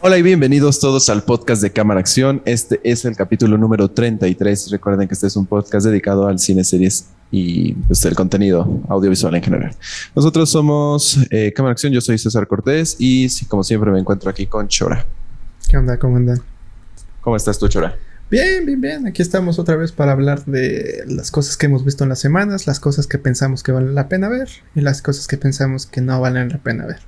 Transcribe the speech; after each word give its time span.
Hola 0.00 0.16
y 0.16 0.22
bienvenidos 0.22 0.78
todos 0.78 1.10
al 1.10 1.24
podcast 1.24 1.60
de 1.60 1.72
Cámara 1.72 1.98
Acción. 1.98 2.40
Este 2.44 2.80
es 2.84 3.04
el 3.04 3.16
capítulo 3.16 3.58
número 3.58 3.90
33. 3.90 4.70
Recuerden 4.70 5.08
que 5.08 5.14
este 5.14 5.26
es 5.26 5.34
un 5.34 5.44
podcast 5.44 5.84
dedicado 5.86 6.28
al 6.28 6.38
cine, 6.38 6.62
series 6.62 7.08
y 7.32 7.72
pues, 7.72 8.04
el 8.04 8.14
contenido 8.14 8.80
audiovisual 8.88 9.34
en 9.34 9.42
general. 9.42 9.76
Nosotros 10.14 10.50
somos 10.50 11.18
eh, 11.30 11.52
Cámara 11.52 11.72
Acción, 11.72 11.92
yo 11.92 12.00
soy 12.00 12.16
César 12.16 12.46
Cortés 12.46 12.94
y 13.00 13.28
como 13.46 13.64
siempre 13.64 13.90
me 13.90 13.98
encuentro 13.98 14.30
aquí 14.30 14.46
con 14.46 14.68
Chora. 14.68 15.04
¿Qué 15.68 15.76
onda? 15.76 15.98
¿Cómo 15.98 16.16
andan? 16.16 16.40
¿Cómo 17.20 17.34
estás 17.34 17.58
tú, 17.58 17.66
Chora? 17.66 17.96
Bien, 18.30 18.64
bien, 18.64 18.80
bien. 18.80 19.04
Aquí 19.08 19.20
estamos 19.20 19.58
otra 19.58 19.74
vez 19.74 19.90
para 19.90 20.12
hablar 20.12 20.44
de 20.44 21.02
las 21.08 21.32
cosas 21.32 21.56
que 21.56 21.66
hemos 21.66 21.84
visto 21.84 22.04
en 22.04 22.10
las 22.10 22.20
semanas, 22.20 22.68
las 22.68 22.78
cosas 22.78 23.08
que 23.08 23.18
pensamos 23.18 23.64
que 23.64 23.72
valen 23.72 23.96
la 23.96 24.08
pena 24.08 24.28
ver 24.28 24.48
y 24.76 24.80
las 24.80 25.02
cosas 25.02 25.26
que 25.26 25.38
pensamos 25.38 25.86
que 25.86 26.02
no 26.02 26.20
valen 26.20 26.50
la 26.50 26.58
pena 26.58 26.86
ver. 26.86 27.00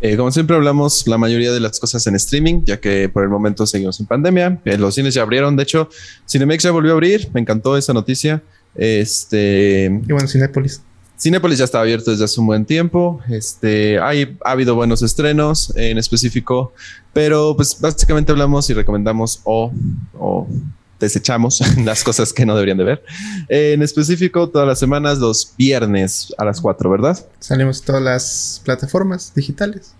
Eh, 0.00 0.16
como 0.16 0.30
siempre 0.30 0.56
hablamos 0.56 1.06
la 1.06 1.18
mayoría 1.18 1.52
de 1.52 1.60
las 1.60 1.78
cosas 1.78 2.06
en 2.06 2.14
streaming, 2.14 2.62
ya 2.64 2.80
que 2.80 3.08
por 3.08 3.22
el 3.22 3.28
momento 3.28 3.66
seguimos 3.66 4.00
en 4.00 4.06
pandemia. 4.06 4.60
Eh, 4.64 4.78
los 4.78 4.94
cines 4.94 5.14
ya 5.14 5.22
abrieron, 5.22 5.56
de 5.56 5.64
hecho, 5.64 5.88
Cinemex 6.28 6.62
ya 6.62 6.70
volvió 6.70 6.92
a 6.92 6.94
abrir. 6.94 7.28
Me 7.34 7.40
encantó 7.40 7.76
esa 7.76 7.92
noticia. 7.92 8.42
Este. 8.74 9.86
Y 10.06 10.12
bueno, 10.12 10.26
Cinépolis. 10.26 10.82
Cinépolis 11.18 11.58
ya 11.58 11.64
está 11.66 11.80
abierto 11.80 12.10
desde 12.10 12.24
hace 12.24 12.40
un 12.40 12.46
buen 12.46 12.64
tiempo. 12.64 13.20
Este, 13.28 13.98
hay, 13.98 14.38
ha 14.42 14.52
habido 14.52 14.74
buenos 14.74 15.02
estrenos 15.02 15.70
en 15.76 15.98
específico, 15.98 16.72
pero 17.12 17.54
pues 17.54 17.78
básicamente 17.78 18.32
hablamos 18.32 18.70
y 18.70 18.74
recomendamos 18.74 19.40
o, 19.44 19.70
o 20.18 20.48
desechamos 21.00 21.60
las 21.84 22.04
cosas 22.04 22.32
que 22.32 22.46
no 22.46 22.54
deberían 22.54 22.78
de 22.78 22.84
ver. 22.84 23.04
en 23.48 23.82
específico, 23.82 24.48
todas 24.48 24.68
las 24.68 24.78
semanas, 24.78 25.18
los 25.18 25.54
viernes 25.56 26.32
a 26.38 26.44
las 26.44 26.60
4, 26.60 26.90
¿verdad? 26.90 27.18
Salimos 27.40 27.82
todas 27.82 28.02
las 28.02 28.60
plataformas 28.64 29.32
digitales. 29.34 29.94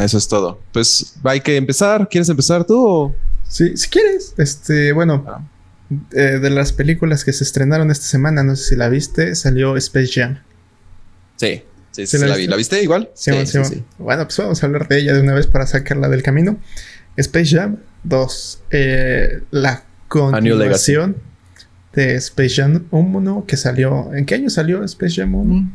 Eso 0.00 0.18
es 0.18 0.28
todo. 0.28 0.60
Pues 0.72 1.14
hay 1.24 1.40
que 1.40 1.56
empezar. 1.56 2.08
¿Quieres 2.08 2.28
empezar 2.28 2.64
tú? 2.64 3.14
Sí, 3.48 3.76
si 3.76 3.88
quieres. 3.88 4.34
Este, 4.36 4.92
bueno, 4.92 5.24
ah. 5.26 5.40
eh, 6.12 6.38
de 6.40 6.50
las 6.50 6.72
películas 6.72 7.24
que 7.24 7.32
se 7.32 7.44
estrenaron 7.44 7.90
esta 7.90 8.06
semana, 8.06 8.42
no 8.42 8.56
sé 8.56 8.70
si 8.70 8.76
la 8.76 8.88
viste, 8.88 9.34
salió 9.34 9.76
Space 9.76 10.10
Jam. 10.12 10.38
Sí, 11.36 11.62
sí, 11.92 12.06
sí, 12.06 12.18
la, 12.18 12.36
vi. 12.36 12.46
¿La 12.46 12.56
viste 12.56 12.82
igual? 12.82 13.10
Sí, 13.14 13.32
sí, 13.46 13.64
sí, 13.64 13.84
Bueno, 13.98 14.24
pues 14.24 14.36
vamos 14.38 14.62
a 14.62 14.66
hablar 14.66 14.88
de 14.88 14.98
ella 14.98 15.14
de 15.14 15.20
una 15.22 15.34
vez 15.34 15.46
para 15.46 15.66
sacarla 15.66 16.08
del 16.08 16.22
camino. 16.22 16.58
Space 17.16 17.56
Jam 17.56 17.78
2. 18.04 18.62
Eh, 18.70 19.40
la 19.50 19.85
continuación 20.08 21.16
de 21.92 22.14
Space 22.16 22.50
Jam 22.56 22.84
1 22.90 23.44
que 23.46 23.56
salió. 23.56 24.12
¿En 24.14 24.26
qué 24.26 24.34
año 24.36 24.50
salió 24.50 24.84
Space 24.84 25.14
Jam 25.16 25.34
1? 25.34 25.54
Mm. 25.54 25.72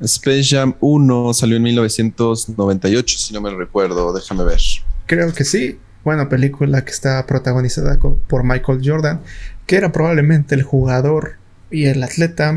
Space 0.00 0.44
Jam 0.44 0.74
1 0.80 1.34
salió 1.34 1.56
en 1.56 1.62
1998, 1.64 3.18
si 3.18 3.34
no 3.34 3.40
me 3.40 3.50
recuerdo. 3.50 4.12
Déjame 4.12 4.44
ver. 4.44 4.60
Creo 5.06 5.32
que 5.32 5.44
sí. 5.44 5.78
Bueno, 6.04 6.28
película 6.28 6.84
que 6.84 6.90
está 6.90 7.26
protagonizada 7.26 7.98
por 7.98 8.44
Michael 8.44 8.80
Jordan, 8.82 9.20
que 9.66 9.76
era 9.76 9.92
probablemente 9.92 10.54
el 10.54 10.62
jugador 10.62 11.36
y 11.70 11.84
el 11.86 12.02
atleta 12.02 12.52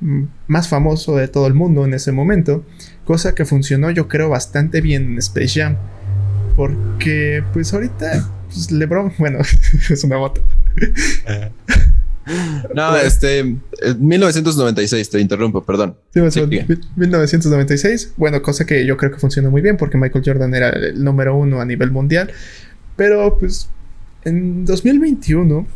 mm, 0.00 0.22
más 0.48 0.68
famoso 0.68 1.16
de 1.16 1.28
todo 1.28 1.46
el 1.46 1.54
mundo 1.54 1.84
en 1.84 1.94
ese 1.94 2.10
momento, 2.10 2.64
cosa 3.04 3.34
que 3.34 3.44
funcionó 3.44 3.90
yo 3.90 4.08
creo 4.08 4.30
bastante 4.30 4.80
bien 4.80 5.12
en 5.12 5.18
Space 5.18 5.60
Jam, 5.60 5.76
porque 6.56 7.44
pues 7.52 7.72
ahorita 7.72 8.28
pues 8.58 8.72
LeBron, 8.72 9.12
bueno, 9.18 9.38
es 9.90 10.04
una 10.04 10.18
moto. 10.18 10.42
No, 12.74 12.94
este, 12.94 13.56
1996, 13.98 15.08
te 15.08 15.18
interrumpo, 15.18 15.64
perdón. 15.64 15.96
Sí, 16.12 16.20
1996, 16.20 18.12
bueno, 18.18 18.42
cosa 18.42 18.66
que 18.66 18.84
yo 18.84 18.98
creo 18.98 19.10
que 19.10 19.18
funciona 19.18 19.48
muy 19.48 19.62
bien 19.62 19.78
porque 19.78 19.96
Michael 19.96 20.24
Jordan 20.26 20.54
era 20.54 20.68
el 20.68 21.02
número 21.02 21.34
uno 21.34 21.62
a 21.62 21.64
nivel 21.64 21.90
mundial. 21.90 22.30
Pero 22.96 23.38
pues 23.38 23.70
en 24.24 24.66
2021, 24.66 25.66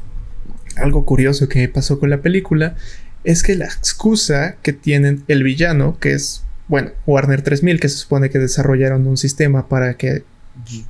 algo 0.77 1.07
curioso 1.07 1.49
que 1.49 1.67
pasó 1.69 1.99
con 1.99 2.11
la 2.11 2.21
película 2.21 2.77
es 3.25 3.43
que 3.43 3.55
la 3.55 3.67
excusa 3.67 4.57
que 4.63 4.73
tienen 4.73 5.25
el 5.29 5.43
villano, 5.43 5.97
que 6.01 6.13
es, 6.13 6.45
bueno, 6.69 6.91
Warner 7.07 7.43
3000, 7.43 7.81
que 7.81 7.89
se 7.89 7.97
supone 7.97 8.29
que 8.29 8.39
desarrollaron 8.39 9.07
un 9.07 9.17
sistema 9.17 9.69
para 9.69 9.95
que 9.95 10.25
pues, 10.65 10.85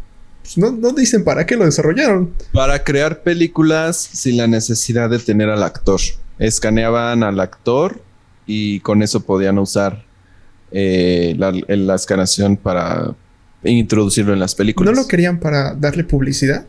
no, 0.57 0.73
no, 0.73 0.93
dicen 0.93 1.25
para 1.25 1.47
qué 1.47 1.57
lo 1.57 1.65
desarrollaron. 1.65 2.33
Para 2.53 2.83
crear 2.83 3.23
películas 3.23 3.97
sin 3.97 4.37
la 4.37 4.47
necesidad 4.47 5.11
de 5.11 5.19
tener 5.19 5.49
al 5.49 5.63
actor. 5.63 6.01
Escaneaban 6.39 7.23
al 7.23 7.41
actor 7.41 8.03
y 8.47 8.81
con 8.81 9.03
eso 9.03 9.21
podían 9.21 9.59
usar 9.59 10.05
eh, 10.71 11.35
la, 11.39 11.53
la, 11.69 11.95
escaneación 11.95 12.57
para 12.57 13.15
introducirlo 13.63 14.33
en 14.33 14.41
las 14.41 14.55
películas. 14.55 14.95
¿No 14.95 15.01
lo 15.01 15.09
querían 15.09 15.39
para 15.39 15.75
darle 15.75 16.05
publicidad? 16.05 16.67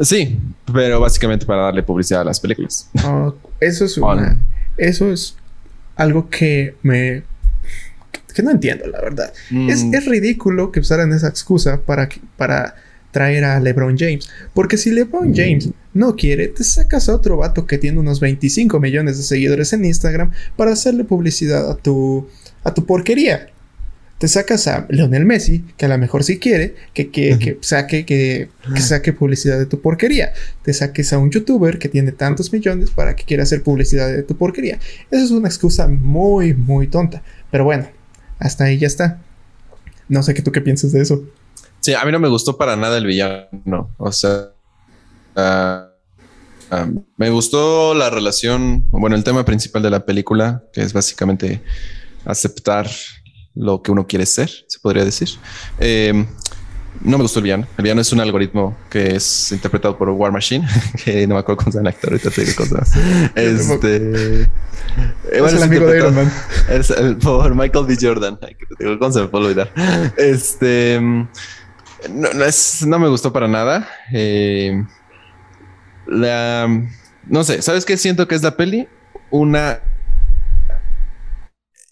Sí, 0.00 0.38
pero 0.72 1.00
básicamente 1.00 1.44
para 1.44 1.62
darle 1.62 1.82
publicidad 1.82 2.20
a 2.20 2.24
las 2.24 2.38
películas. 2.38 2.88
Ah, 2.98 3.32
eso 3.60 3.84
es 3.84 3.98
eso 4.76 5.10
es 5.10 5.36
algo 5.96 6.28
que 6.30 6.76
me 6.82 7.24
que 8.34 8.42
no 8.42 8.52
entiendo, 8.52 8.86
la 8.86 9.00
verdad. 9.00 9.32
Es, 9.68 9.84
mm. 9.84 9.94
es, 9.94 10.06
ridículo 10.06 10.70
que 10.70 10.78
usaran 10.78 11.12
esa 11.12 11.26
excusa 11.26 11.80
para, 11.80 12.08
para 12.36 12.76
traer 13.10 13.44
a 13.44 13.60
LeBron 13.60 13.96
James. 13.96 14.28
Porque 14.54 14.76
si 14.76 14.90
LeBron 14.90 15.34
James 15.34 15.70
no 15.94 16.16
quiere, 16.16 16.48
te 16.48 16.64
sacas 16.64 17.08
a 17.08 17.14
otro 17.14 17.36
vato 17.36 17.66
que 17.66 17.78
tiene 17.78 17.98
unos 17.98 18.20
25 18.20 18.80
millones 18.80 19.16
de 19.16 19.22
seguidores 19.22 19.72
en 19.72 19.84
Instagram 19.84 20.30
para 20.56 20.72
hacerle 20.72 21.04
publicidad 21.04 21.70
a 21.70 21.76
tu, 21.76 22.28
a 22.64 22.74
tu 22.74 22.86
porquería. 22.86 23.48
Te 24.18 24.26
sacas 24.26 24.66
a 24.66 24.84
Leonel 24.88 25.24
Messi, 25.24 25.64
que 25.76 25.86
a 25.86 25.88
lo 25.88 25.96
mejor 25.96 26.24
sí 26.24 26.38
quiere, 26.40 26.74
que, 26.92 27.08
que, 27.10 27.58
saque, 27.60 28.04
que, 28.04 28.48
que, 28.74 28.80
saque 28.80 29.12
publicidad 29.12 29.58
de 29.58 29.66
tu 29.66 29.80
porquería. 29.80 30.32
Te 30.64 30.72
saques 30.72 31.12
a 31.12 31.18
un 31.18 31.30
youtuber 31.30 31.78
que 31.78 31.88
tiene 31.88 32.10
tantos 32.10 32.52
millones 32.52 32.90
para 32.90 33.14
que 33.14 33.22
quiera 33.22 33.44
hacer 33.44 33.62
publicidad 33.62 34.08
de 34.08 34.24
tu 34.24 34.36
porquería. 34.36 34.80
Esa 35.12 35.24
es 35.24 35.30
una 35.30 35.46
excusa 35.46 35.86
muy, 35.86 36.52
muy 36.52 36.88
tonta. 36.88 37.22
Pero 37.52 37.62
bueno, 37.62 37.88
hasta 38.40 38.64
ahí 38.64 38.76
ya 38.76 38.88
está. 38.88 39.20
No 40.08 40.24
sé 40.24 40.34
qué 40.34 40.42
tú 40.42 40.50
qué 40.50 40.62
piensas 40.62 40.90
de 40.90 41.00
eso. 41.00 41.24
Sí, 41.80 41.94
a 41.94 42.04
mí 42.04 42.12
no 42.12 42.18
me 42.18 42.28
gustó 42.28 42.56
para 42.56 42.76
nada 42.76 42.98
el 42.98 43.06
villano. 43.06 43.94
O 43.98 44.12
sea, 44.12 44.50
ah, 45.36 45.88
ah, 46.70 46.86
me 47.16 47.30
gustó 47.30 47.94
la 47.94 48.10
relación, 48.10 48.84
bueno, 48.90 49.16
el 49.16 49.24
tema 49.24 49.44
principal 49.44 49.82
de 49.82 49.90
la 49.90 50.04
película, 50.04 50.62
que 50.72 50.82
es 50.82 50.92
básicamente 50.92 51.62
aceptar 52.24 52.88
lo 53.54 53.82
que 53.82 53.90
uno 53.90 54.06
quiere 54.06 54.26
ser, 54.26 54.50
se 54.66 54.78
podría 54.80 55.04
decir. 55.04 55.28
Eh, 55.78 56.26
no 57.00 57.16
me 57.16 57.22
gustó 57.22 57.38
el 57.38 57.44
villano. 57.44 57.66
El 57.76 57.82
villano 57.82 58.00
es 58.00 58.12
un 58.12 58.20
algoritmo 58.20 58.76
que 58.90 59.16
es 59.16 59.52
interpretado 59.52 59.96
por 59.96 60.08
War 60.10 60.32
Machine, 60.32 60.66
que 61.04 61.26
no 61.26 61.34
me 61.34 61.40
acuerdo 61.40 61.58
cómo 61.58 61.72
se 61.72 61.78
llama 61.78 61.90
el 61.90 61.94
actor, 61.94 62.12
ahorita 62.12 62.30
te 62.30 62.44
digo 62.44 62.56
cosas. 62.56 62.92
Este. 63.34 64.42
es 65.32 65.52
el 65.52 65.62
amigo 65.62 65.86
de 65.86 65.98
Iron 65.98 66.14
Man. 66.14 66.32
Es 66.68 66.90
el, 66.90 67.16
por 67.16 67.54
Michael 67.54 67.86
B. 67.86 67.96
Jordan. 68.00 68.38
¿Cómo 68.98 69.12
se 69.12 69.20
me 69.20 69.28
puede 69.28 69.46
olvidar? 69.46 69.72
Este. 70.16 71.00
No, 72.10 72.32
no, 72.32 72.44
es, 72.44 72.86
no 72.86 72.98
me 72.98 73.08
gustó 73.08 73.32
para 73.32 73.48
nada. 73.48 73.88
Eh, 74.12 74.84
la, 76.06 76.68
no 77.26 77.44
sé, 77.44 77.62
¿sabes 77.62 77.84
qué 77.84 77.96
siento 77.96 78.28
que 78.28 78.34
es 78.34 78.42
la 78.42 78.56
peli? 78.56 78.88
Una 79.30 79.80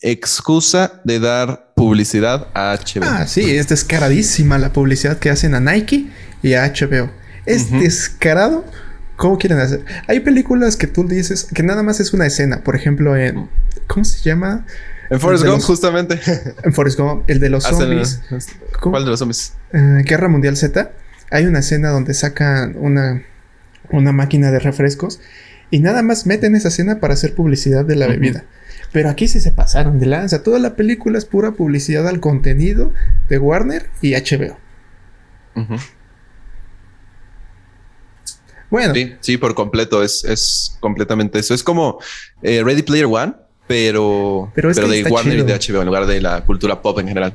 excusa 0.01 1.01
de 1.05 1.19
dar 1.19 1.73
publicidad 1.75 2.49
a 2.55 2.77
HBO. 2.77 3.05
Ah, 3.05 3.27
sí, 3.27 3.57
es 3.57 3.69
descaradísima 3.69 4.59
la 4.59 4.73
publicidad 4.73 5.19
que 5.19 5.31
hacen 5.31 5.55
a 5.55 5.61
Nike 5.61 6.07
y 6.43 6.55
a 6.55 6.67
HBO. 6.67 7.11
Es 7.45 7.71
descarado. 7.71 8.65
¿Cómo 9.17 9.39
quieren 9.39 9.59
hacer? 9.59 9.85
Hay 10.09 10.21
películas 10.21 10.77
que 10.77 10.87
tú 10.87 11.07
dices 11.07 11.45
que 11.45 11.63
nada 11.63 11.83
más 11.83 12.01
es 12.01 12.13
una 12.13 12.27
escena. 12.27 12.63
Por 12.63 12.77
ejemplo, 12.77 13.17
en. 13.17 13.49
¿Cómo 13.87 14.05
se 14.05 14.23
llama? 14.23 14.67
En 15.11 15.21
Forrest 15.21 15.45
Gump, 15.45 15.63
justamente. 15.63 16.21
En 16.65 16.73
Forrest 16.73 16.99
Gump, 16.99 17.29
el 17.29 17.41
de 17.41 17.51
los 17.51 17.65
zombies. 17.65 18.21
¿Cuál 18.81 19.05
de 19.05 19.11
los 19.11 19.19
zombies? 19.19 19.55
Eh, 19.73 20.03
Guerra 20.05 20.29
Mundial 20.29 20.57
Z. 20.57 20.93
Hay 21.31 21.47
una 21.47 21.61
escena 21.61 21.91
donde 21.91 22.15
sacan 22.15 22.77
una, 22.79 23.23
una 23.91 24.13
máquina 24.13 24.51
de 24.51 24.59
refrescos 24.59 25.21
y 25.71 25.81
nada 25.81 26.03
más 26.03 26.27
meten 26.27 26.55
esa 26.55 26.69
escena 26.69 27.01
para 27.01 27.15
hacer 27.15 27.35
publicidad 27.35 27.85
de 27.85 27.97
la 27.97 28.07
bebida. 28.07 28.45
Pero 28.93 29.11
aquí 29.11 29.29
sí 29.29 29.41
se 29.41 29.51
pasaron 29.51 29.99
de 29.99 30.07
lanza. 30.07 30.43
Toda 30.43 30.59
la 30.59 30.77
película 30.77 31.19
es 31.19 31.25
pura 31.25 31.53
publicidad 31.53 32.07
al 32.07 32.21
contenido 32.21 32.93
de 33.29 33.39
Warner 33.39 33.91
y 34.01 34.15
HBO. 34.15 34.57
Bueno. 38.71 38.95
Sí, 39.21 39.37
por 39.37 39.55
completo. 39.55 40.03
Es, 40.03 40.77
completamente 40.81 41.39
eso. 41.39 41.55
Es 41.55 41.63
como 41.63 41.99
eh, 42.43 42.63
Ready 42.65 42.83
Player 42.83 43.07
One 43.07 43.35
pero, 43.67 44.51
pero, 44.55 44.71
de 44.71 45.05
Warner 45.05 45.39
y 45.39 45.43
de 45.43 45.55
HBO 45.55 45.81
en 45.81 45.87
lugar 45.87 46.07
de 46.07 46.21
la 46.21 46.45
cultura 46.45 46.81
pop 46.81 46.99
en 47.01 47.09
general. 47.09 47.35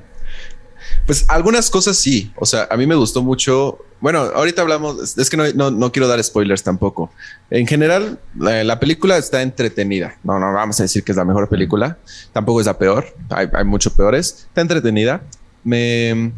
Pues 1.06 1.26
algunas 1.30 1.70
cosas 1.70 1.98
sí. 1.98 2.32
O 2.38 2.46
sea, 2.46 2.68
a 2.70 2.78
mí 2.78 2.86
me 2.86 2.96
gustó 2.96 3.22
mucho. 3.22 3.80
Bueno, 4.00 4.20
ahorita 4.20 4.62
hablamos. 4.62 5.18
Es 5.18 5.30
que 5.30 5.38
no, 5.38 5.72
no, 5.72 5.92
quiero 5.92 6.08
dar 6.08 6.24
spoilers 6.24 6.64
tampoco. 6.64 7.12
En 7.50 7.68
general, 7.68 8.20
la, 8.36 8.80
película 8.80 9.18
está 9.18 9.42
entretenida. 9.42 10.16
No, 10.24 10.40
no 10.40 10.54
vamos 10.54 10.80
a 10.80 10.84
decir 10.84 11.04
que 11.04 11.12
es 11.12 11.18
la 11.18 11.26
mejor 11.26 11.50
película. 11.50 11.98
Tampoco 12.34 12.62
es 12.62 12.68
la 12.68 12.78
peor. 12.78 13.06
Hay, 13.30 13.48
hay 13.54 13.66
mucho 13.66 13.94
peores. 13.94 14.46
Está 14.48 14.62
entretenida. 14.62 15.22
Me, 15.64 16.32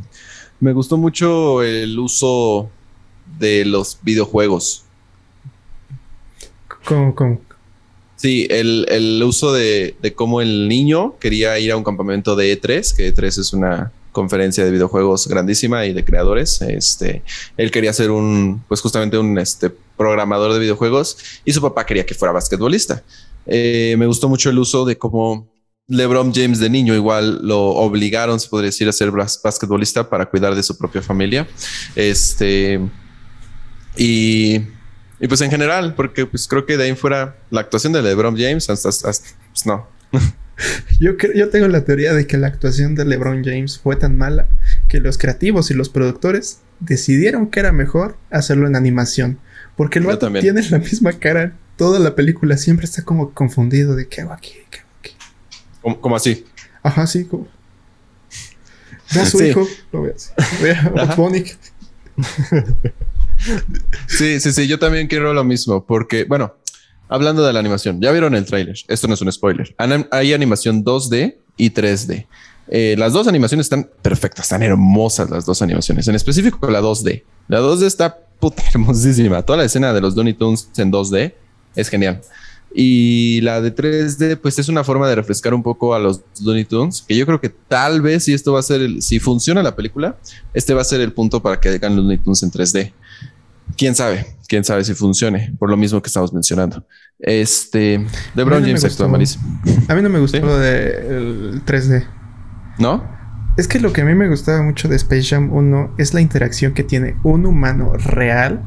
Me 0.60 0.74
gustó 0.74 0.98
mucho 0.98 1.62
el 1.62 1.98
uso 2.00 2.70
de 3.38 3.66
los 3.66 4.00
videojuegos. 4.02 4.86
¿Cómo, 6.86 7.16
cómo? 7.16 7.40
Sí, 8.24 8.48
el, 8.50 9.22
uso 9.26 9.52
de, 9.52 9.98
de, 10.02 10.14
cómo 10.14 10.40
el 10.40 10.70
niño 10.70 11.18
quería 11.20 11.60
ir 11.60 11.74
a 11.74 11.76
un 11.76 11.84
campamento 11.84 12.38
de 12.38 12.58
E3, 12.58 12.96
que 12.96 13.14
E3 13.14 13.28
es 13.28 13.52
una 13.52 13.92
conferencia 14.14 14.64
de 14.64 14.72
videojuegos 14.72 15.28
grandísima 15.28 15.86
y 15.86 15.92
de 15.92 16.06
creadores. 16.06 16.62
Este, 16.62 17.22
él 17.58 17.70
quería 17.70 17.92
ser 17.92 18.12
un, 18.12 18.64
pues 18.70 18.80
justamente 18.80 19.18
un 19.18 19.38
este, 19.38 19.70
programador 19.98 20.54
de 20.54 20.60
videojuegos 20.60 21.18
y 21.44 21.52
su 21.52 21.62
papá 21.62 21.86
quería 21.86 22.06
que 22.06 22.14
fuera 22.14 22.32
basquetbolista. 22.32 23.04
Eh, 23.46 23.96
me 24.00 24.06
gustó 24.06 24.30
mucho 24.30 24.50
el 24.50 24.58
uso 24.58 24.86
de 24.86 24.98
cómo 24.98 25.52
LeBron 25.90 26.34
James 26.34 26.60
de 26.60 26.70
niño 26.70 26.96
igual 26.96 27.46
lo 27.46 27.72
obligaron, 27.72 28.40
se 28.40 28.48
podría 28.48 28.68
decir, 28.68 28.88
a 28.88 28.94
ser 28.94 29.12
basquetbolista 29.12 30.10
para 30.10 30.28
cuidar 30.28 30.56
de 30.56 30.64
su 30.64 30.78
propia 30.78 31.02
familia. 31.02 31.46
Este, 31.94 32.80
y, 33.98 34.62
y 35.24 35.28
pues 35.30 35.40
en 35.40 35.50
general, 35.50 35.96
porque 35.96 36.26
pues 36.26 36.50
creo 36.50 36.66
que 36.66 36.76
de 36.76 36.84
ahí 36.84 36.96
fuera 36.96 37.38
la 37.50 37.62
actuación 37.62 37.94
de 37.94 38.02
LeBron 38.02 38.36
James 38.36 38.70
hasta, 38.70 38.90
pues 38.90 39.66
no. 39.66 39.88
Yo, 41.00 41.14
yo 41.34 41.50
tengo 41.50 41.68
la 41.68 41.84
teoría 41.84 42.14
de 42.14 42.28
que 42.28 42.38
la 42.38 42.48
actuación 42.48 42.94
de 42.94 43.06
LeBron 43.06 43.44
James 43.44 43.80
fue 43.80 43.96
tan 43.96 44.18
mala 44.18 44.48
que 44.88 45.00
los 45.00 45.18
creativos 45.18 45.72
y 45.72 45.74
los 45.74 45.90
productores 45.90 46.60
decidieron 46.80 47.50
que 47.50 47.60
era 47.60 47.72
mejor 47.72 48.18
hacerlo 48.30 48.68
en 48.68 48.76
animación. 48.76 49.40
Porque 49.76 49.98
el 49.98 50.06
vato 50.06 50.32
tiene 50.32 50.62
la 50.70 50.78
misma 50.78 51.14
cara. 51.14 51.58
Toda 51.76 52.00
la 52.00 52.16
película 52.16 52.56
siempre 52.58 52.86
está 52.86 53.02
como 53.02 53.34
confundido 53.34 53.96
de 53.96 54.08
qué 54.08 54.22
hago 54.22 54.34
aquí, 54.34 54.54
qué 54.70 54.80
hago 54.80 54.90
aquí. 55.00 55.16
¿Cómo, 56.02 56.16
así? 56.16 56.46
Ajá, 56.84 57.08
sí. 57.08 57.26
Como... 57.26 57.48
Ve 59.16 59.22
a 59.22 59.26
su 59.26 59.44
hijo. 59.44 59.68
Lo 59.92 60.04
ve 60.04 60.14
así. 60.16 60.30
Ve 60.62 60.72
a 60.74 61.16
sí, 64.08 64.40
sí, 64.40 64.52
sí. 64.52 64.68
Yo 64.68 64.80
también 64.80 65.08
quiero 65.08 65.34
lo 65.34 65.44
mismo. 65.44 65.86
Porque, 65.86 66.24
bueno, 66.26 66.56
Hablando 67.14 67.46
de 67.46 67.54
la 67.54 67.60
animación, 67.60 68.02
ya 68.02 68.12
vieron 68.12 68.34
el 68.34 68.44
tráiler. 68.44 68.76
Esto 68.88 69.08
no 69.08 69.14
es 69.14 69.22
un 69.22 69.32
spoiler. 69.32 69.76
Hay 70.10 70.34
animación 70.34 70.84
2D 70.84 71.36
y 71.58 71.70
3D. 71.70 72.26
Eh, 72.70 72.96
las 72.98 73.14
dos 73.14 73.28
animaciones 73.28 73.66
están 73.66 73.88
perfectas, 74.02 74.46
están 74.46 74.64
hermosas 74.64 75.30
las 75.30 75.46
dos 75.46 75.62
animaciones. 75.62 76.08
En 76.08 76.16
específico 76.16 76.68
la 76.72 76.82
2D. 76.82 77.22
La 77.50 77.60
2D 77.60 77.84
está 77.84 78.18
puta 78.40 78.64
hermosísima. 78.74 79.44
Toda 79.44 79.60
la 79.60 79.66
escena 79.66 79.94
de 79.94 80.02
los 80.02 80.16
Looney 80.16 80.34
Tunes 80.34 80.70
en 80.78 80.92
2D 80.92 81.34
es 81.76 81.90
genial. 81.90 82.22
Y 82.74 83.42
la 83.42 83.62
de 83.62 83.76
3D, 83.76 84.38
pues 84.38 84.58
es 84.58 84.68
una 84.68 84.84
forma 84.84 85.08
de 85.08 85.14
refrescar 85.14 85.54
un 85.54 85.62
poco 85.62 85.94
a 85.94 86.00
los 86.00 86.22
Looney 86.42 86.66
Tunes, 86.66 87.04
que 87.08 87.16
yo 87.16 87.28
creo 87.28 87.40
que 87.40 87.50
tal 87.50 88.02
vez 88.02 88.24
si 88.24 88.34
esto 88.34 88.54
va 88.54 88.62
a 88.62 88.64
ser, 88.64 89.04
si 89.04 89.20
funciona 89.20 89.62
la 89.62 89.76
película, 89.76 90.18
este 90.56 90.74
va 90.74 90.82
a 90.82 90.86
ser 90.86 91.00
el 91.02 91.14
punto 91.14 91.44
para 91.44 91.60
que 91.60 91.70
hagan 91.70 91.96
Looney 91.96 92.18
Tunes 92.18 92.42
en 92.42 92.50
3D 92.50 92.92
quién 93.78 93.96
sabe, 93.96 94.26
quién 94.48 94.64
sabe 94.64 94.84
si 94.84 94.94
funcione, 94.94 95.56
por 95.60 95.70
lo 95.70 95.78
mismo 95.78 96.02
que 96.02 96.08
estamos 96.08 96.34
mencionando. 96.34 96.86
Este, 97.20 98.06
LeBron 98.36 98.62
no 98.62 98.68
James 98.68 98.84
actúa 98.84 99.08
malísimo. 99.08 99.44
A 99.88 99.96
mí 99.96 100.02
no 100.02 100.10
me 100.10 100.20
gustó 100.20 100.40
lo 100.40 100.58
del 100.58 101.64
3D. 101.66 102.06
¿No? 102.80 103.04
Es 103.56 103.68
que 103.68 103.80
lo 103.80 103.94
que 103.94 104.02
a 104.02 104.06
mí 104.06 104.16
me 104.16 104.28
gustaba 104.30 104.64
mucho 104.64 104.88
de 104.88 104.96
Space 104.96 105.24
Jam 105.24 105.54
1 105.54 105.96
es 105.98 106.14
la 106.14 106.22
interacción 106.22 106.74
que 106.74 106.84
tiene 106.84 107.16
un 107.24 107.46
humano 107.46 107.94
real 107.94 108.64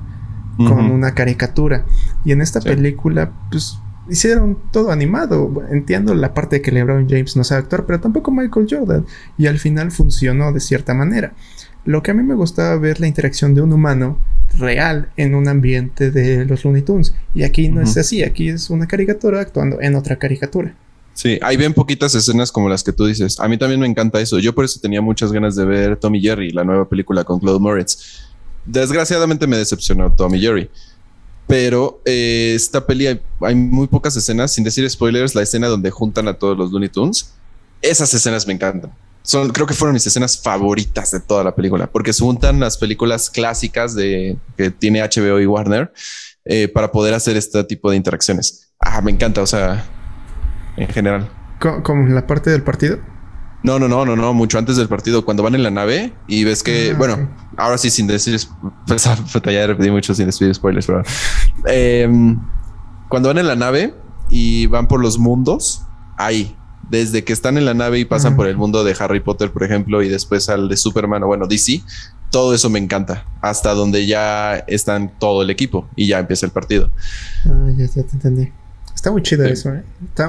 con 0.58 0.90
una 0.90 1.14
caricatura. 1.14 1.84
Y 2.24 2.32
en 2.32 2.40
esta 2.40 2.60
película, 2.60 3.32
pues 3.50 3.78
hicieron 4.08 4.58
todo 4.70 4.90
animado. 4.90 5.52
Entiendo 5.70 6.14
la 6.14 6.34
parte 6.34 6.56
de 6.56 6.62
que 6.62 6.72
LeBron 6.72 7.08
James 7.08 7.36
no 7.36 7.44
sabe 7.44 7.62
actuar, 7.62 7.84
pero 7.84 8.00
tampoco 8.00 8.30
Michael 8.30 8.66
Jordan. 8.70 9.06
Y 9.36 9.48
al 9.48 9.58
final 9.58 9.90
funcionó 9.90 10.52
de 10.52 10.60
cierta 10.60 10.94
manera. 10.94 11.34
Lo 11.84 12.02
que 12.02 12.12
a 12.12 12.14
mí 12.14 12.22
me 12.22 12.34
gustaba 12.34 12.76
ver 12.76 13.00
la 13.00 13.06
interacción 13.06 13.54
de 13.54 13.62
un 13.62 13.72
humano 13.72 14.18
real 14.58 15.10
en 15.16 15.34
un 15.34 15.48
ambiente 15.48 16.10
de 16.10 16.44
los 16.44 16.64
Looney 16.64 16.82
Tunes. 16.82 17.14
Y 17.34 17.42
aquí 17.42 17.68
no 17.68 17.80
es 17.80 17.96
así, 17.96 18.22
aquí 18.22 18.48
es 18.48 18.70
una 18.70 18.86
caricatura 18.86 19.40
actuando 19.40 19.80
en 19.80 19.94
otra 19.94 20.16
caricatura. 20.16 20.74
Sí, 21.14 21.38
hay 21.42 21.56
bien 21.56 21.72
poquitas 21.72 22.14
escenas 22.14 22.52
como 22.52 22.68
las 22.68 22.84
que 22.84 22.92
tú 22.92 23.06
dices. 23.06 23.40
A 23.40 23.48
mí 23.48 23.56
también 23.56 23.80
me 23.80 23.86
encanta 23.86 24.20
eso. 24.20 24.38
Yo 24.38 24.54
por 24.54 24.64
eso 24.64 24.80
tenía 24.80 25.00
muchas 25.00 25.32
ganas 25.32 25.56
de 25.56 25.64
ver 25.64 25.96
Tommy 25.96 26.20
Jerry, 26.20 26.50
la 26.50 26.62
nueva 26.64 26.88
película 26.88 27.24
con 27.24 27.40
Claude 27.40 27.58
Moritz. 27.58 28.26
Desgraciadamente 28.66 29.46
me 29.46 29.56
decepcionó 29.56 30.12
Tommy 30.12 30.40
Jerry. 30.40 30.68
Pero 31.46 32.02
eh, 32.04 32.52
esta 32.54 32.86
peli 32.86 33.06
hay, 33.06 33.20
hay, 33.40 33.54
muy 33.54 33.86
pocas 33.86 34.16
escenas, 34.16 34.52
sin 34.52 34.64
decir 34.64 34.88
spoilers, 34.90 35.34
la 35.34 35.42
escena 35.42 35.68
donde 35.68 35.90
juntan 35.90 36.28
a 36.28 36.34
todos 36.34 36.58
los 36.58 36.70
Looney 36.70 36.88
Tunes. 36.88 37.32
Esas 37.80 38.12
escenas 38.12 38.46
me 38.46 38.52
encantan 38.52 38.92
son, 39.26 39.50
creo 39.50 39.67
que 39.67 39.75
fueron 39.75 39.93
mis 39.93 40.06
escenas 40.06 40.40
favoritas 40.40 41.11
de 41.11 41.19
toda 41.19 41.43
la 41.43 41.55
película, 41.55 41.88
porque 41.88 42.12
se 42.12 42.23
juntan 42.23 42.61
las 42.61 42.78
películas 42.78 43.28
clásicas 43.28 43.94
de 43.94 44.38
que 44.56 44.70
tiene 44.70 45.02
HBO 45.02 45.40
y 45.40 45.46
Warner 45.46 45.93
eh, 46.44 46.69
para 46.69 46.93
poder 46.93 47.12
hacer 47.12 47.37
este 47.37 47.64
tipo 47.64 47.90
de 47.90 47.96
interacciones. 47.96 48.70
Ah, 48.78 49.00
me 49.00 49.11
encanta, 49.11 49.43
o 49.43 49.46
sea, 49.46 49.84
en 50.76 50.87
general. 50.88 51.28
¿Como 51.58 52.06
la 52.06 52.25
parte 52.25 52.50
del 52.50 52.62
partido? 52.62 52.99
No, 53.64 53.81
no, 53.81 53.88
no, 53.88 54.05
no, 54.05 54.14
no, 54.14 54.32
mucho 54.32 54.58
antes 54.58 54.76
del 54.76 54.87
partido, 54.87 55.25
cuando 55.25 55.43
van 55.43 55.56
en 55.56 55.64
la 55.64 55.73
nave 55.73 56.12
y 56.28 56.44
ves 56.44 56.62
que, 56.62 56.93
ah, 56.93 56.96
bueno, 56.96 57.28
ahora 57.56 57.78
sí, 57.78 57.90
sin 57.90 58.06
decir, 58.06 58.38
pues, 58.87 59.02
ya 59.02 59.67
repetí 59.67 59.90
mucho 59.90 60.14
sin 60.14 60.26
decir 60.26 60.55
spoilers, 60.55 60.87
pero 60.87 61.02
em, 61.67 62.38
cuando 63.08 63.31
van 63.31 63.38
en 63.38 63.49
la 63.49 63.56
nave 63.56 63.93
y 64.31 64.67
van 64.67 64.87
por 64.87 65.00
los 65.00 65.19
mundos, 65.19 65.82
ahí, 66.17 66.56
desde 66.90 67.24
que 67.24 67.32
están 67.32 67.58
en 67.58 67.64
la 67.64 67.74
nave 67.74 67.98
y 67.98 68.04
pasan 68.04 68.36
por 68.36 68.46
el 68.46 68.56
mundo 68.56 68.84
de 68.84 68.94
Harry 68.98 69.20
Potter, 69.20 69.50
por 69.50 69.64
ejemplo, 69.64 70.02
y 70.02 70.08
después 70.08 70.48
al 70.48 70.68
de 70.68 70.76
Superman 70.76 71.22
o 71.22 71.26
bueno, 71.26 71.46
DC, 71.46 71.82
todo 72.30 72.54
eso 72.54 72.70
me 72.70 72.78
encanta, 72.78 73.24
hasta 73.40 73.74
donde 73.74 74.06
ya 74.06 74.56
están 74.66 75.18
todo 75.18 75.42
el 75.42 75.50
equipo 75.50 75.88
y 75.96 76.06
ya 76.08 76.18
empieza 76.18 76.46
el 76.46 76.52
partido. 76.52 76.90
Ah, 77.44 77.70
ya, 77.76 77.86
te 77.88 78.00
entendí. 78.00 78.52
Está 78.94 79.10
muy 79.10 79.22
chido 79.22 79.44
eso, 79.44 79.72
¿eh? 79.74 79.84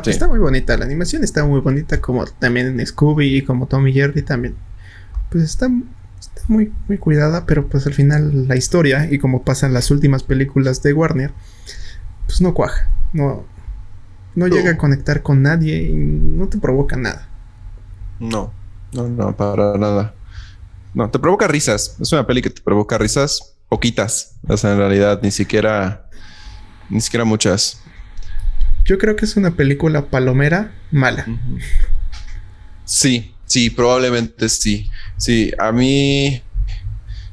Está, 0.06 0.28
muy 0.28 0.40
bonita, 0.40 0.78
la 0.78 0.86
animación 0.86 1.24
está 1.24 1.46
muy 1.46 1.62
bonita, 1.62 2.02
como 2.02 2.26
también 2.26 2.68
en 2.68 2.86
Scooby 2.86 3.38
y 3.38 3.42
como 3.42 3.66
Tommy 3.66 3.94
Jerry 3.94 4.22
también. 4.22 4.56
Pues 5.30 5.44
está, 5.44 5.70
está 6.20 6.42
muy, 6.48 6.72
muy 6.88 6.98
cuidada, 6.98 7.46
pero 7.46 7.68
pues 7.68 7.88
al 7.88 7.94
final 7.94 8.48
la 8.48 8.56
historia 8.56 9.08
y 9.12 9.20
como 9.20 9.44
pasan 9.44 9.74
las 9.74 9.90
últimas 9.90 10.24
películas 10.24 10.84
de 10.84 10.94
Warner, 10.94 11.32
pues 12.26 12.42
no 12.42 12.54
cuaja, 12.54 12.90
no, 13.14 13.46
no 14.38 14.48
llega 14.48 14.70
a 14.70 14.78
conectar 14.78 15.24
con 15.24 15.42
nadie 15.42 15.82
y 15.82 15.94
no 15.94 16.48
te 16.48 16.60
provoca 16.60 16.96
nada. 16.96 17.28
No, 18.20 18.54
no, 18.94 19.08
no, 19.08 19.36
para 19.36 19.76
nada. 19.80 20.14
No, 20.94 21.10
te 21.10 21.18
provoca 21.18 21.48
risas. 21.48 21.98
Es 22.00 22.12
una 22.12 22.28
peli 22.28 22.44
que 22.44 22.52
te 22.52 22.62
provoca 22.62 23.00
risas 23.00 23.56
poquitas. 23.68 24.36
O 24.48 24.56
sea, 24.56 24.74
en 24.74 24.78
realidad 24.78 25.22
ni 25.24 25.32
siquiera, 25.32 26.08
ni 26.88 27.02
siquiera 27.02 27.26
muchas. 27.26 27.82
Yo 28.86 29.00
creo 29.00 29.16
que 29.16 29.26
es 29.26 29.38
una 29.38 29.56
película 29.56 30.06
palomera 30.06 30.72
mala. 30.92 31.26
Sí, 32.86 33.34
sí, 33.46 33.72
probablemente 33.72 34.50
sí. 34.50 34.88
Sí, 35.18 35.52
a 35.58 35.72
mí. 35.72 36.44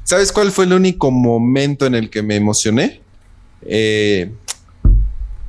¿Sabes 0.03 0.31
cuál 0.31 0.51
fue 0.51 0.65
el 0.65 0.73
único 0.73 1.11
momento 1.11 1.85
en 1.85 1.93
el 1.93 2.09
que 2.09 2.23
me 2.23 2.35
emocioné? 2.35 3.01
Eh, 3.61 4.33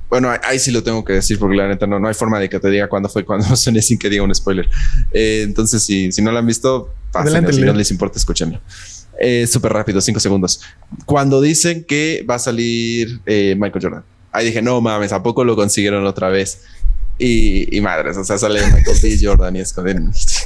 bueno, 0.09 0.33
ahí 0.45 0.59
sí 0.59 0.71
lo 0.71 0.83
tengo 0.83 1.05
que 1.05 1.15
decir 1.15 1.39
porque 1.39 1.57
la 1.57 1.69
neta 1.69 1.87
no, 1.87 1.99
no 1.99 2.09
hay 2.09 2.15
forma 2.15 2.39
de 2.39 2.49
que 2.49 2.61
te 2.61 2.71
diga 2.71 2.89
cuándo 2.89 3.09
fue 3.09 3.25
cuando 3.25 3.57
soné 3.57 3.83
sin 3.83 3.99
que 3.99 4.09
diga 4.09 4.23
un 4.23 4.35
spoiler. 4.35 4.69
Eh, 5.13 5.43
entonces, 5.45 5.83
si, 5.83 6.13
si 6.13 6.23
no 6.23 6.33
lo 6.33 6.39
han 6.39 6.47
visto, 6.47 6.93
pasen, 7.13 7.53
si 7.53 7.63
no 7.63 7.73
les 7.73 7.91
importa, 7.91 8.19
escúchenlo. 8.19 8.61
Eh, 9.19 9.47
Súper 9.47 9.73
rápido, 9.73 10.01
cinco 10.01 10.21
segundos. 10.21 10.61
Cuando 11.07 11.41
dicen 11.41 11.85
que 11.85 12.25
va 12.29 12.37
a 12.37 12.39
salir 12.39 13.21
eh, 13.27 13.57
Michael 13.59 13.83
Jordan, 13.83 14.05
ahí 14.31 14.47
dije, 14.47 14.63
no 14.63 14.81
mames, 14.81 15.13
¿a 15.13 15.23
poco 15.23 15.45
lo 15.45 15.57
consiguieron 15.57 16.07
otra 16.07 16.29
vez? 16.29 16.63
Y, 17.19 17.81
madres, 17.81 18.19
o 18.19 18.25
sea, 18.25 18.37
sale 18.37 18.61
Michael 18.67 18.99
B. 19.03 19.19
Jordan 19.23 19.57
y 19.57 19.61
es 19.61 19.73
como, 19.73 19.89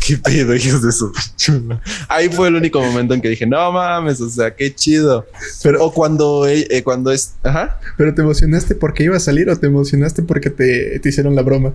qué 0.07 0.17
pedo, 0.19 0.55
hijos 0.55 0.83
de 0.83 0.93
su 0.93 1.13
chula. 1.37 1.81
Ahí 2.09 2.29
fue 2.29 2.47
el 2.47 2.55
único 2.55 2.81
momento 2.81 3.13
en 3.13 3.21
que 3.21 3.29
dije, 3.29 3.45
no 3.45 3.73
mames, 3.73 4.21
o 4.21 4.31
sea, 4.31 4.55
qué 4.55 4.73
chido. 4.73 5.27
Pero, 5.65 5.85
o 5.85 5.93
cuando, 5.93 6.47
eh, 6.47 6.69
eh, 6.71 6.85
cuando 6.85 7.11
es, 7.11 7.35
ajá. 7.43 7.81
Pero 7.97 8.15
te 8.15 8.23
emocionaste 8.23 8.77
porque 8.77 9.03
iba 9.03 9.17
a 9.17 9.21
salir 9.21 9.51
o 9.51 9.59
te 9.59 9.67
emocionaste 9.67 10.23
porque 10.23 10.51
te, 10.51 11.01
hicieron 11.05 11.35
la 11.35 11.43
broma. 11.43 11.75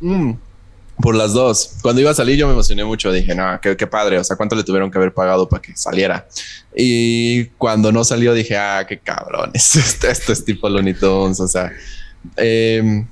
Mm, 0.00 0.32
por 1.00 1.14
las 1.14 1.32
dos. 1.32 1.76
Cuando 1.82 2.00
iba 2.00 2.10
a 2.10 2.14
salir 2.14 2.36
yo 2.36 2.48
me 2.48 2.54
emocioné 2.54 2.84
mucho. 2.84 3.12
Dije, 3.12 3.32
no, 3.36 3.60
qué, 3.60 3.76
qué, 3.76 3.86
padre. 3.86 4.18
O 4.18 4.24
sea, 4.24 4.36
¿cuánto 4.36 4.56
le 4.56 4.64
tuvieron 4.64 4.90
que 4.90 4.98
haber 4.98 5.14
pagado 5.14 5.48
para 5.48 5.62
que 5.62 5.76
saliera? 5.76 6.26
Y 6.74 7.44
cuando 7.58 7.92
no 7.92 8.02
salió 8.02 8.34
dije, 8.34 8.56
ah, 8.56 8.84
qué 8.88 8.98
cabrones. 8.98 9.76
Esto, 9.76 10.06
esto 10.08 10.32
es 10.32 10.44
tipo 10.44 10.68
Looney 10.68 10.94
Tunes. 10.94 11.38
O 11.38 11.46
sea, 11.46 11.70
eh, 12.36 13.04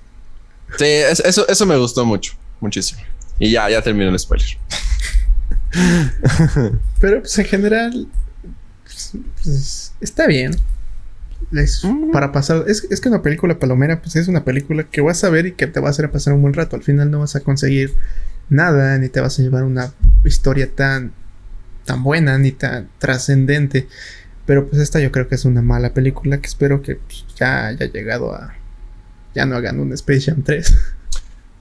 Sí, 0.78 0.84
eso, 1.24 1.46
eso 1.48 1.66
me 1.66 1.76
gustó 1.76 2.04
mucho, 2.04 2.34
muchísimo. 2.60 3.00
Y 3.38 3.50
ya, 3.52 3.68
ya 3.70 3.82
terminó 3.82 4.10
el 4.10 4.18
spoiler. 4.18 4.46
Pero 7.00 7.20
pues 7.20 7.38
en 7.38 7.44
general 7.44 8.08
pues, 8.82 9.94
está 10.00 10.26
bien. 10.26 10.56
Es 11.52 11.82
para 12.12 12.32
pasar. 12.32 12.64
Es, 12.68 12.86
es, 12.90 13.00
que 13.00 13.08
una 13.08 13.22
película 13.22 13.58
palomera, 13.58 14.00
pues 14.00 14.14
es 14.16 14.28
una 14.28 14.44
película 14.44 14.84
que 14.84 15.00
vas 15.00 15.24
a 15.24 15.30
ver 15.30 15.46
y 15.46 15.52
que 15.52 15.66
te 15.66 15.80
va 15.80 15.88
a 15.88 15.90
hacer 15.90 16.10
pasar 16.10 16.34
un 16.34 16.42
buen 16.42 16.54
rato. 16.54 16.76
Al 16.76 16.82
final 16.82 17.10
no 17.10 17.20
vas 17.20 17.34
a 17.34 17.40
conseguir 17.40 17.94
nada, 18.48 18.98
ni 18.98 19.08
te 19.08 19.20
vas 19.20 19.38
a 19.38 19.42
llevar 19.42 19.64
una 19.64 19.92
historia 20.24 20.70
tan 20.70 21.12
tan 21.84 22.02
buena 22.04 22.38
ni 22.38 22.52
tan 22.52 22.88
trascendente. 22.98 23.88
Pero 24.46 24.68
pues 24.68 24.80
esta 24.82 25.00
yo 25.00 25.10
creo 25.12 25.28
que 25.28 25.34
es 25.34 25.44
una 25.44 25.62
mala 25.62 25.94
película 25.94 26.40
que 26.40 26.46
espero 26.46 26.82
que 26.82 26.96
pues, 26.96 27.24
ya 27.36 27.68
haya 27.68 27.86
llegado 27.86 28.34
a... 28.34 28.54
Ya 29.34 29.46
no 29.46 29.56
hagan 29.56 29.80
un 29.80 29.92
Space 29.92 30.22
Jam 30.22 30.42
3. 30.42 30.76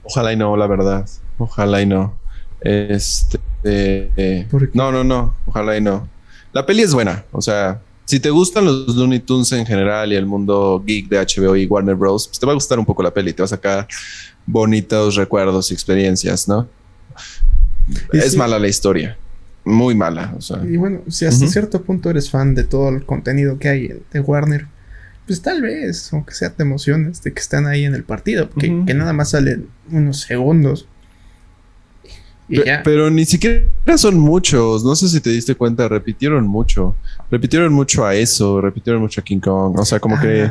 Ojalá 0.02 0.32
y 0.32 0.36
no, 0.36 0.56
la 0.56 0.66
verdad. 0.66 1.08
Ojalá 1.38 1.82
y 1.82 1.86
no. 1.86 2.18
Este... 2.60 3.38
Eh, 3.62 4.46
no, 4.72 4.90
no, 4.90 5.04
no. 5.04 5.34
Ojalá 5.46 5.76
y 5.76 5.80
no. 5.80 6.08
La 6.52 6.66
peli 6.66 6.82
es 6.82 6.94
buena. 6.94 7.24
O 7.32 7.40
sea, 7.40 7.80
si 8.04 8.18
te 8.18 8.30
gustan 8.30 8.64
los 8.64 8.96
Looney 8.96 9.20
Tunes 9.20 9.52
en 9.52 9.64
general 9.64 10.12
y 10.12 10.16
el 10.16 10.26
mundo 10.26 10.82
geek 10.84 11.08
de 11.08 11.18
HBO 11.18 11.54
y 11.54 11.66
Warner 11.66 11.94
Bros., 11.94 12.26
pues 12.26 12.40
te 12.40 12.46
va 12.46 12.52
a 12.52 12.54
gustar 12.54 12.78
un 12.78 12.84
poco 12.84 13.02
la 13.02 13.12
peli. 13.12 13.32
Te 13.32 13.42
va 13.42 13.44
a 13.44 13.48
sacar 13.48 13.86
bonitos 14.46 15.14
recuerdos 15.14 15.70
y 15.70 15.74
experiencias, 15.74 16.48
¿no? 16.48 16.68
es 18.12 18.36
mala 18.36 18.58
la 18.58 18.68
historia. 18.68 19.16
Muy 19.64 19.94
mala. 19.94 20.36
Y 20.68 20.76
bueno, 20.76 21.02
si 21.08 21.26
hasta 21.26 21.46
cierto 21.46 21.82
punto 21.82 22.10
eres 22.10 22.30
fan 22.30 22.54
de 22.54 22.64
todo 22.64 22.88
el 22.88 23.04
contenido 23.04 23.58
que 23.58 23.68
hay 23.68 24.02
de 24.12 24.20
Warner, 24.20 24.66
pues 25.30 25.42
tal 25.42 25.62
vez, 25.62 26.12
aunque 26.12 26.34
sea 26.34 26.50
te 26.50 26.64
emociones 26.64 27.22
de 27.22 27.32
que 27.32 27.38
están 27.38 27.68
ahí 27.68 27.84
en 27.84 27.94
el 27.94 28.02
partido, 28.02 28.50
que 28.50 28.68
nada 28.94 29.12
más 29.12 29.30
salen 29.30 29.68
unos 29.88 30.22
segundos. 30.22 30.88
Pero 32.82 33.12
ni 33.12 33.24
siquiera 33.24 33.68
son 33.96 34.18
muchos. 34.18 34.82
No 34.82 34.96
sé 34.96 35.08
si 35.08 35.20
te 35.20 35.30
diste 35.30 35.54
cuenta, 35.54 35.86
repitieron 35.86 36.48
mucho. 36.48 36.96
Repitieron 37.30 37.72
mucho 37.72 38.04
a 38.04 38.16
eso, 38.16 38.60
repitieron 38.60 39.00
mucho 39.00 39.20
a 39.20 39.24
King 39.24 39.38
Kong. 39.38 39.78
O 39.78 39.84
sea, 39.84 40.00
como 40.00 40.20
que 40.20 40.50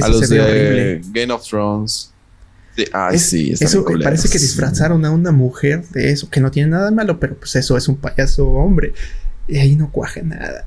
a 0.00 0.08
los 0.08 0.28
de 0.28 1.02
Game 1.10 1.32
of 1.32 1.44
Thrones. 1.44 2.12
ay, 2.92 3.18
sí, 3.18 3.52
eso 3.58 3.84
parece 4.00 4.28
que 4.28 4.38
disfrazaron 4.38 5.04
a 5.04 5.10
una 5.10 5.32
mujer 5.32 5.84
de 5.88 6.12
eso, 6.12 6.30
que 6.30 6.40
no 6.40 6.52
tiene 6.52 6.70
nada 6.70 6.92
malo, 6.92 7.18
pero 7.18 7.34
pues 7.34 7.56
eso 7.56 7.76
es 7.76 7.88
un 7.88 7.96
payaso 7.96 8.48
hombre. 8.48 8.92
Y 9.50 9.58
ahí 9.58 9.76
no 9.76 9.90
cuaje 9.90 10.22
nada, 10.22 10.64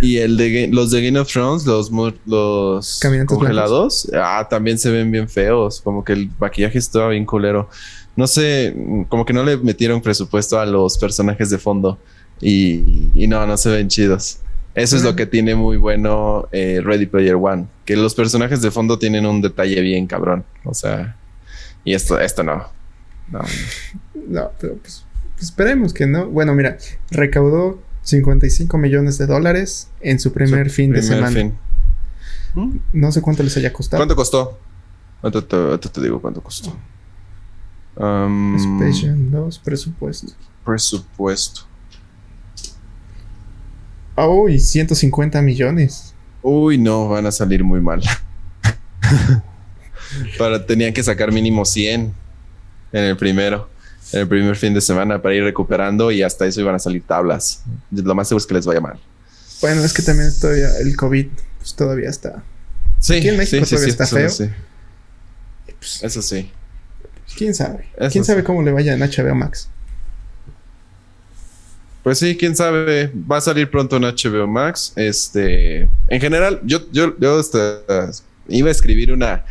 Y 0.00 0.18
el 0.18 0.36
de 0.36 0.68
los 0.72 0.90
de 0.92 1.04
Game 1.04 1.18
of 1.18 1.30
Thrones, 1.30 1.66
los, 1.66 1.90
los 2.26 3.00
congelados, 3.26 4.08
ah, 4.14 4.46
también 4.48 4.78
se 4.78 4.90
ven 4.90 5.10
bien 5.10 5.28
feos. 5.28 5.80
Como 5.80 6.04
que 6.04 6.12
el 6.12 6.30
maquillaje 6.38 6.78
estaba 6.78 7.08
bien 7.08 7.26
culero 7.26 7.68
no 8.16 8.26
sé, 8.26 8.74
como 9.08 9.24
que 9.24 9.32
no 9.32 9.42
le 9.42 9.56
metieron 9.56 10.00
presupuesto 10.00 10.58
a 10.58 10.66
los 10.66 10.98
personajes 10.98 11.50
de 11.50 11.58
fondo 11.58 11.98
y, 12.40 13.10
no, 13.28 13.46
no 13.46 13.56
se 13.56 13.70
ven 13.70 13.88
chidos. 13.88 14.38
Eso 14.74 14.96
es 14.96 15.04
lo 15.04 15.14
que 15.14 15.26
tiene 15.26 15.54
muy 15.54 15.76
bueno 15.76 16.48
eh, 16.50 16.80
Ready 16.82 17.06
Player 17.06 17.36
One, 17.36 17.66
que 17.84 17.96
los 17.96 18.14
personajes 18.14 18.60
de 18.60 18.72
fondo 18.72 18.98
tienen 18.98 19.24
un 19.24 19.40
detalle 19.40 19.80
bien 19.80 20.06
cabrón. 20.06 20.44
O 20.64 20.74
sea, 20.74 21.16
y 21.84 21.94
esto, 21.94 22.18
esto 22.18 22.42
no. 22.42 22.66
No, 23.30 23.40
no 24.28 24.50
pero 24.60 24.74
pues, 24.76 25.04
pues 25.34 25.44
esperemos 25.44 25.94
que 25.94 26.06
no. 26.06 26.26
Bueno, 26.26 26.54
mira, 26.54 26.76
recaudó 27.10 27.80
55 28.04 28.78
millones 28.78 29.18
de 29.18 29.26
dólares 29.26 29.88
en 30.00 30.20
su 30.20 30.32
primer 30.32 30.70
fin 30.70 30.92
de 30.92 31.02
semana. 31.02 31.52
No 32.92 33.10
sé 33.10 33.20
cuánto 33.20 33.42
les 33.42 33.56
haya 33.56 33.72
costado. 33.72 34.00
¿Cuánto 34.00 34.14
costó? 34.14 34.58
¿Cuánto 35.20 35.42
te, 35.44 35.88
te 35.88 36.00
digo 36.00 36.20
cuánto 36.20 36.42
costó? 36.42 36.76
Um, 37.96 38.58
Special 38.58 39.30
2, 39.30 39.58
presupuesto. 39.58 40.32
Presupuesto. 40.64 41.62
Uy, 44.16 44.58
150 44.60 45.42
millones. 45.42 46.14
Uy, 46.42 46.78
no, 46.78 47.08
van 47.08 47.26
a 47.26 47.32
salir 47.32 47.64
muy 47.64 47.80
mal. 47.80 48.02
para, 50.38 50.64
tenían 50.64 50.92
que 50.92 51.02
sacar 51.02 51.32
mínimo 51.32 51.64
100 51.64 52.12
en 52.92 53.04
el 53.04 53.16
primero, 53.16 53.68
en 54.12 54.20
el 54.20 54.28
primer 54.28 54.56
fin 54.56 54.74
de 54.74 54.80
semana 54.80 55.20
para 55.20 55.34
ir 55.34 55.44
recuperando 55.44 56.10
y 56.10 56.22
hasta 56.22 56.46
eso 56.46 56.60
iban 56.60 56.74
a 56.74 56.78
salir 56.78 57.02
tablas. 57.02 57.62
Lo 57.90 58.14
más 58.14 58.28
seguro 58.28 58.40
es 58.40 58.46
que 58.46 58.54
les 58.54 58.66
vaya 58.66 58.80
mal. 58.80 58.98
Bueno, 59.60 59.82
es 59.82 59.92
que 59.92 60.02
también 60.02 60.30
todavía 60.38 60.68
el 60.78 60.96
COVID 60.96 61.26
pues, 61.58 61.74
todavía 61.74 62.10
está. 62.10 62.42
Sí, 63.00 63.16
Aquí 63.16 63.28
en 63.28 63.36
México 63.36 63.64
todavía 63.66 63.88
está 63.88 64.06
feo. 64.06 64.30
Pues, 65.78 66.02
eso 66.02 66.22
sí. 66.22 66.50
¿Quién 67.36 67.54
sabe? 67.54 67.86
¿Quién 68.12 68.24
sabe 68.24 68.44
cómo 68.44 68.62
le 68.62 68.70
vaya 68.72 68.94
en 68.94 69.00
HBO 69.00 69.34
Max? 69.34 69.68
Pues 72.02 72.18
sí, 72.18 72.36
quién 72.36 72.54
sabe. 72.54 73.10
Va 73.30 73.38
a 73.38 73.40
salir 73.40 73.70
pronto 73.70 73.96
en 73.96 74.02
HBO 74.02 74.46
Max. 74.46 74.92
Este, 74.96 75.88
en 76.08 76.20
general, 76.20 76.60
yo, 76.64 76.90
yo, 76.92 77.18
yo 77.18 77.40
iba 78.48 78.68
a 78.68 78.72
escribir 78.72 79.12
una 79.12 79.44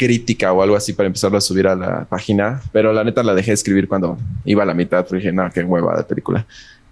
crítica 0.00 0.50
o 0.54 0.62
algo 0.62 0.76
así 0.76 0.94
para 0.94 1.08
empezarlo 1.08 1.36
a 1.36 1.42
subir 1.42 1.68
a 1.68 1.76
la 1.76 2.06
página, 2.06 2.62
pero 2.72 2.90
la 2.90 3.04
neta 3.04 3.22
la 3.22 3.34
dejé 3.34 3.50
de 3.50 3.54
escribir 3.56 3.86
cuando 3.86 4.16
iba 4.46 4.62
a 4.62 4.66
la 4.66 4.72
mitad. 4.72 5.00
Porque 5.00 5.16
dije, 5.16 5.30
no, 5.30 5.50
qué 5.50 5.62
hueva 5.62 5.94
de 5.94 6.04
película. 6.04 6.46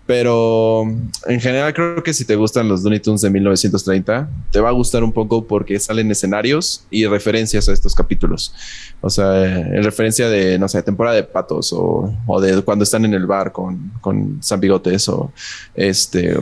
Pero 0.04 0.82
en 1.26 1.40
general 1.40 1.72
creo 1.72 2.02
que 2.02 2.12
si 2.12 2.26
te 2.26 2.36
gustan 2.36 2.68
los 2.68 2.82
Looney 2.82 3.00
Tunes 3.00 3.22
de 3.22 3.30
1930, 3.30 4.28
te 4.50 4.60
va 4.60 4.68
a 4.68 4.72
gustar 4.72 5.02
un 5.04 5.12
poco 5.12 5.46
porque 5.46 5.78
salen 5.78 6.10
escenarios 6.10 6.84
y 6.90 7.06
referencias 7.06 7.68
a 7.68 7.72
estos 7.72 7.94
capítulos. 7.94 8.54
O 9.00 9.08
sea, 9.08 9.46
en 9.46 9.82
referencia 9.82 10.28
de, 10.28 10.58
no 10.58 10.68
sé, 10.68 10.82
temporada 10.82 11.16
de 11.16 11.24
patos 11.24 11.74
o, 11.74 12.40
de 12.42 12.62
cuando 12.62 12.84
están 12.84 13.06
en 13.06 13.14
el 13.14 13.26
bar 13.26 13.52
con, 13.52 13.92
con 14.02 14.38
San 14.42 14.60
Bigotes 14.60 15.08
o 15.08 15.32
este, 15.74 16.38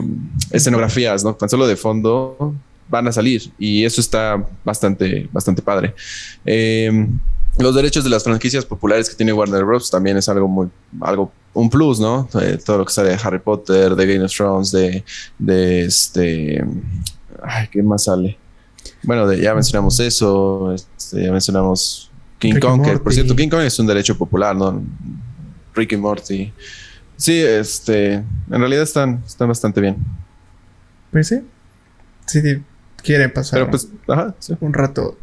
escenografías, 0.51 1.23
¿no? 1.23 1.35
Tan 1.35 1.49
solo 1.49 1.65
de 1.65 1.77
fondo 1.77 2.55
van 2.89 3.07
a 3.07 3.11
salir 3.11 3.51
y 3.57 3.83
eso 3.83 4.01
está 4.01 4.43
bastante, 4.63 5.29
bastante 5.31 5.61
padre. 5.61 5.93
Eh, 6.45 7.07
los 7.57 7.73
derechos 7.73 8.03
de 8.03 8.09
las 8.09 8.23
franquicias 8.23 8.65
populares 8.65 9.09
que 9.09 9.15
tiene 9.15 9.33
Warner 9.33 9.63
Bros. 9.63 9.89
también 9.89 10.17
es 10.17 10.29
algo 10.29 10.47
muy, 10.47 10.69
algo, 11.01 11.31
un 11.53 11.69
plus, 11.69 11.99
¿no? 11.99 12.29
Eh, 12.39 12.59
todo 12.63 12.79
lo 12.79 12.85
que 12.85 12.93
sale 12.93 13.09
de 13.09 13.19
Harry 13.23 13.39
Potter, 13.39 13.95
de 13.95 14.05
Game 14.05 14.23
of 14.23 14.31
Thrones, 14.31 14.71
de, 14.71 15.03
de 15.39 15.85
este, 15.85 16.63
ay, 17.41 17.67
¿qué 17.71 17.81
más 17.81 18.03
sale? 18.03 18.37
Bueno, 19.03 19.31
ya 19.33 19.53
mencionamos 19.53 19.99
eso, 19.99 20.73
este, 20.73 21.23
ya 21.23 21.31
mencionamos 21.31 22.11
King 22.39 22.59
Kong, 22.59 22.83
que 22.83 22.99
por 22.99 23.13
cierto, 23.13 23.35
King 23.35 23.49
Kong 23.49 23.61
es 23.61 23.79
un 23.79 23.87
derecho 23.87 24.17
popular, 24.17 24.55
¿no? 24.55 24.83
Ricky 25.73 25.97
Morty. 25.97 26.53
Sí, 27.15 27.39
este, 27.41 28.13
en 28.13 28.25
realidad 28.49 28.83
están, 28.83 29.23
están 29.25 29.47
bastante 29.47 29.81
bien. 29.81 29.97
Pues 31.11 31.27
sí. 31.27 31.41
Sí, 32.27 32.41
quieren 33.03 33.31
pasar 33.31 33.59
Pero 33.59 33.71
pues, 33.71 33.87
ajá, 34.07 34.35
un 34.59 34.73
rato 34.73 35.17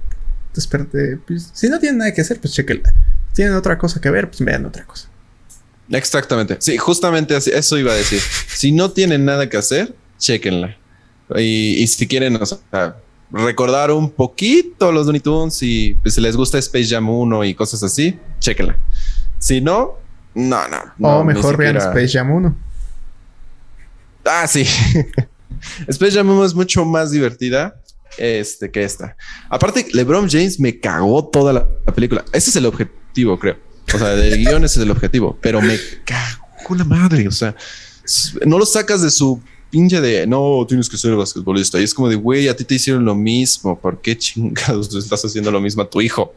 pues, 1.26 1.50
si 1.52 1.69
no 1.69 1.78
tienen 1.81 1.99
nada 1.99 2.14
que 2.14 2.21
hacer, 2.21 2.40
pues 2.40 2.54
chequenla. 2.54 2.95
Si 3.28 3.35
tienen 3.35 3.54
otra 3.54 3.76
cosa 3.76 4.00
que 4.00 4.11
ver, 4.11 4.28
pues 4.28 4.40
vean 4.40 4.64
otra 4.64 4.85
cosa. 4.85 5.09
Exactamente. 5.90 6.57
Sí, 6.61 6.76
justamente 6.76 7.35
así, 7.35 7.50
eso 7.52 7.76
iba 7.76 7.93
a 7.93 7.97
decir. 7.97 8.21
Si 8.21 8.71
no 8.71 8.90
tienen 8.90 9.25
nada 9.25 9.49
que 9.49 9.57
hacer, 9.57 9.95
chequenla. 10.19 10.76
Y, 11.37 11.85
si 11.88 12.07
quieren, 12.07 12.38
recordar 13.33 13.90
un 13.90 14.11
poquito 14.11 14.93
los 14.93 15.07
Looney 15.07 15.21
Tunes 15.21 15.61
y 15.62 15.95
pues, 16.02 16.14
si 16.14 16.21
les 16.21 16.37
gusta 16.37 16.59
Space 16.59 16.88
Jam 16.88 17.09
1 17.09 17.45
y 17.45 17.54
cosas 17.54 17.83
así, 17.83 18.19
chequenla. 18.38 18.78
Si 19.38 19.61
no, 19.61 19.99
no, 20.35 20.61
no. 20.69 21.09
o 21.09 21.25
mejor 21.25 21.57
vean 21.57 21.76
Space 21.78 22.09
Jam 22.09 22.31
1. 22.31 22.57
Ah, 24.25 24.47
sí. 24.47 24.64
1 25.89 26.45
es 26.45 26.55
mucho 26.55 26.85
más 26.85 27.11
divertida 27.11 27.81
este, 28.19 28.71
que 28.71 28.85
esta. 28.85 29.17
Aparte, 29.49 29.87
LeBron 29.93 30.29
James 30.29 30.61
me 30.61 30.79
cagó 30.79 31.29
toda 31.29 31.53
la, 31.53 31.69
película. 31.95 32.25
Ese 32.33 32.51
es 32.51 32.57
el 32.57 32.67
objetivo, 32.67 33.39
creo. 33.39 33.57
O 33.95 33.99
sea, 33.99 34.09
del 34.11 34.39
guion 34.39 34.65
ese 34.65 34.79
es 34.81 34.85
el 34.85 34.91
objetivo, 34.91 35.39
pero 35.41 35.61
me 35.61 35.79
cagó 36.05 36.75
la 36.75 36.85
madre. 36.85 37.29
O 37.29 37.33
sea, 37.33 37.55
no 38.47 38.59
lo 38.59 38.67
sacas 38.67 39.03
de 39.03 39.11
su 39.11 39.41
pinche 39.71 40.01
de 40.01 40.25
no 40.25 40.65
tienes 40.69 40.89
que 40.89 40.97
ser 40.97 41.15
basquetbolista. 41.17 41.81
Y 41.81 41.85
es 41.85 41.93
como 41.93 42.09
de 42.09 42.15
güey, 42.15 42.49
a 42.49 42.57
ti 42.57 42.65
te 42.65 42.77
hicieron 42.77 43.05
lo 43.05 43.15
mismo. 43.15 43.79
¿Por 43.79 44.01
qué 44.01 44.17
chingados 44.17 44.95
estás 44.95 45.25
haciendo 45.25 45.51
lo 45.51 45.61
mismo 45.61 45.83
a 45.83 45.91
tu 45.91 46.01
hijo? 46.01 46.35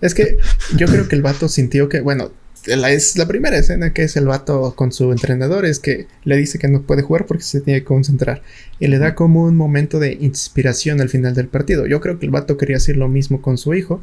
es 0.00 0.14
que 0.14 0.38
yo 0.76 0.86
creo 0.86 1.06
que 1.08 1.16
el 1.16 1.22
vato 1.22 1.48
sintió 1.48 1.88
que, 1.88 2.00
bueno, 2.00 2.30
es 2.68 3.16
la 3.16 3.26
primera 3.26 3.56
escena 3.56 3.92
que 3.92 4.02
es 4.02 4.16
el 4.16 4.26
vato 4.26 4.74
con 4.74 4.92
su 4.92 5.10
entrenador, 5.12 5.64
es 5.64 5.78
que 5.78 6.06
le 6.24 6.36
dice 6.36 6.58
que 6.58 6.68
no 6.68 6.82
puede 6.82 7.02
jugar 7.02 7.26
porque 7.26 7.44
se 7.44 7.60
tiene 7.60 7.80
que 7.80 7.86
concentrar. 7.86 8.42
Y 8.78 8.88
le 8.88 8.98
da 8.98 9.14
como 9.14 9.44
un 9.44 9.56
momento 9.56 9.98
de 9.98 10.12
inspiración 10.20 11.00
al 11.00 11.08
final 11.08 11.34
del 11.34 11.48
partido. 11.48 11.86
Yo 11.86 12.00
creo 12.00 12.18
que 12.18 12.26
el 12.26 12.32
vato 12.32 12.56
quería 12.56 12.76
hacer 12.76 12.96
lo 12.96 13.08
mismo 13.08 13.42
con 13.42 13.58
su 13.58 13.74
hijo. 13.74 14.00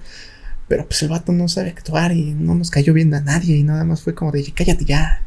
Pero 0.68 0.86
pues 0.88 1.02
el 1.04 1.10
vato 1.10 1.32
no 1.32 1.48
sabe 1.48 1.70
actuar 1.70 2.12
y 2.12 2.34
no 2.34 2.56
nos 2.56 2.72
cayó 2.72 2.94
bien 2.94 3.14
a 3.14 3.22
nadie 3.22 3.56
y 3.56 3.64
nada 3.64 3.84
más 3.84 4.02
fue 4.02 4.16
como 4.16 4.32
de 4.32 4.44
cállate 4.52 4.86
ya. 4.86 5.22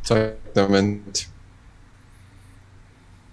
Exactamente. 0.00 1.28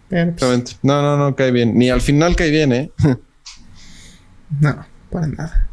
Pues, 0.09 0.21
Exactamente. 0.21 0.71
No, 0.83 1.01
no, 1.01 1.17
no 1.17 1.35
cae 1.35 1.51
bien. 1.51 1.77
Ni 1.77 1.89
al 1.89 2.01
final 2.01 2.35
cae 2.35 2.51
bien, 2.51 2.73
¿eh? 2.73 2.91
no, 4.59 4.85
para 5.09 5.27
nada. 5.27 5.70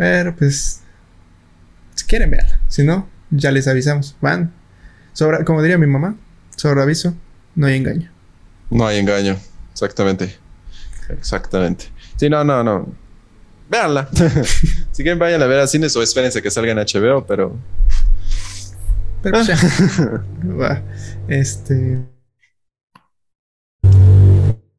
Pero 0.00 0.34
pues, 0.34 0.80
si 1.94 2.06
quieren 2.06 2.30
ver, 2.30 2.46
si 2.68 2.82
no, 2.82 3.06
ya 3.30 3.50
les 3.50 3.68
avisamos. 3.68 4.16
Van, 4.22 4.50
sobre, 5.12 5.44
como 5.44 5.60
diría 5.60 5.76
mi 5.76 5.86
mamá, 5.86 6.16
sobre 6.56 6.80
aviso, 6.80 7.14
no 7.54 7.66
hay 7.66 7.76
engaño. 7.76 8.10
No 8.70 8.86
hay 8.86 8.98
engaño, 8.98 9.36
exactamente. 9.70 10.38
Exactamente. 11.10 11.90
Sí, 12.16 12.30
no, 12.30 12.42
no, 12.42 12.64
no. 12.64 12.88
Véanla. 13.68 14.08
si 14.90 15.02
quieren, 15.02 15.18
vayan 15.18 15.42
a 15.42 15.46
ver 15.46 15.60
a 15.60 15.66
cines 15.66 15.94
o 15.94 16.02
espérense 16.02 16.40
que 16.40 16.50
salga 16.50 16.72
en 16.72 16.78
HBO, 16.78 17.26
pero 17.26 17.58
Pero 19.22 19.34
pues 19.34 19.48
ya. 19.48 20.82
este. 21.28 22.00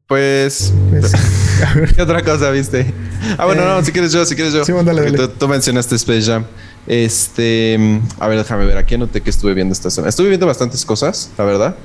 Pues. 0.08 0.74
pues 0.90 1.12
¿Qué 1.96 2.02
otra 2.02 2.22
cosa 2.22 2.50
viste? 2.50 2.92
Ah, 3.38 3.46
bueno, 3.46 3.64
no, 3.64 3.78
eh, 3.78 3.84
si 3.84 3.92
quieres 3.92 4.12
yo, 4.12 4.24
si 4.24 4.34
quieres 4.34 4.52
yo. 4.52 4.64
Sí, 4.64 4.72
dale, 4.72 5.02
dale. 5.02 5.28
Tú, 5.28 5.48
mencionaste 5.48 5.96
Space 5.96 6.22
Jam. 6.22 6.44
Este. 6.86 8.00
A 8.18 8.28
ver, 8.28 8.38
déjame 8.38 8.66
ver. 8.66 8.76
Aquí 8.76 8.94
anoté 8.94 9.20
que 9.20 9.30
estuve 9.30 9.54
viendo 9.54 9.72
esta 9.72 9.90
semana. 9.90 10.08
Estuve 10.08 10.28
viendo 10.28 10.46
bastantes 10.46 10.84
cosas, 10.84 11.30
la 11.38 11.44
verdad. 11.44 11.76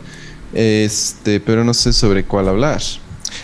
Este, 0.53 1.39
pero 1.39 1.63
no 1.63 1.73
sé 1.73 1.93
sobre 1.93 2.25
cuál 2.25 2.47
hablar. 2.47 2.81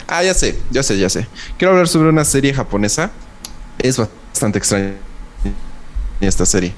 Ah, 0.07 0.23
ya 0.23 0.33
sé, 0.33 0.57
ya 0.71 0.83
sé, 0.83 0.97
ya 0.97 1.09
sé. 1.09 1.27
Quiero 1.57 1.71
hablar 1.71 1.87
sobre 1.87 2.09
una 2.09 2.25
serie 2.25 2.53
japonesa. 2.53 3.11
Es 3.79 3.97
bastante 3.97 4.57
extraña 4.57 4.93
esta 6.21 6.45
serie. 6.45 6.73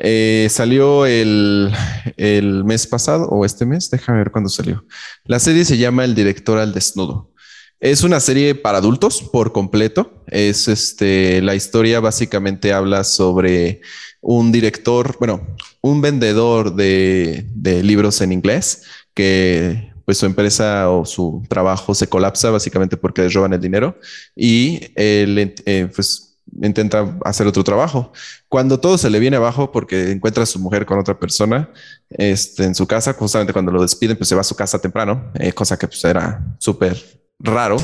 Eh, 0.00 0.46
salió 0.50 1.06
el, 1.06 1.72
el, 2.16 2.64
mes 2.64 2.86
pasado 2.86 3.26
o 3.28 3.44
este 3.44 3.66
mes, 3.66 3.90
déjame 3.90 4.18
ver 4.18 4.30
cuándo 4.30 4.48
salió. 4.48 4.84
La 5.24 5.40
serie 5.40 5.64
se 5.64 5.76
llama 5.76 6.04
El 6.04 6.14
director 6.14 6.58
al 6.58 6.72
desnudo. 6.72 7.32
Es 7.80 8.02
una 8.02 8.18
serie 8.18 8.56
para 8.56 8.78
adultos 8.78 9.22
por 9.22 9.52
completo. 9.52 10.24
Es 10.26 10.66
este, 10.66 11.40
la 11.42 11.54
historia 11.54 12.00
básicamente 12.00 12.72
habla 12.72 13.04
sobre 13.04 13.82
un 14.20 14.50
director, 14.50 15.16
bueno, 15.20 15.46
un 15.80 16.00
vendedor 16.00 16.74
de, 16.74 17.46
de 17.54 17.84
libros 17.84 18.20
en 18.20 18.32
inglés 18.32 18.82
que 19.14 19.92
pues 20.04 20.18
su 20.18 20.26
empresa 20.26 20.90
o 20.90 21.04
su 21.04 21.44
trabajo 21.48 21.94
se 21.94 22.08
colapsa 22.08 22.50
básicamente 22.50 22.96
porque 22.96 23.22
les 23.22 23.34
roban 23.34 23.52
el 23.52 23.60
dinero 23.60 23.98
y 24.34 24.80
él 24.94 25.54
eh, 25.66 25.88
pues 25.94 26.27
intenta 26.62 27.16
hacer 27.24 27.46
otro 27.46 27.64
trabajo. 27.64 28.12
Cuando 28.48 28.80
todo 28.80 28.98
se 28.98 29.10
le 29.10 29.18
viene 29.18 29.36
abajo 29.36 29.72
porque 29.72 30.10
encuentra 30.10 30.42
a 30.42 30.46
su 30.46 30.58
mujer 30.58 30.86
con 30.86 30.98
otra 30.98 31.18
persona 31.18 31.70
este, 32.10 32.64
en 32.64 32.74
su 32.74 32.86
casa, 32.86 33.12
justamente 33.14 33.52
cuando 33.52 33.72
lo 33.72 33.82
despiden, 33.82 34.16
pues 34.16 34.28
se 34.28 34.34
va 34.34 34.40
a 34.42 34.44
su 34.44 34.56
casa 34.56 34.80
temprano, 34.80 35.32
eh, 35.34 35.52
cosa 35.52 35.78
que 35.78 35.86
pues 35.86 36.04
era 36.04 36.44
súper 36.58 36.96
raro. 37.38 37.76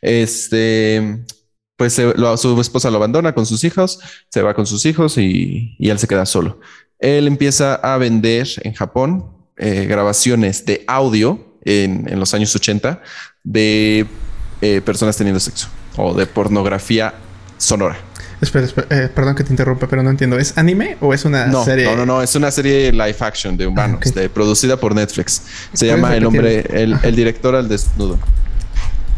Este, 0.00 1.24
pues 1.76 1.94
su 1.94 2.60
esposa 2.60 2.90
lo 2.90 2.96
abandona 2.96 3.34
con 3.34 3.46
sus 3.46 3.64
hijos, 3.64 4.00
se 4.28 4.42
va 4.42 4.54
con 4.54 4.66
sus 4.66 4.84
hijos 4.86 5.18
y, 5.18 5.76
y 5.78 5.90
él 5.90 5.98
se 5.98 6.08
queda 6.08 6.26
solo. 6.26 6.60
Él 6.98 7.26
empieza 7.26 7.76
a 7.76 7.96
vender 7.98 8.48
en 8.62 8.74
Japón 8.74 9.38
eh, 9.56 9.86
grabaciones 9.86 10.64
de 10.66 10.84
audio 10.86 11.56
en, 11.64 12.06
los 12.18 12.32
años 12.32 12.54
80 12.54 13.02
de 13.42 14.06
eh, 14.60 14.80
personas 14.84 15.16
teniendo 15.16 15.40
sexo 15.40 15.68
o 15.96 16.14
de 16.14 16.26
pornografía 16.26 17.14
sonora. 17.58 17.96
Espera, 18.40 18.68
eh, 18.90 19.08
perdón 19.12 19.34
que 19.34 19.42
te 19.42 19.52
interrumpa, 19.52 19.88
pero 19.88 20.02
no 20.02 20.10
entiendo. 20.10 20.38
¿Es 20.38 20.56
anime 20.56 20.96
o 21.00 21.12
es 21.12 21.24
una 21.24 21.52
serie? 21.64 21.86
No, 21.86 21.96
no, 21.96 22.06
no, 22.06 22.22
es 22.22 22.34
una 22.36 22.50
serie 22.50 22.92
live 22.92 23.16
action 23.20 23.56
de 23.56 23.66
humanos, 23.66 24.00
ah, 24.16 24.20
producida 24.32 24.76
por 24.76 24.94
Netflix. 24.94 25.42
Se 25.72 25.86
llama 25.86 26.16
El 26.16 26.24
hombre, 26.24 26.64
el, 26.70 27.16
director 27.16 27.56
al 27.56 27.68
desnudo. 27.68 28.18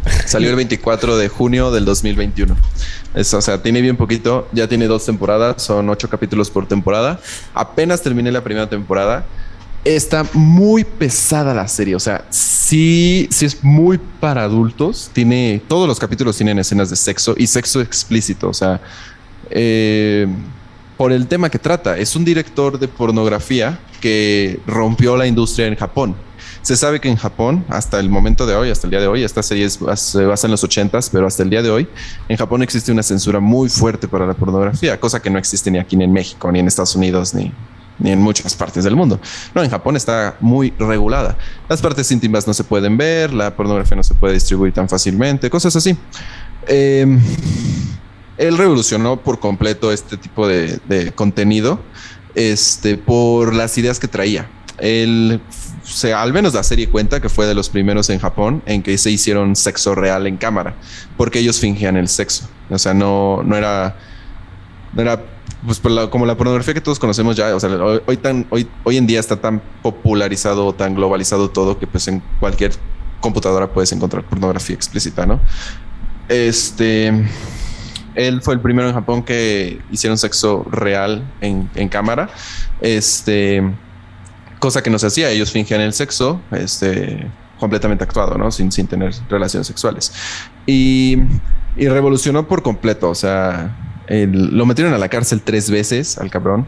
Salió 0.25 0.49
el 0.49 0.55
24 0.55 1.17
de 1.17 1.27
junio 1.27 1.71
del 1.71 1.85
2021. 1.85 2.57
Es, 3.13 3.31
o 3.35 3.41
sea, 3.41 3.61
tiene 3.61 3.81
bien 3.81 3.95
poquito. 3.95 4.49
Ya 4.53 4.67
tiene 4.67 4.87
dos 4.87 5.05
temporadas. 5.05 5.61
Son 5.61 5.87
ocho 5.89 6.09
capítulos 6.09 6.49
por 6.49 6.67
temporada. 6.67 7.19
Apenas 7.53 8.01
terminé 8.01 8.31
la 8.31 8.43
primera 8.43 8.67
temporada 8.69 9.25
está 9.83 10.25
muy 10.33 10.83
pesada 10.83 11.53
la 11.53 11.67
serie. 11.67 11.95
O 11.95 11.99
sea, 11.99 12.25
sí, 12.29 13.27
sí 13.31 13.45
es 13.45 13.63
muy 13.63 13.99
para 14.19 14.43
adultos. 14.43 15.09
Tiene 15.13 15.61
todos 15.67 15.87
los 15.87 15.99
capítulos 15.99 16.37
tienen 16.37 16.59
escenas 16.59 16.89
de 16.89 16.95
sexo 16.95 17.35
y 17.37 17.47
sexo 17.47 17.81
explícito. 17.81 18.49
O 18.49 18.53
sea, 18.53 18.81
eh, 19.49 20.27
por 20.97 21.11
el 21.11 21.27
tema 21.27 21.49
que 21.49 21.59
trata, 21.59 21.97
es 21.97 22.15
un 22.15 22.23
director 22.23 22.77
de 22.79 22.87
pornografía 22.87 23.79
que 23.99 24.59
rompió 24.67 25.17
la 25.17 25.27
industria 25.27 25.67
en 25.67 25.75
Japón. 25.75 26.15
Se 26.61 26.77
sabe 26.77 26.99
que 26.99 27.09
en 27.09 27.15
Japón, 27.15 27.65
hasta 27.69 27.99
el 27.99 28.09
momento 28.09 28.45
de 28.45 28.55
hoy, 28.55 28.69
hasta 28.69 28.85
el 28.85 28.91
día 28.91 28.99
de 28.99 29.07
hoy, 29.07 29.23
esta 29.23 29.41
serie 29.41 29.67
se 29.67 30.25
basa 30.25 30.45
en 30.45 30.51
los 30.51 30.63
ochentas, 30.63 31.09
pero 31.09 31.25
hasta 31.25 31.41
el 31.41 31.49
día 31.49 31.63
de 31.63 31.71
hoy, 31.71 31.87
en 32.29 32.37
Japón 32.37 32.61
existe 32.61 32.91
una 32.91 33.01
censura 33.01 33.39
muy 33.39 33.67
fuerte 33.67 34.07
para 34.07 34.27
la 34.27 34.35
pornografía, 34.35 34.99
cosa 34.99 35.19
que 35.19 35.31
no 35.31 35.39
existe 35.39 35.71
ni 35.71 35.79
aquí 35.79 35.97
ni 35.97 36.03
en 36.03 36.13
México, 36.13 36.51
ni 36.51 36.59
en 36.59 36.67
Estados 36.67 36.95
Unidos, 36.95 37.33
ni, 37.33 37.51
ni 37.99 38.11
en 38.11 38.19
muchas 38.19 38.55
partes 38.55 38.83
del 38.83 38.95
mundo. 38.95 39.19
No, 39.53 39.63
en 39.63 39.69
Japón 39.69 39.95
está 39.95 40.35
muy 40.39 40.73
regulada. 40.79 41.37
Las 41.69 41.81
partes 41.81 42.11
íntimas 42.11 42.47
no 42.47 42.53
se 42.53 42.63
pueden 42.63 42.97
ver, 42.97 43.33
la 43.33 43.55
pornografía 43.55 43.95
no 43.95 44.03
se 44.03 44.13
puede 44.13 44.33
distribuir 44.33 44.73
tan 44.73 44.89
fácilmente, 44.89 45.49
cosas 45.49 45.75
así. 45.75 45.95
Em, 46.67 47.19
él 48.37 48.57
revolucionó 48.57 49.17
por 49.17 49.39
completo 49.39 49.91
este 49.91 50.17
tipo 50.17 50.47
de, 50.47 51.11
contenido 51.15 51.79
este, 52.35 52.97
por 52.97 53.53
las 53.53 53.77
ideas 53.77 53.99
que 53.99 54.07
traía. 54.07 54.49
Él, 54.77 55.39
se, 55.83 56.13
al 56.13 56.33
menos 56.33 56.53
la 56.53 56.63
serie 56.63 56.89
cuenta 56.89 57.21
que 57.21 57.29
fue 57.29 57.45
de 57.45 57.53
los 57.53 57.69
primeros 57.69 58.09
en 58.09 58.19
Japón 58.19 58.63
en 58.65 58.81
que 58.81 58.97
se 58.97 59.11
hicieron 59.11 59.55
sexo 59.55 59.93
real 59.93 60.25
en 60.25 60.37
cámara, 60.37 60.75
porque 61.17 61.39
ellos 61.39 61.59
fingían 61.59 61.97
el 61.97 62.07
sexo. 62.07 62.47
O 62.69 62.79
sea, 62.79 62.93
no, 62.93 63.43
no 63.43 63.55
era, 63.55 63.95
no 64.93 65.01
era 65.01 65.23
pues 65.65 65.81
como 66.09 66.25
la 66.25 66.35
pornografía 66.35 66.73
que 66.73 66.81
todos 66.81 66.99
conocemos 66.99 67.35
ya, 67.35 67.55
o 67.55 67.59
sea, 67.59 67.69
hoy, 68.05 68.17
tan, 68.17 68.45
hoy, 68.49 68.67
hoy 68.83 68.97
en 68.97 69.07
día 69.07 69.19
está 69.19 69.39
tan 69.39 69.61
popularizado, 69.81 70.73
tan 70.73 70.95
globalizado 70.95 71.49
todo 71.49 71.77
que 71.79 71.87
pues 71.87 72.07
en 72.07 72.21
cualquier 72.39 72.71
computadora 73.19 73.71
puedes 73.71 73.91
encontrar 73.91 74.23
pornografía 74.23 74.75
explícita, 74.75 75.25
¿no? 75.25 75.39
Este, 76.27 77.07
él 78.15 78.41
fue 78.41 78.53
el 78.55 78.59
primero 78.59 78.87
en 78.87 78.93
Japón 78.93 79.23
que 79.23 79.81
hicieron 79.91 80.17
sexo 80.17 80.65
real 80.69 81.31
en, 81.41 81.69
en 81.75 81.89
cámara, 81.89 82.29
este, 82.81 83.63
cosa 84.59 84.81
que 84.81 84.89
no 84.89 84.99
se 84.99 85.07
hacía, 85.07 85.29
ellos 85.29 85.51
fingían 85.51 85.81
el 85.81 85.93
sexo, 85.93 86.41
este, 86.51 87.27
completamente 87.59 88.03
actuado, 88.03 88.37
¿no? 88.37 88.51
Sin, 88.51 88.71
sin 88.71 88.87
tener 88.87 89.13
relaciones 89.29 89.67
sexuales. 89.67 90.11
Y, 90.65 91.17
y 91.77 91.87
revolucionó 91.87 92.47
por 92.47 92.63
completo, 92.63 93.09
o 93.09 93.15
sea, 93.15 93.90
lo 94.11 94.65
metieron 94.65 94.93
a 94.93 94.97
la 94.97 95.09
cárcel 95.09 95.41
tres 95.41 95.69
veces 95.69 96.17
al 96.17 96.29
cabrón. 96.29 96.67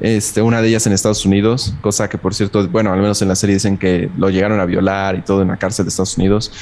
Este, 0.00 0.42
una 0.42 0.60
de 0.60 0.68
ellas 0.68 0.86
en 0.86 0.92
Estados 0.92 1.24
Unidos, 1.24 1.74
cosa 1.80 2.08
que 2.08 2.18
por 2.18 2.34
cierto, 2.34 2.66
bueno, 2.68 2.92
al 2.92 3.00
menos 3.00 3.22
en 3.22 3.28
la 3.28 3.36
serie 3.36 3.54
dicen 3.54 3.78
que 3.78 4.10
lo 4.16 4.30
llegaron 4.30 4.60
a 4.60 4.64
violar 4.64 5.16
y 5.16 5.22
todo 5.22 5.42
en 5.42 5.48
la 5.48 5.56
cárcel 5.56 5.84
de 5.84 5.90
Estados 5.90 6.16
Unidos, 6.18 6.52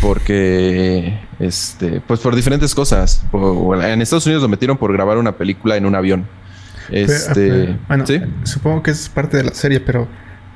porque, 0.00 1.20
este, 1.38 2.00
pues 2.00 2.20
por 2.20 2.34
diferentes 2.34 2.74
cosas. 2.74 3.22
en 3.32 4.02
Estados 4.02 4.26
Unidos 4.26 4.42
lo 4.42 4.48
metieron 4.48 4.76
por 4.76 4.92
grabar 4.92 5.18
una 5.18 5.36
película 5.36 5.76
en 5.76 5.86
un 5.86 5.94
avión. 5.94 6.26
Este, 6.90 7.76
bueno, 7.88 8.04
supongo 8.44 8.82
que 8.82 8.92
es 8.92 9.08
parte 9.08 9.36
de 9.36 9.44
la 9.44 9.54
serie, 9.54 9.80
pero 9.80 10.08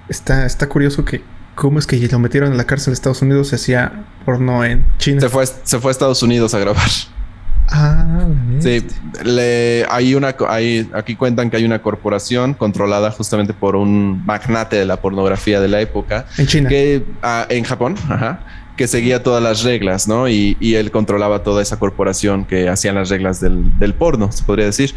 está, 0.09 0.47
está 0.47 0.69
curioso 0.69 1.05
que 1.05 1.23
cómo 1.55 1.79
es 1.79 1.87
que 1.87 1.97
lo 2.09 2.19
metieron 2.19 2.53
en 2.53 2.57
la 2.57 2.64
cárcel 2.64 2.93
de 2.93 2.95
Estados 2.95 3.23
Unidos 3.23 3.49
se 3.49 3.57
hacía 3.57 4.07
porno 4.25 4.64
en 4.64 4.85
China. 4.99 5.21
Se 5.21 5.29
fue, 5.29 5.45
se 5.47 5.79
fue 5.79 5.90
a 5.90 5.93
Estados 5.93 6.23
Unidos 6.23 6.55
a 6.55 6.59
grabar. 6.59 6.88
Ah, 7.73 8.27
sí, 8.59 8.85
le, 9.25 9.87
hay 9.89 10.15
una, 10.15 10.35
hay, 10.49 10.89
aquí 10.93 11.15
cuentan 11.15 11.51
que 11.51 11.57
hay 11.57 11.65
una 11.65 11.81
corporación 11.81 12.55
controlada 12.55 13.11
justamente 13.13 13.55
por 13.55 13.77
un 13.77 14.25
magnate 14.27 14.77
de 14.77 14.87
la 14.87 14.97
pornografía 14.97 15.61
de 15.61 15.69
la 15.69 15.81
época. 15.81 16.27
En 16.37 16.47
China. 16.47 16.69
Que, 16.69 17.05
ah, 17.23 17.47
en 17.49 17.63
Japón, 17.65 17.95
ajá, 18.09 18.41
que 18.77 18.89
seguía 18.89 19.23
todas 19.23 19.43
las 19.43 19.63
reglas, 19.63 20.09
¿no? 20.09 20.29
Y, 20.29 20.57
y, 20.59 20.75
él 20.75 20.91
controlaba 20.91 21.43
toda 21.43 21.63
esa 21.63 21.79
corporación 21.79 22.45
que 22.45 22.69
hacían 22.69 22.97
las 22.97 23.09
reglas 23.09 23.41
del, 23.41 23.79
del 23.79 23.95
porno, 23.95 24.33
se 24.33 24.43
podría 24.43 24.67
decir. 24.67 24.95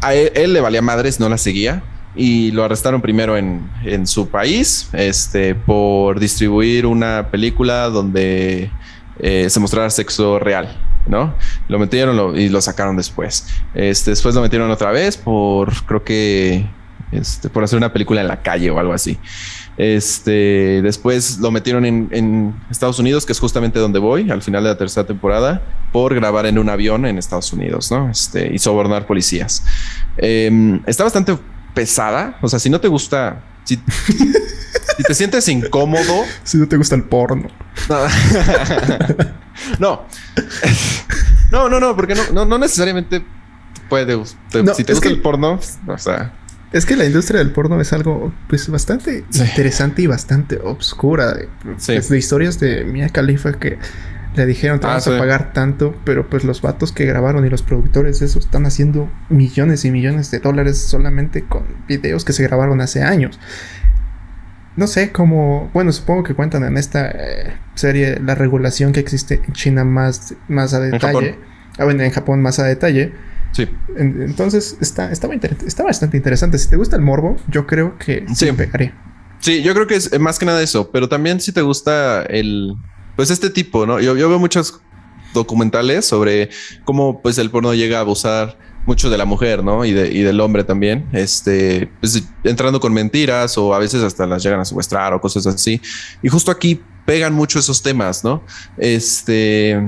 A 0.00 0.14
él, 0.14 0.52
le 0.52 0.60
valía 0.60 0.82
madres, 0.82 1.18
no 1.18 1.28
la 1.28 1.38
seguía 1.38 1.82
y 2.14 2.50
lo 2.50 2.64
arrestaron 2.64 3.00
primero 3.00 3.36
en, 3.36 3.68
en, 3.84 4.06
su 4.06 4.28
país 4.28 4.88
este, 4.92 5.54
por 5.54 6.20
distribuir 6.20 6.84
una 6.86 7.28
película 7.30 7.88
donde 7.88 8.70
eh, 9.18 9.48
se 9.50 9.60
mostrara 9.60 9.90
sexo 9.90 10.38
real. 10.38 10.76
¿no? 11.06 11.34
Lo 11.68 11.78
metieron 11.78 12.38
y 12.38 12.48
lo 12.48 12.60
sacaron 12.60 12.96
después. 12.96 13.46
Este, 13.74 14.10
después 14.10 14.34
lo 14.34 14.40
metieron 14.40 14.70
otra 14.70 14.92
vez 14.92 15.16
por, 15.16 15.72
creo 15.84 16.04
que, 16.04 16.66
este, 17.10 17.48
por 17.48 17.64
hacer 17.64 17.76
una 17.76 17.92
película 17.92 18.20
en 18.20 18.28
la 18.28 18.42
calle 18.42 18.70
o 18.70 18.78
algo 18.78 18.92
así. 18.92 19.18
Este, 19.76 20.80
después 20.82 21.38
lo 21.38 21.50
metieron 21.50 21.84
en, 21.84 22.54
Estados 22.70 22.98
Unidos, 22.98 23.24
que 23.24 23.32
es 23.32 23.40
justamente 23.40 23.78
donde 23.78 23.98
voy, 23.98 24.30
al 24.30 24.42
final 24.42 24.62
de 24.62 24.70
la 24.70 24.78
tercera 24.78 25.06
temporada, 25.06 25.62
por 25.92 26.14
grabar 26.14 26.46
en 26.46 26.58
un 26.58 26.68
avión 26.68 27.06
en 27.06 27.18
Estados 27.18 27.52
Unidos, 27.52 27.90
¿no? 27.90 28.10
Este, 28.10 28.52
y 28.52 28.58
sobornar 28.58 29.06
policías. 29.06 29.64
Em, 30.16 30.82
está 30.86 31.04
bastante 31.04 31.36
pesada, 31.74 32.38
o 32.42 32.48
sea, 32.48 32.58
si 32.58 32.70
no 32.70 32.80
te 32.80 32.88
gusta, 32.88 33.42
si, 33.64 33.76
si 34.96 35.02
te 35.02 35.14
sientes 35.14 35.48
incómodo. 35.48 36.24
Si 36.44 36.58
no 36.58 36.68
te 36.68 36.76
gusta 36.76 36.94
el 36.94 37.04
porno. 37.04 37.48
No. 39.78 40.02
No, 41.52 41.68
no, 41.68 41.78
no, 41.78 41.94
porque 41.94 42.14
no, 42.14 42.46
no, 42.46 42.58
necesariamente 42.58 43.22
puede. 43.90 44.18
si 44.24 44.84
te 44.84 44.94
gusta 44.94 45.08
el 45.08 45.20
porno, 45.20 45.60
o 45.86 45.98
sea. 45.98 46.32
Es 46.72 46.86
que 46.86 46.96
la 46.96 47.04
industria 47.04 47.40
del 47.40 47.52
porno 47.52 47.78
es 47.78 47.92
algo 47.92 48.32
pues 48.48 48.66
bastante 48.70 49.26
interesante 49.34 50.00
y 50.00 50.06
bastante 50.06 50.58
obscura. 50.64 51.36
Sí. 51.76 51.98
de 51.98 52.18
historias 52.18 52.58
de 52.58 52.84
Mia 52.84 53.10
Khalifa 53.10 53.52
que 53.52 53.78
le 54.34 54.46
dijeron 54.46 54.80
te 54.80 54.86
ah, 54.86 54.90
vamos 54.90 55.08
a 55.08 55.18
pagar 55.18 55.52
tanto, 55.52 55.94
pero 56.04 56.28
pues 56.28 56.44
los 56.44 56.62
vatos 56.62 56.92
que 56.92 57.04
grabaron 57.04 57.44
y 57.46 57.50
los 57.50 57.62
productores 57.62 58.20
de 58.20 58.26
eso 58.26 58.38
están 58.38 58.66
haciendo 58.66 59.10
millones 59.28 59.84
y 59.84 59.90
millones 59.90 60.30
de 60.30 60.38
dólares 60.38 60.78
solamente 60.78 61.42
con 61.42 61.64
videos 61.86 62.24
que 62.24 62.32
se 62.32 62.42
grabaron 62.42 62.80
hace 62.80 63.02
años. 63.02 63.38
no 64.76 64.86
sé 64.86 65.12
cómo, 65.12 65.70
bueno, 65.74 65.92
supongo 65.92 66.22
que 66.22 66.34
cuentan 66.34 66.64
en 66.64 66.78
esta 66.78 67.10
eh, 67.10 67.54
serie 67.74 68.18
la 68.20 68.34
regulación 68.34 68.92
que 68.92 69.00
existe 69.00 69.42
en 69.46 69.52
China 69.52 69.84
más, 69.84 70.34
más 70.48 70.72
a 70.72 70.80
detalle. 70.80 71.38
Ah, 71.78 71.84
bueno, 71.84 72.02
en 72.02 72.10
Japón 72.10 72.40
más 72.42 72.58
a 72.58 72.64
detalle. 72.64 73.12
Sí. 73.52 73.68
entonces 73.98 74.78
está, 74.80 75.12
está, 75.12 75.28
está, 75.66 75.82
bastante 75.82 76.16
interesante. 76.16 76.56
Si 76.56 76.70
te 76.70 76.76
gusta 76.76 76.96
el 76.96 77.02
morbo, 77.02 77.36
yo 77.48 77.66
creo 77.66 77.98
que 77.98 78.24
sí, 78.34 78.50
pegaría. 78.52 78.94
Sí, 79.40 79.62
yo 79.62 79.74
creo 79.74 79.86
que 79.86 79.96
es 79.96 80.18
más 80.18 80.38
que 80.38 80.46
nada 80.46 80.62
eso, 80.62 80.90
pero 80.90 81.08
también 81.08 81.38
si 81.40 81.52
te 81.52 81.60
gusta 81.60 82.22
el, 82.22 82.76
pues 83.16 83.30
este 83.30 83.50
tipo, 83.50 83.86
¿no? 83.86 84.00
Yo, 84.00 84.14
veo 84.14 84.38
muchos 84.38 84.80
documentales 85.34 86.04
sobre 86.04 86.50
cómo 86.84 87.20
pues 87.22 87.38
el 87.38 87.50
porno 87.50 87.74
llega 87.74 87.98
a 87.98 88.00
abusar 88.00 88.58
mucho 88.86 89.10
de 89.10 89.16
la 89.18 89.24
mujer, 89.24 89.62
¿no? 89.62 89.84
Y, 89.84 89.92
de, 89.92 90.12
y 90.12 90.22
del 90.22 90.40
hombre 90.40 90.64
también, 90.64 91.08
este, 91.12 91.90
pues 92.00 92.22
entrando 92.42 92.80
con 92.80 92.92
mentiras 92.92 93.56
o 93.56 93.74
a 93.74 93.78
veces 93.78 94.02
hasta 94.02 94.26
las 94.26 94.42
llegan 94.42 94.60
a 94.60 94.64
secuestrar 94.64 95.12
o 95.14 95.20
cosas 95.20 95.46
así. 95.46 95.80
Y 96.22 96.28
justo 96.28 96.50
aquí 96.50 96.80
pegan 97.04 97.32
mucho 97.32 97.58
esos 97.58 97.82
temas, 97.82 98.24
¿no? 98.24 98.42
Este, 98.76 99.80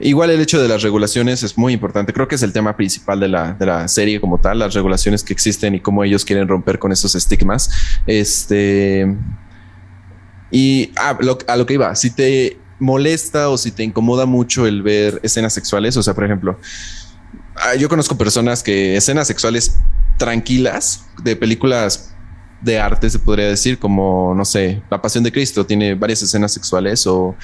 igual 0.00 0.30
el 0.30 0.40
hecho 0.40 0.60
de 0.60 0.68
las 0.68 0.82
regulaciones 0.82 1.42
es 1.42 1.56
muy 1.56 1.72
importante. 1.72 2.12
Creo 2.12 2.28
que 2.28 2.34
es 2.34 2.42
el 2.42 2.52
tema 2.52 2.76
principal 2.76 3.20
de 3.20 3.28
la, 3.28 3.52
de 3.54 3.66
la 3.66 3.88
serie 3.88 4.20
como 4.20 4.38
tal, 4.38 4.58
las 4.58 4.74
regulaciones 4.74 5.22
que 5.22 5.32
existen 5.32 5.74
y 5.74 5.80
cómo 5.80 6.04
ellos 6.04 6.24
quieren 6.24 6.48
romper 6.48 6.78
con 6.78 6.92
esos 6.92 7.14
estigmas. 7.14 7.70
Este, 8.06 9.06
y 10.50 10.92
ah, 10.96 11.18
a 11.46 11.56
lo 11.56 11.66
que 11.66 11.74
iba, 11.74 11.94
si 11.94 12.10
te 12.10 12.58
molesta 12.80 13.48
o 13.48 13.58
si 13.58 13.72
te 13.72 13.82
incomoda 13.82 14.24
mucho 14.24 14.66
el 14.66 14.82
ver 14.82 15.20
escenas 15.22 15.52
sexuales, 15.52 15.96
o 15.96 16.02
sea, 16.02 16.14
por 16.14 16.24
ejemplo, 16.24 16.58
Ah, 17.60 17.74
yo 17.74 17.88
conozco 17.88 18.16
personas 18.16 18.62
que 18.62 18.96
escenas 18.96 19.26
sexuales 19.26 19.78
tranquilas 20.16 21.04
de 21.22 21.34
películas 21.34 22.14
de 22.60 22.78
arte, 22.78 23.08
se 23.08 23.20
podría 23.20 23.46
decir, 23.46 23.78
como, 23.78 24.34
no 24.34 24.44
sé, 24.44 24.82
La 24.90 25.00
Pasión 25.00 25.22
de 25.22 25.30
Cristo 25.30 25.64
tiene 25.64 25.94
varias 25.94 26.22
escenas 26.22 26.52
sexuales 26.52 27.06
o, 27.06 27.36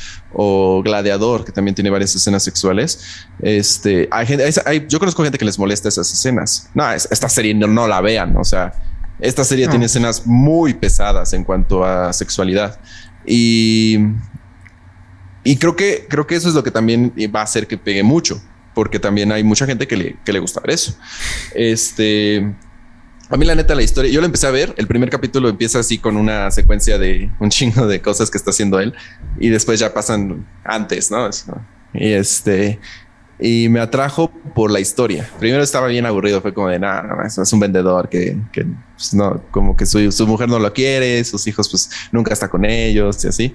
Gladiador, 0.82 1.44
que 1.44 1.52
también 1.52 1.74
tiene 1.74 1.90
varias 1.90 2.14
escenas 2.16 2.42
sexuales. 2.42 3.26
Este, 3.40 4.08
hay 4.10 4.26
gente, 4.26 4.52
yo 4.88 4.98
conozco 4.98 5.22
gente 5.22 5.38
que 5.38 5.44
les 5.44 5.58
molesta 5.58 5.88
esas 5.88 6.12
escenas. 6.12 6.68
No, 6.74 6.90
esta 6.92 7.28
serie 7.28 7.54
no, 7.54 7.86
la 7.86 8.00
vean, 8.00 8.36
o 8.36 8.44
sea, 8.44 8.72
esta 9.20 9.44
serie 9.44 9.68
tiene 9.68 9.86
escenas 9.86 10.26
muy 10.26 10.74
pesadas 10.74 11.32
en 11.32 11.44
cuanto 11.44 11.84
a 11.84 12.12
sexualidad. 12.12 12.78
Y, 13.26 13.98
y 15.44 15.56
creo 15.56 15.76
que, 15.76 16.06
creo 16.08 16.26
que 16.26 16.34
eso 16.34 16.48
es 16.48 16.54
lo 16.54 16.62
que 16.62 16.70
también 16.70 17.12
va 17.34 17.40
a 17.40 17.44
hacer 17.44 17.66
que 17.66 17.78
pegue 17.78 18.02
mucho 18.02 18.42
porque 18.74 18.98
también 18.98 19.32
hay 19.32 19.44
mucha 19.44 19.66
gente 19.66 19.86
que 19.86 19.96
le, 19.96 20.16
que 20.24 20.32
le 20.32 20.40
gusta 20.40 20.60
ver 20.60 20.70
eso. 20.72 20.96
Este, 21.54 22.54
a 23.30 23.36
mí 23.36 23.46
la 23.46 23.54
neta 23.54 23.74
la 23.74 23.82
historia, 23.82 24.10
yo 24.10 24.20
la 24.20 24.26
empecé 24.26 24.46
a 24.46 24.50
ver, 24.50 24.74
el 24.76 24.86
primer 24.86 25.08
capítulo 25.08 25.48
empieza 25.48 25.78
así 25.78 25.98
con 25.98 26.16
una 26.16 26.50
secuencia 26.50 26.98
de 26.98 27.30
un 27.38 27.48
chingo 27.50 27.86
de 27.86 28.02
cosas 28.02 28.30
que 28.30 28.36
está 28.36 28.50
haciendo 28.50 28.80
él 28.80 28.94
y 29.38 29.48
después 29.48 29.80
ya 29.80 29.94
pasan 29.94 30.46
antes, 30.64 31.10
¿no? 31.10 31.30
Y 31.94 32.12
este, 32.12 32.80
y 33.38 33.68
me 33.68 33.80
atrajo 33.80 34.30
por 34.54 34.70
la 34.70 34.80
historia. 34.80 35.28
Primero 35.38 35.62
estaba 35.62 35.86
bien 35.86 36.06
aburrido, 36.06 36.40
fue 36.40 36.52
como 36.52 36.68
de 36.68 36.78
nada, 36.78 37.24
es 37.26 37.52
un 37.52 37.60
vendedor 37.60 38.08
que, 38.08 38.36
que 38.52 38.66
pues, 38.96 39.14
no, 39.14 39.42
como 39.50 39.76
que 39.76 39.86
su, 39.86 40.10
su 40.12 40.26
mujer 40.26 40.48
no 40.48 40.58
lo 40.58 40.72
quiere, 40.72 41.22
sus 41.24 41.46
hijos 41.46 41.68
pues 41.68 41.90
nunca 42.12 42.32
está 42.32 42.48
con 42.48 42.64
ellos 42.64 43.24
y 43.24 43.28
así. 43.28 43.54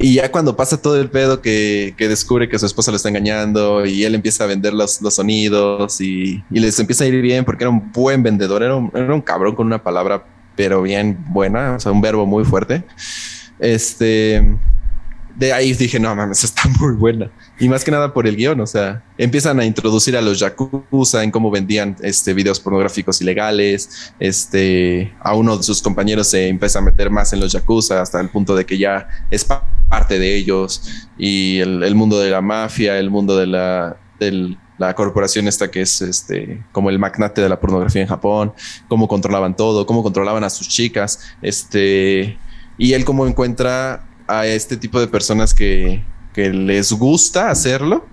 Y 0.00 0.14
ya 0.14 0.30
cuando 0.30 0.56
pasa 0.56 0.80
todo 0.80 1.00
el 1.00 1.10
pedo 1.10 1.42
que, 1.42 1.94
que, 1.96 2.06
descubre 2.06 2.48
que 2.48 2.56
su 2.58 2.66
esposa 2.66 2.92
lo 2.92 2.96
está 2.96 3.08
engañando 3.08 3.84
y 3.84 4.04
él 4.04 4.14
empieza 4.14 4.44
a 4.44 4.46
vender 4.46 4.72
los, 4.72 5.02
los 5.02 5.14
sonidos 5.14 6.00
y, 6.00 6.44
y, 6.50 6.60
les 6.60 6.78
empieza 6.78 7.02
a 7.02 7.08
ir 7.08 7.20
bien 7.20 7.44
porque 7.44 7.64
era 7.64 7.70
un 7.70 7.90
buen 7.90 8.22
vendedor, 8.22 8.62
era 8.62 8.76
un, 8.76 8.92
era 8.94 9.12
un 9.12 9.20
cabrón 9.20 9.56
con 9.56 9.66
una 9.66 9.82
palabra 9.82 10.24
pero 10.54 10.82
bien 10.82 11.18
buena, 11.28 11.74
o 11.74 11.80
sea, 11.80 11.92
un 11.92 12.00
verbo 12.00 12.26
muy 12.26 12.44
fuerte. 12.44 12.84
Este, 13.58 14.56
de 15.38 15.52
ahí 15.52 15.72
dije, 15.72 16.00
no 16.00 16.14
mames, 16.16 16.42
está 16.42 16.62
muy 16.80 16.94
buena. 16.94 17.30
Y 17.60 17.68
más 17.68 17.84
que 17.84 17.92
nada 17.92 18.12
por 18.12 18.26
el 18.26 18.36
guion, 18.36 18.60
o 18.60 18.66
sea, 18.66 19.04
empiezan 19.16 19.60
a 19.60 19.64
introducir 19.64 20.16
a 20.16 20.20
los 20.20 20.40
yakuza 20.40 21.22
en 21.22 21.30
cómo 21.30 21.50
vendían 21.50 21.96
este, 22.02 22.34
videos 22.34 22.58
pornográficos 22.58 23.20
ilegales. 23.20 24.12
Este, 24.18 25.14
a 25.20 25.34
uno 25.34 25.56
de 25.56 25.62
sus 25.62 25.80
compañeros 25.80 26.26
se 26.28 26.48
empieza 26.48 26.80
a 26.80 26.82
meter 26.82 27.08
más 27.10 27.32
en 27.32 27.38
los 27.38 27.52
yakuza 27.52 28.02
hasta 28.02 28.20
el 28.20 28.30
punto 28.30 28.56
de 28.56 28.66
que 28.66 28.78
ya 28.78 29.08
es 29.30 29.44
parte 29.44 30.18
de 30.18 30.34
ellos. 30.34 30.82
Y 31.16 31.60
el, 31.60 31.94
mundo 31.94 32.18
de 32.18 32.30
la 32.30 32.40
mafia, 32.40 32.98
el 32.98 33.08
mundo 33.08 33.36
de 33.36 33.46
la, 33.46 33.96
la 34.76 34.94
corporación 34.96 35.46
esta 35.46 35.70
que 35.70 35.82
es 35.82 36.02
este 36.02 36.64
como 36.72 36.90
el 36.90 36.98
magnate 36.98 37.40
de 37.40 37.48
la 37.48 37.60
pornografía 37.60 38.02
en 38.02 38.08
Japón, 38.08 38.52
cómo 38.88 39.06
controlaban 39.06 39.54
todo, 39.54 39.86
cómo 39.86 40.02
controlaban 40.02 40.42
a 40.42 40.50
sus 40.50 40.68
chicas, 40.68 41.20
este 41.42 42.38
y 42.76 42.92
él 42.92 43.04
cómo 43.04 43.26
encuentra 43.26 44.07
a 44.28 44.46
este 44.46 44.76
tipo 44.76 45.00
de 45.00 45.08
personas 45.08 45.54
que, 45.54 46.04
les 46.36 46.92
gusta 46.92 47.50
hacerlo 47.50 48.06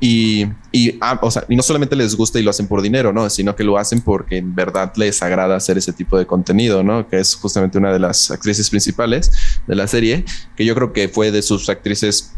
y, 0.00 0.46
y, 0.72 0.98
ah, 1.00 1.20
y, 1.48 1.54
no 1.54 1.62
solamente 1.62 1.94
les 1.94 2.16
gusta 2.16 2.40
y 2.40 2.42
lo 2.42 2.50
hacen 2.50 2.66
por 2.66 2.82
dinero, 2.82 3.12
¿no? 3.12 3.30
Sino 3.30 3.54
que 3.54 3.62
lo 3.62 3.78
hacen 3.78 4.00
porque 4.00 4.38
en 4.38 4.52
verdad 4.52 4.92
les 4.96 5.22
agrada 5.22 5.54
hacer 5.54 5.78
ese 5.78 5.92
tipo 5.92 6.18
de 6.18 6.26
contenido, 6.26 6.82
¿no? 6.82 7.06
Que 7.06 7.20
es 7.20 7.36
justamente 7.36 7.78
una 7.78 7.92
de 7.92 8.00
las 8.00 8.32
actrices 8.32 8.68
principales 8.68 9.30
de 9.68 9.76
la 9.76 9.86
serie, 9.86 10.24
que 10.56 10.64
yo 10.64 10.74
creo 10.74 10.92
que 10.92 11.08
fue 11.08 11.30
de 11.30 11.40
sus 11.40 11.68
actrices 11.68 12.32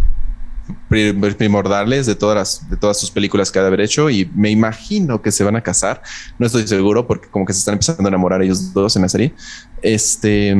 primordiales 0.88 2.05
de 2.05 2.14
todas 2.14 2.37
las, 2.37 2.70
de 2.70 2.77
todas 2.77 2.98
sus 2.98 3.11
películas 3.11 3.50
que 3.50 3.59
ha 3.59 3.62
de 3.62 3.68
haber 3.68 3.81
hecho 3.81 4.11
y 4.11 4.31
me 4.35 4.50
imagino 4.50 5.22
que 5.22 5.33
se 5.33 5.42
van 5.42 5.57
a 5.57 5.62
casar. 5.62 6.03
No 6.38 6.46
estoy 6.46 6.66
seguro 6.66 7.07
porque 7.07 7.29
como 7.29 7.46
que 7.46 7.55
se 7.55 7.61
están 7.61 7.74
empezando 7.74 8.05
a 8.05 8.09
enamorar 8.09 8.42
ellos 8.42 8.74
dos 8.74 8.94
en 8.96 9.03
la 9.03 9.09
serie. 9.09 9.33
Este 9.81 10.55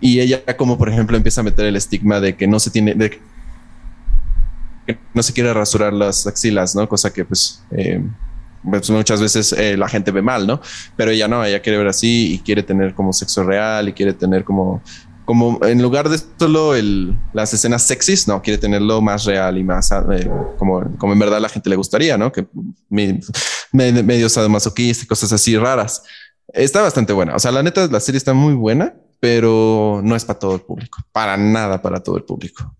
y 0.00 0.20
ella 0.20 0.42
como 0.56 0.76
por 0.76 0.88
ejemplo 0.88 1.16
empieza 1.16 1.40
a 1.40 1.44
meter 1.44 1.66
el 1.66 1.76
estigma 1.76 2.20
de 2.20 2.36
que 2.36 2.46
no 2.46 2.60
se 2.60 2.70
tiene, 2.70 2.94
de 2.94 3.10
que 3.10 4.98
no 5.14 5.22
se 5.22 5.32
quiere 5.32 5.52
rasurar 5.52 5.92
las 5.92 6.26
axilas, 6.26 6.74
¿no? 6.74 6.88
Cosa 6.88 7.12
que 7.12 7.24
pues, 7.24 7.62
eh, 7.72 8.02
pues 8.68 8.88
muchas 8.90 9.20
veces 9.20 9.52
eh, 9.52 9.76
la 9.76 9.88
gente 9.88 10.10
ve 10.10 10.22
mal, 10.22 10.46
¿no? 10.46 10.60
Pero 10.96 11.10
ella 11.10 11.28
no, 11.28 11.44
ella 11.44 11.60
quiere 11.60 11.78
ver 11.78 11.88
así 11.88 12.34
y 12.34 12.38
quiere 12.38 12.62
tener 12.62 12.94
como 12.94 13.12
sexo 13.12 13.42
real 13.42 13.88
y 13.88 13.92
quiere 13.92 14.12
tener 14.12 14.44
como, 14.44 14.82
como 15.24 15.58
en 15.64 15.82
lugar 15.82 16.08
de 16.08 16.20
solo 16.38 16.74
el, 16.74 17.16
las 17.32 17.52
escenas 17.52 17.82
sexys, 17.82 18.28
no, 18.28 18.42
quiere 18.42 18.58
tenerlo 18.58 19.00
más 19.00 19.24
real 19.24 19.58
y 19.58 19.64
más 19.64 19.90
eh, 19.92 20.30
como, 20.58 20.96
como 20.98 21.12
en 21.12 21.18
verdad 21.18 21.40
la 21.40 21.48
gente 21.48 21.70
le 21.70 21.76
gustaría, 21.76 22.16
¿no? 22.16 22.30
Que 22.30 22.46
me, 22.88 23.20
medio 23.72 24.28
sadomasoquista 24.28 25.04
y 25.04 25.06
cosas 25.06 25.32
así 25.32 25.56
raras. 25.56 26.02
Está 26.52 26.80
bastante 26.80 27.12
buena. 27.12 27.34
O 27.34 27.38
sea, 27.38 27.50
la 27.50 27.62
neta, 27.62 27.88
la 27.88 27.98
serie 27.98 28.18
está 28.18 28.32
muy 28.32 28.54
buena 28.54 28.94
pero 29.26 30.02
no 30.04 30.14
es 30.14 30.24
para 30.24 30.38
todo 30.38 30.54
el 30.54 30.60
público, 30.60 30.98
para 31.10 31.36
nada 31.36 31.82
para 31.82 32.00
todo 32.00 32.16
el 32.16 32.22
público. 32.22 32.76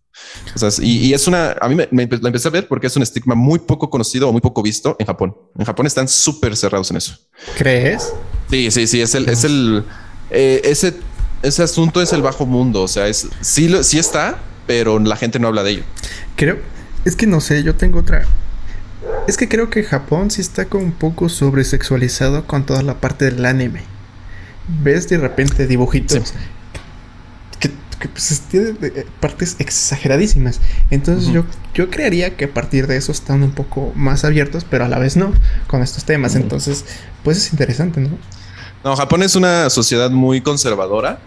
O 0.54 0.58
sea, 0.60 0.70
y, 0.80 1.12
es 1.12 1.26
una, 1.26 1.56
a 1.60 1.68
mí 1.68 1.74
me, 1.74 2.06
la 2.06 2.28
empecé 2.28 2.46
a 2.46 2.52
ver 2.52 2.68
porque 2.68 2.86
es 2.86 2.94
un 2.94 3.02
estigma 3.02 3.34
muy 3.34 3.58
poco 3.58 3.90
conocido 3.90 4.28
o 4.28 4.32
muy 4.32 4.40
poco 4.40 4.62
visto 4.62 4.94
en 5.00 5.06
Japón. 5.06 5.36
En 5.58 5.64
Japón 5.64 5.88
están 5.88 6.06
súper 6.06 6.56
cerrados 6.56 6.88
en 6.92 6.98
eso. 6.98 7.18
¿Crees? 7.58 8.12
Sí, 8.48 8.70
sí, 8.70 8.86
sí, 8.86 9.00
es 9.00 9.16
el, 9.16 9.28
es 9.28 9.42
el, 9.42 9.84
eh, 10.30 10.60
ese, 10.62 10.94
ese 11.42 11.64
asunto 11.64 12.00
es 12.00 12.12
el 12.12 12.22
bajo 12.22 12.46
mundo. 12.46 12.82
O 12.82 12.88
sea, 12.88 13.08
es, 13.08 13.26
sí, 13.40 13.66
lo, 13.66 13.82
sí 13.82 13.98
está, 13.98 14.38
pero 14.68 15.00
la 15.00 15.16
gente 15.16 15.40
no 15.40 15.48
habla 15.48 15.64
de 15.64 15.72
ello. 15.72 15.82
Creo, 16.36 16.60
es 17.04 17.16
que 17.16 17.26
no 17.26 17.40
sé, 17.40 17.64
yo 17.64 17.74
tengo 17.74 17.98
otra. 17.98 18.24
Es 19.26 19.36
que 19.36 19.48
creo 19.48 19.68
que 19.68 19.82
Japón 19.82 20.30
sí 20.30 20.42
está 20.42 20.66
como 20.66 20.84
un 20.84 20.92
poco 20.92 21.28
sobresexualizado 21.28 22.46
con 22.46 22.64
toda 22.64 22.84
la 22.84 23.00
parte 23.00 23.24
del 23.24 23.44
anime 23.44 23.95
ves 24.82 25.08
de 25.08 25.18
repente 25.18 25.66
dibujitos 25.66 26.34
que, 27.98 28.08
pues, 28.08 28.42
tienen 28.50 28.78
eh, 28.82 29.06
partes 29.20 29.56
exageradísimas. 29.58 30.60
Entonces 30.90 31.32
yo, 31.32 31.44
yo 31.74 31.90
creería 31.90 32.36
que 32.36 32.46
a 32.46 32.52
partir 32.52 32.86
de 32.86 32.96
eso 32.96 33.12
están 33.12 33.42
un 33.42 33.52
poco 33.52 33.92
más 33.94 34.24
abiertos, 34.24 34.66
pero 34.68 34.84
a 34.84 34.88
la 34.88 34.98
vez 34.98 35.16
no, 35.16 35.32
con 35.66 35.82
estos 35.82 36.04
temas. 36.04 36.34
Entonces, 36.34 36.84
pues 37.22 37.38
es 37.38 37.52
interesante, 37.52 38.00
¿no? 38.00 38.10
No, 38.84 38.96
Japón 38.96 39.22
es 39.22 39.34
una 39.34 39.70
sociedad 39.70 40.10
muy 40.10 40.40
conservadora. 40.40 41.20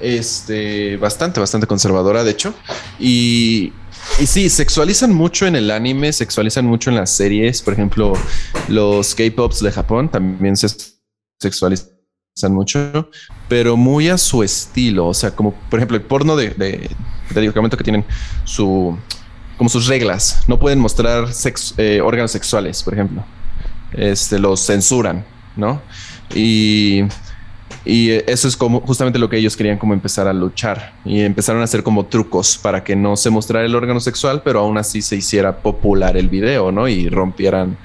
Este, 0.00 0.98
bastante, 0.98 1.40
bastante 1.40 1.66
conservadora, 1.66 2.24
de 2.24 2.30
hecho. 2.30 2.54
Y, 2.98 3.72
y 4.20 4.26
sí, 4.26 4.50
sexualizan 4.50 5.12
mucho 5.14 5.46
en 5.46 5.56
el 5.56 5.70
anime, 5.70 6.12
sexualizan 6.12 6.66
mucho 6.66 6.90
en 6.90 6.96
las 6.96 7.10
series. 7.10 7.62
Por 7.62 7.74
ejemplo, 7.74 8.14
los 8.68 9.14
K-Pops 9.14 9.60
de 9.60 9.72
Japón 9.72 10.10
también 10.10 10.56
se 10.56 10.68
sexualizan 11.40 11.95
mucho, 12.50 13.08
pero 13.48 13.76
muy 13.76 14.08
a 14.08 14.18
su 14.18 14.42
estilo. 14.42 15.06
O 15.08 15.14
sea, 15.14 15.30
como 15.30 15.54
por 15.70 15.78
ejemplo 15.78 15.96
el 15.96 16.02
porno 16.02 16.36
de, 16.36 16.50
de, 16.50 16.90
que 17.32 17.84
tienen 17.84 18.04
su 18.44 18.96
como 19.56 19.70
sus 19.70 19.86
reglas. 19.86 20.44
No 20.46 20.58
pueden 20.58 20.78
mostrar 20.78 21.28
eh, 21.78 22.00
órganos 22.02 22.30
sexuales, 22.30 22.82
por 22.82 22.92
ejemplo. 22.92 23.24
Este 23.92 24.38
los 24.38 24.66
censuran, 24.66 25.24
¿no? 25.56 25.80
Y, 26.34 27.04
y 27.86 28.10
eso 28.10 28.48
es 28.48 28.56
como 28.56 28.80
justamente 28.82 29.18
lo 29.18 29.30
que 29.30 29.38
ellos 29.38 29.56
querían 29.56 29.78
como 29.78 29.94
empezar 29.94 30.28
a 30.28 30.34
luchar 30.34 30.92
y 31.06 31.22
empezaron 31.22 31.62
a 31.62 31.64
hacer 31.64 31.82
como 31.82 32.04
trucos 32.04 32.58
para 32.58 32.84
que 32.84 32.94
no 32.94 33.16
se 33.16 33.30
mostrara 33.30 33.64
el 33.64 33.74
órgano 33.74 34.00
sexual, 34.00 34.42
pero 34.44 34.60
aún 34.60 34.76
así 34.76 35.00
se 35.00 35.16
hiciera 35.16 35.56
popular 35.56 36.18
el 36.18 36.28
video, 36.28 36.70
¿no? 36.70 36.86
Y 36.86 37.08
rompieran 37.08 37.78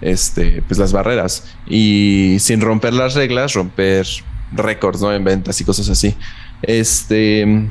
este, 0.00 0.62
pues 0.66 0.78
las 0.78 0.92
barreras 0.92 1.44
y 1.66 2.36
sin 2.40 2.60
romper 2.60 2.92
las 2.92 3.14
reglas, 3.14 3.54
romper 3.54 4.06
récords, 4.52 5.00
¿no? 5.00 5.12
En 5.12 5.24
ventas 5.24 5.60
y 5.60 5.64
cosas 5.64 5.88
así. 5.88 6.14
Este. 6.62 7.68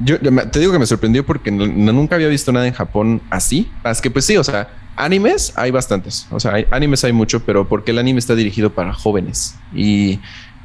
Yo 0.00 0.18
te 0.18 0.58
digo 0.58 0.72
que 0.72 0.80
me 0.80 0.86
sorprendió 0.86 1.24
porque 1.24 1.52
nunca 1.52 2.16
había 2.16 2.26
visto 2.26 2.50
nada 2.50 2.66
en 2.66 2.74
Japón 2.74 3.22
así. 3.30 3.70
Es 3.84 4.00
que, 4.00 4.10
pues 4.10 4.24
sí, 4.24 4.36
o 4.36 4.42
sea, 4.42 4.68
animes 4.96 5.52
hay 5.56 5.70
bastantes. 5.70 6.26
O 6.30 6.40
sea, 6.40 6.54
hay, 6.54 6.66
animes 6.72 7.04
hay 7.04 7.12
mucho, 7.12 7.44
pero 7.44 7.68
porque 7.68 7.92
el 7.92 7.98
anime 7.98 8.18
está 8.18 8.34
dirigido 8.34 8.74
para 8.74 8.92
jóvenes 8.92 9.54
y, 9.72 10.18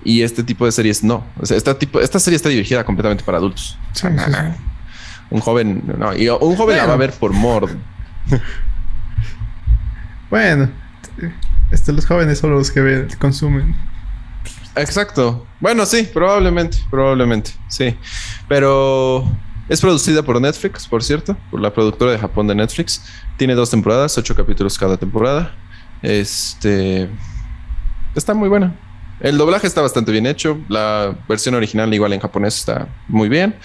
y 0.04 0.24
este 0.24 0.44
tipo 0.44 0.66
de 0.66 0.72
series 0.72 1.04
no. 1.04 1.24
O 1.40 1.46
sea, 1.46 1.56
esta, 1.56 1.78
tipo, 1.78 2.00
esta 2.00 2.20
serie 2.20 2.36
está 2.36 2.50
dirigida 2.50 2.84
completamente 2.84 3.24
para 3.24 3.38
adultos. 3.38 3.78
Un 5.30 5.42
joven, 5.42 5.84
no, 6.00 6.16
y 6.16 6.30
un 6.30 6.56
joven 6.56 6.78
la 6.78 6.86
va 6.88 6.94
a 6.94 6.98
ver 6.98 7.12
por 7.12 7.34
mord. 7.34 7.70
bueno, 10.30 10.70
este, 11.72 11.94
los 11.94 12.06
jóvenes 12.06 12.40
son 12.40 12.52
los 12.52 12.72
que 12.72 13.08
consumen. 13.20 13.76
Exacto. 14.76 15.46
Bueno, 15.60 15.86
sí, 15.86 16.08
probablemente, 16.14 16.78
probablemente, 16.90 17.52
sí. 17.68 17.96
Pero 18.48 19.30
es 19.68 19.82
producida 19.82 20.24
por 20.24 20.40
Netflix, 20.40 20.88
por 20.88 21.04
cierto, 21.04 21.36
por 21.50 21.60
la 21.60 21.74
productora 21.74 22.12
de 22.12 22.20
Japón 22.20 22.48
de 22.48 22.56
Netflix. 22.56 23.04
Tiene 23.38 23.56
dos 23.56 23.70
temporadas, 23.70 24.18
ocho 24.18 24.36
capítulos 24.36 24.78
cada 24.78 24.98
temporada. 24.98 25.54
Este 26.02 27.10
está 28.16 28.34
muy 28.34 28.50
buena. 28.50 28.76
El 29.20 29.38
doblaje 29.38 29.66
está 29.66 29.82
bastante 29.82 30.12
bien 30.12 30.28
hecho. 30.28 30.60
La 30.70 31.18
versión 31.28 31.56
original, 31.56 31.92
igual 31.94 32.14
en 32.14 32.20
japonés, 32.20 32.58
está 32.58 32.88
muy 33.08 33.30
bien. 33.30 33.56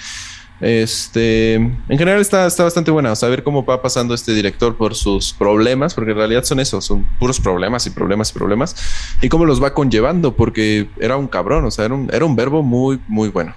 Este, 0.62 1.55
en 1.55 1.98
general 1.98 2.20
está, 2.20 2.46
está 2.46 2.62
bastante 2.62 2.92
buena. 2.92 3.16
Saber 3.16 3.42
cómo 3.42 3.64
va 3.64 3.83
pasando 3.83 4.14
este 4.14 4.33
director 4.33 4.77
por 4.77 4.94
sus 4.94 5.33
problemas, 5.33 5.92
porque 5.92 6.12
en 6.12 6.18
realidad 6.18 6.44
son 6.44 6.61
eso, 6.61 6.81
son 6.81 7.05
puros 7.18 7.40
problemas 7.40 7.85
y 7.88 7.90
problemas 7.90 8.31
y 8.31 8.35
problemas, 8.35 8.77
y 9.20 9.29
cómo 9.29 9.44
los 9.44 9.61
va 9.61 9.75
conllevando, 9.75 10.37
porque 10.37 10.88
era 11.01 11.16
un 11.16 11.27
cabrón, 11.27 11.64
o 11.64 11.70
sea, 11.72 11.87
era 11.87 11.94
un, 11.94 12.09
era 12.12 12.25
un 12.25 12.37
verbo 12.37 12.62
muy, 12.62 13.01
muy 13.09 13.29
bueno. 13.29 13.55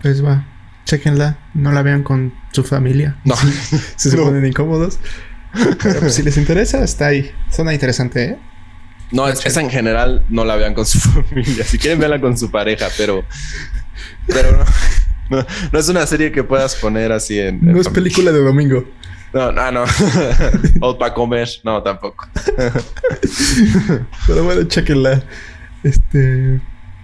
Pues 0.00 0.24
va, 0.24 0.46
chequenla, 0.86 1.38
no 1.52 1.70
la 1.72 1.82
vean 1.82 2.02
con 2.02 2.32
su 2.52 2.64
familia. 2.64 3.18
No. 3.24 3.34
Si, 3.96 4.10
se 4.10 4.16
ponen 4.16 4.46
incómodos. 4.46 4.98
Pero 5.52 6.00
pues, 6.00 6.14
si 6.14 6.22
les 6.22 6.38
interesa, 6.38 6.82
está 6.82 7.08
ahí. 7.08 7.30
Suena 7.50 7.74
interesante, 7.74 8.24
¿eh? 8.24 8.38
No, 9.12 9.28
esa 9.28 9.60
en 9.60 9.70
general 9.70 10.24
no 10.30 10.44
la 10.44 10.56
vean 10.56 10.72
con 10.72 10.86
su 10.86 10.98
familia. 11.00 11.64
Si 11.64 11.78
quieren, 11.78 11.98
verla 11.98 12.18
con 12.18 12.36
su 12.38 12.50
pareja, 12.50 12.88
pero. 12.96 13.24
Pero 14.26 14.58
no. 14.58 14.64
No, 15.30 15.78
es 15.78 15.88
una 15.88 16.06
serie 16.06 16.32
que 16.32 16.44
puedas 16.44 16.76
poner 16.76 17.12
así 17.12 17.38
en. 17.38 17.58
No 17.60 17.80
es 17.80 17.88
película 17.88 18.32
de 18.32 18.40
domingo. 18.40 18.84
No, 19.32 19.52
no, 19.52 19.72
no. 19.72 19.84
o 20.80 20.98
para 20.98 21.14
comer. 21.14 21.48
No, 21.64 21.82
tampoco. 21.82 22.28
Pero 24.26 24.44
bueno, 24.44 24.64
chequenla. 24.64 25.22
Este. 25.82 26.60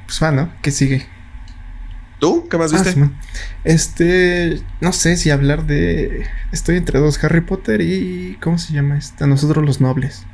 Pues 0.07 0.21
bueno, 0.21 0.53
¿qué 0.63 0.71
sigue? 0.71 1.07
¿Tú? 2.21 2.47
¿Qué 2.49 2.57
más 2.57 2.73
viste? 2.73 2.95
Ah, 2.99 3.11
este. 3.65 4.63
No 4.81 4.93
sé 4.93 5.17
si 5.17 5.31
hablar 5.31 5.67
de. 5.67 6.27
Estoy 6.53 6.77
entre 6.77 7.01
dos: 7.01 7.23
Harry 7.25 7.41
Potter 7.41 7.81
y. 7.81 8.39
¿Cómo 8.41 8.59
se 8.59 8.73
llama 8.73 8.97
esta? 8.97 9.27
Nosotros 9.27 9.65
los 9.65 9.81
Nobles. 9.81 10.25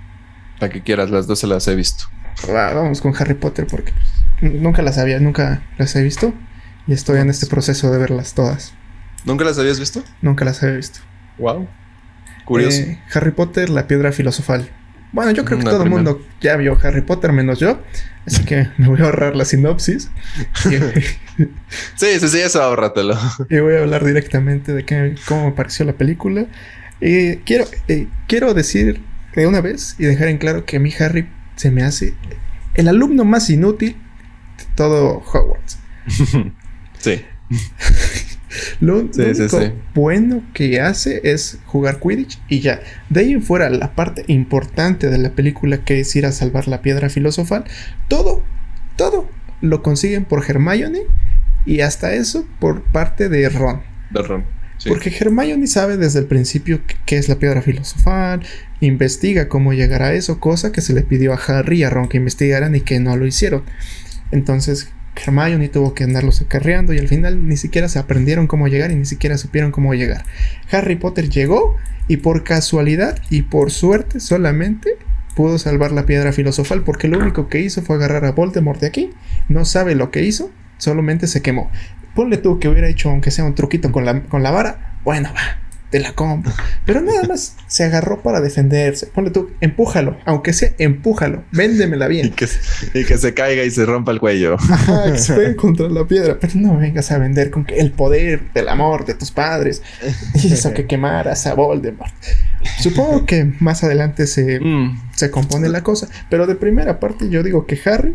La 0.60 0.68
que 0.68 0.82
quieras, 0.82 1.10
las 1.10 1.26
dos 1.26 1.38
se 1.38 1.46
las 1.46 1.66
he 1.68 1.74
visto. 1.74 2.04
vamos 2.46 3.00
con 3.00 3.14
Harry 3.18 3.34
Potter 3.34 3.66
porque 3.70 3.92
pues, 4.40 4.52
nunca 4.52 4.82
las 4.82 4.98
había, 4.98 5.20
nunca 5.20 5.62
las 5.78 5.94
he 5.96 6.02
visto. 6.02 6.34
Y 6.88 6.94
estoy 6.94 7.20
en 7.20 7.28
este 7.28 7.46
proceso 7.46 7.90
de 7.92 7.98
verlas 7.98 8.34
todas. 8.34 8.72
¿Nunca 9.24 9.44
las 9.44 9.58
habías 9.58 9.78
visto? 9.78 10.02
Nunca 10.22 10.46
las 10.46 10.62
había 10.62 10.76
visto. 10.76 11.00
Wow. 11.36 11.68
Curioso. 12.46 12.80
Eh, 12.80 12.98
Harry 13.12 13.30
Potter, 13.30 13.68
la 13.68 13.86
piedra 13.86 14.10
filosofal. 14.10 14.70
Bueno, 15.12 15.30
yo 15.32 15.44
creo 15.44 15.58
que 15.58 15.64
todo 15.64 15.82
el 15.82 15.90
mundo 15.90 16.20
ya 16.40 16.56
vio 16.56 16.78
Harry 16.82 17.02
Potter 17.02 17.32
menos 17.32 17.58
yo. 17.58 17.82
Así 18.26 18.44
que 18.44 18.68
me 18.78 18.88
voy 18.88 19.00
a 19.00 19.04
ahorrar 19.04 19.36
la 19.36 19.44
sinopsis. 19.44 20.10
sí, 20.54 22.06
sí, 22.20 22.28
sí, 22.28 22.38
eso 22.38 22.62
ahórratelo. 22.62 23.18
Y 23.50 23.58
voy 23.58 23.74
a 23.74 23.80
hablar 23.80 24.04
directamente 24.04 24.72
de 24.72 24.84
qué, 24.84 25.14
cómo 25.26 25.46
me 25.46 25.52
pareció 25.52 25.84
la 25.84 25.92
película. 25.92 26.46
Y 27.00 27.36
quiero, 27.38 27.66
eh, 27.88 28.08
quiero 28.26 28.54
decir 28.54 29.02
de 29.34 29.46
una 29.46 29.60
vez 29.60 29.94
y 29.98 30.04
dejar 30.04 30.28
en 30.28 30.38
claro 30.38 30.64
que 30.64 30.78
a 30.78 30.80
mí 30.80 30.92
Harry 30.98 31.28
se 31.56 31.70
me 31.70 31.82
hace 31.82 32.14
el 32.74 32.88
alumno 32.88 33.24
más 33.24 33.50
inútil 33.50 33.96
de 34.56 34.64
todo 34.74 35.22
Hogwarts. 35.32 35.78
Sí. 36.98 37.22
lo, 38.80 38.98
único 39.00 39.60
bueno 39.94 40.42
que 40.52 40.80
hace 40.80 41.20
es 41.24 41.58
jugar 41.66 42.00
Quidditch 42.00 42.38
y 42.48 42.60
ya. 42.60 42.80
De 43.08 43.20
ahí 43.20 43.32
en 43.32 43.42
fuera, 43.42 43.70
la 43.70 43.94
parte 43.94 44.24
importante 44.26 45.08
de 45.08 45.18
la 45.18 45.30
película 45.30 45.84
que 45.84 46.00
es 46.00 46.14
ir 46.16 46.26
a 46.26 46.32
salvar 46.32 46.68
la 46.68 46.82
piedra 46.82 47.08
filosofal, 47.08 47.64
todo, 48.08 48.42
todo 48.96 49.28
lo 49.60 49.82
consiguen 49.82 50.24
por 50.24 50.44
Hermione 50.48 51.02
y 51.66 51.80
hasta 51.80 52.14
eso 52.14 52.46
por 52.60 52.82
parte 52.82 53.28
de 53.28 53.48
Ron. 53.48 53.82
De 54.10 54.22
Ron. 54.22 54.58
Porque 54.86 55.12
Hermione 55.18 55.66
sabe 55.66 55.96
desde 55.96 56.20
el 56.20 56.26
principio 56.26 56.80
qué 57.04 57.18
es 57.18 57.28
la 57.28 57.36
piedra 57.36 57.62
filosofal, 57.62 58.46
investiga 58.80 59.48
cómo 59.48 59.72
llegar 59.72 60.02
a 60.02 60.14
eso, 60.14 60.38
cosa 60.38 60.70
que 60.70 60.80
se 60.80 60.92
le 60.92 61.02
pidió 61.02 61.32
a 61.32 61.36
Harry 61.36 61.78
y 61.80 61.82
a 61.82 61.90
Ron 61.90 62.08
que 62.08 62.18
investigaran 62.18 62.76
y 62.76 62.80
que 62.80 63.00
no 63.00 63.16
lo 63.16 63.26
hicieron. 63.26 63.64
Entonces 64.30 64.92
Hermione 65.20 65.68
tuvo 65.68 65.94
que 65.94 66.04
andarlos 66.04 66.40
acarreando 66.40 66.92
y 66.92 66.98
al 66.98 67.08
final 67.08 67.46
ni 67.46 67.56
siquiera 67.56 67.88
se 67.88 67.98
aprendieron 67.98 68.46
cómo 68.46 68.68
llegar 68.68 68.90
y 68.90 68.96
ni 68.96 69.04
siquiera 69.04 69.38
supieron 69.38 69.70
cómo 69.70 69.94
llegar. 69.94 70.24
Harry 70.70 70.96
Potter 70.96 71.28
llegó 71.28 71.76
y 72.08 72.18
por 72.18 72.44
casualidad 72.44 73.18
y 73.30 73.42
por 73.42 73.70
suerte 73.70 74.20
solamente 74.20 74.96
pudo 75.34 75.58
salvar 75.58 75.92
la 75.92 76.06
piedra 76.06 76.32
filosofal 76.32 76.82
porque 76.82 77.08
lo 77.08 77.18
único 77.18 77.48
que 77.48 77.60
hizo 77.60 77.82
fue 77.82 77.96
agarrar 77.96 78.24
a 78.24 78.32
Voldemort 78.32 78.80
de 78.80 78.86
aquí. 78.86 79.10
No 79.48 79.64
sabe 79.64 79.94
lo 79.94 80.10
que 80.10 80.24
hizo, 80.24 80.50
solamente 80.78 81.26
se 81.26 81.42
quemó. 81.42 81.70
Ponle 82.14 82.38
tú 82.38 82.58
que 82.58 82.68
hubiera 82.68 82.88
hecho 82.88 83.10
aunque 83.10 83.30
sea 83.30 83.44
un 83.44 83.54
truquito 83.54 83.92
con 83.92 84.04
la, 84.04 84.22
con 84.22 84.42
la 84.42 84.50
vara. 84.50 84.98
Bueno, 85.04 85.30
va 85.34 85.67
te 85.90 86.00
la 86.00 86.12
compro. 86.12 86.52
Pero 86.84 87.00
nada 87.00 87.22
más 87.24 87.56
se 87.66 87.84
agarró 87.84 88.22
para 88.22 88.40
defenderse. 88.40 89.06
Ponle 89.06 89.30
tú, 89.30 89.50
empújalo, 89.60 90.18
aunque 90.26 90.52
sea, 90.52 90.72
empújalo, 90.78 91.44
véndemela 91.52 92.08
bien. 92.08 92.26
Y 92.26 92.30
que, 92.30 92.48
y 92.94 93.04
que 93.04 93.18
se 93.18 93.34
caiga 93.34 93.64
y 93.64 93.70
se 93.70 93.86
rompa 93.86 94.12
el 94.12 94.20
cuello. 94.20 94.56
Ajá, 94.58 95.12
que 95.12 95.18
se 95.18 95.56
contra 95.56 95.88
la 95.88 96.06
piedra. 96.06 96.38
Pero 96.40 96.54
no 96.56 96.76
vengas 96.76 97.10
a 97.10 97.18
vender 97.18 97.50
con 97.50 97.66
el 97.68 97.92
poder 97.92 98.52
del 98.52 98.68
amor 98.68 99.06
de 99.06 99.14
tus 99.14 99.30
padres 99.30 99.82
hizo 100.34 100.72
que 100.74 100.86
quemaras 100.86 101.46
a 101.46 101.54
Voldemort. 101.54 102.12
Supongo 102.80 103.24
que 103.24 103.52
más 103.60 103.82
adelante 103.84 104.26
se, 104.26 104.60
mm. 104.60 105.10
se 105.14 105.30
compone 105.30 105.68
la 105.68 105.82
cosa. 105.82 106.08
Pero 106.28 106.46
de 106.46 106.54
primera 106.54 107.00
parte, 107.00 107.28
yo 107.28 107.42
digo 107.42 107.66
que 107.66 107.78
Harry 107.86 108.14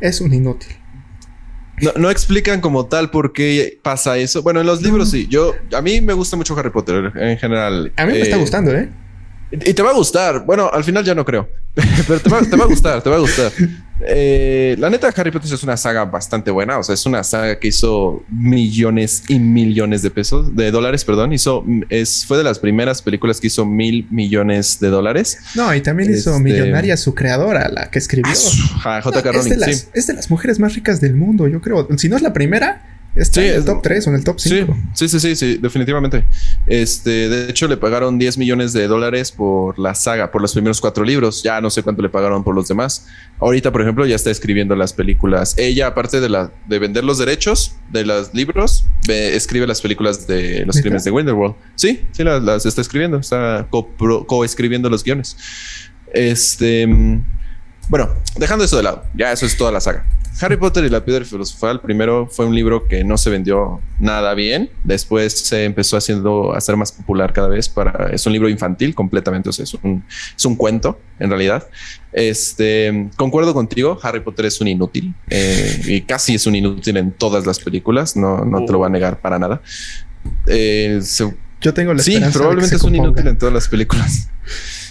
es 0.00 0.20
un 0.20 0.32
inútil. 0.32 0.74
No, 1.80 1.92
no, 1.96 2.10
explican 2.10 2.60
como 2.60 2.86
tal 2.86 3.10
por 3.10 3.32
qué 3.32 3.78
pasa 3.82 4.16
eso. 4.16 4.42
Bueno, 4.42 4.60
en 4.60 4.66
los 4.66 4.80
libros 4.80 5.10
sí. 5.10 5.26
Yo, 5.28 5.54
a 5.72 5.80
mí 5.80 6.00
me 6.00 6.12
gusta 6.12 6.36
mucho 6.36 6.56
Harry 6.56 6.70
Potter 6.70 7.12
en 7.16 7.38
general. 7.38 7.92
A 7.96 8.06
mí 8.06 8.12
me 8.12 8.20
está 8.20 8.36
eh, 8.36 8.40
gustando, 8.40 8.72
¿eh? 8.72 8.88
Y 9.50 9.74
te 9.74 9.82
va 9.82 9.90
a 9.90 9.94
gustar. 9.94 10.44
Bueno, 10.44 10.70
al 10.72 10.84
final 10.84 11.04
ya 11.04 11.14
no 11.14 11.24
creo. 11.24 11.48
Pero 12.06 12.20
te 12.20 12.28
va, 12.28 12.38
a 12.38 12.66
gustar, 12.66 13.02
te 13.02 13.10
va 13.10 13.16
a 13.16 13.20
gustar. 13.20 13.52
Eh, 14.06 14.76
la 14.78 14.90
neta, 14.90 15.12
Harry 15.16 15.30
Potter 15.30 15.52
es 15.52 15.62
una 15.62 15.76
saga 15.76 16.04
bastante 16.04 16.50
buena. 16.50 16.78
O 16.78 16.82
sea, 16.82 16.94
es 16.94 17.06
una 17.06 17.24
saga 17.24 17.58
que 17.58 17.68
hizo 17.68 18.24
millones 18.28 19.24
y 19.28 19.38
millones 19.38 20.02
de 20.02 20.10
pesos, 20.10 20.54
de 20.54 20.70
dólares, 20.70 21.04
perdón. 21.04 21.32
Hizo, 21.32 21.64
es, 21.88 22.26
fue 22.26 22.38
de 22.38 22.44
las 22.44 22.58
primeras 22.58 23.02
películas 23.02 23.40
que 23.40 23.46
hizo 23.46 23.64
mil 23.64 24.06
millones 24.10 24.78
de 24.80 24.88
dólares. 24.88 25.38
No, 25.54 25.74
y 25.74 25.80
también 25.80 26.10
hizo 26.10 26.30
este, 26.30 26.42
millonaria 26.42 26.96
su 26.96 27.14
creadora, 27.14 27.68
la 27.68 27.90
que 27.90 27.98
escribió. 27.98 28.32
Ah, 28.84 29.00
J.K. 29.02 29.32
Rowling. 29.32 29.52
es 29.94 30.06
de 30.06 30.14
las 30.14 30.30
mujeres 30.30 30.58
más 30.58 30.74
ricas 30.74 31.00
del 31.00 31.14
mundo, 31.14 31.48
yo 31.48 31.60
creo. 31.60 31.88
Si 31.96 32.08
no 32.08 32.16
es 32.16 32.22
la 32.22 32.32
primera, 32.32 32.82
Está 33.14 33.44
en 33.46 33.54
el 33.54 33.64
top 33.64 33.80
3 33.80 34.06
o 34.06 34.10
en 34.10 34.16
el 34.16 34.24
top 34.24 34.40
5. 34.40 34.76
Sí, 34.92 35.08
sí, 35.08 35.20
sí, 35.20 35.36
sí, 35.36 35.58
definitivamente. 35.58 36.24
Este, 36.66 37.28
de 37.28 37.48
hecho, 37.48 37.68
le 37.68 37.76
pagaron 37.76 38.18
10 38.18 38.38
millones 38.38 38.72
de 38.72 38.88
dólares 38.88 39.30
por 39.30 39.78
la 39.78 39.94
saga, 39.94 40.32
por 40.32 40.42
los 40.42 40.52
primeros 40.52 40.80
cuatro 40.80 41.04
libros. 41.04 41.42
Ya 41.44 41.60
no 41.60 41.70
sé 41.70 41.84
cuánto 41.84 42.02
le 42.02 42.08
pagaron 42.08 42.42
por 42.42 42.56
los 42.56 42.66
demás. 42.66 43.06
Ahorita, 43.38 43.70
por 43.70 43.82
ejemplo, 43.82 44.04
ya 44.04 44.16
está 44.16 44.30
escribiendo 44.32 44.74
las 44.74 44.92
películas. 44.92 45.54
Ella, 45.58 45.88
aparte 45.88 46.20
de 46.20 46.28
la 46.28 46.50
de 46.66 46.78
vender 46.80 47.04
los 47.04 47.18
derechos 47.18 47.76
de 47.90 48.04
los 48.04 48.34
libros, 48.34 48.84
escribe 49.08 49.66
las 49.66 49.80
películas 49.80 50.26
de 50.26 50.66
los 50.66 50.80
crímenes 50.80 51.04
de 51.04 51.12
Winterworld. 51.12 51.54
Sí, 51.76 52.04
sí, 52.10 52.24
las, 52.24 52.66
está 52.66 52.80
escribiendo. 52.80 53.18
Está 53.18 53.68
co-escribiendo 53.70 54.90
los 54.90 55.04
guiones. 55.04 55.36
Este. 56.12 56.88
Bueno, 57.88 58.08
dejando 58.36 58.64
eso 58.64 58.76
de 58.76 58.82
lado, 58.82 59.04
ya 59.14 59.30
eso 59.30 59.46
es 59.46 59.56
toda 59.56 59.70
la 59.70 59.80
saga. 59.80 60.04
Harry 60.40 60.56
Potter 60.56 60.84
y 60.84 60.88
la 60.88 61.04
piedra 61.04 61.24
filosofal, 61.24 61.80
primero 61.80 62.26
fue 62.28 62.46
un 62.46 62.54
libro 62.54 62.88
que 62.88 63.04
no 63.04 63.16
se 63.16 63.30
vendió 63.30 63.80
nada 64.00 64.34
bien, 64.34 64.68
después 64.82 65.32
se 65.32 65.64
empezó 65.64 65.96
haciendo 65.96 66.52
a 66.52 66.60
ser 66.60 66.76
más 66.76 66.90
popular 66.90 67.32
cada 67.32 67.48
vez 67.48 67.68
para 67.68 68.10
es 68.12 68.26
un 68.26 68.32
libro 68.32 68.48
infantil 68.48 68.94
completamente, 68.94 69.48
o 69.48 69.52
sea, 69.52 69.62
es 69.62 69.74
un, 69.74 70.04
es 70.36 70.44
un 70.44 70.56
cuento 70.56 70.98
en 71.20 71.30
realidad. 71.30 71.68
Este, 72.12 73.10
concuerdo 73.16 73.54
contigo, 73.54 73.98
Harry 74.02 74.20
Potter 74.20 74.46
es 74.46 74.60
un 74.60 74.68
inútil 74.68 75.14
eh, 75.30 75.82
y 75.86 76.00
casi 76.02 76.34
es 76.34 76.46
un 76.46 76.56
inútil 76.56 76.96
en 76.96 77.12
todas 77.12 77.46
las 77.46 77.60
películas, 77.60 78.16
no, 78.16 78.44
no 78.44 78.64
te 78.64 78.72
lo 78.72 78.78
voy 78.78 78.86
a 78.86 78.90
negar 78.90 79.20
para 79.20 79.38
nada. 79.38 79.62
Eh, 80.46 81.00
Yo 81.60 81.74
tengo 81.74 81.94
la 81.94 82.02
Sí, 82.02 82.20
probablemente 82.32 82.76
es 82.76 82.82
un 82.82 82.94
inútil 82.94 83.28
en 83.28 83.38
todas 83.38 83.54
las 83.54 83.68
películas. 83.68 84.28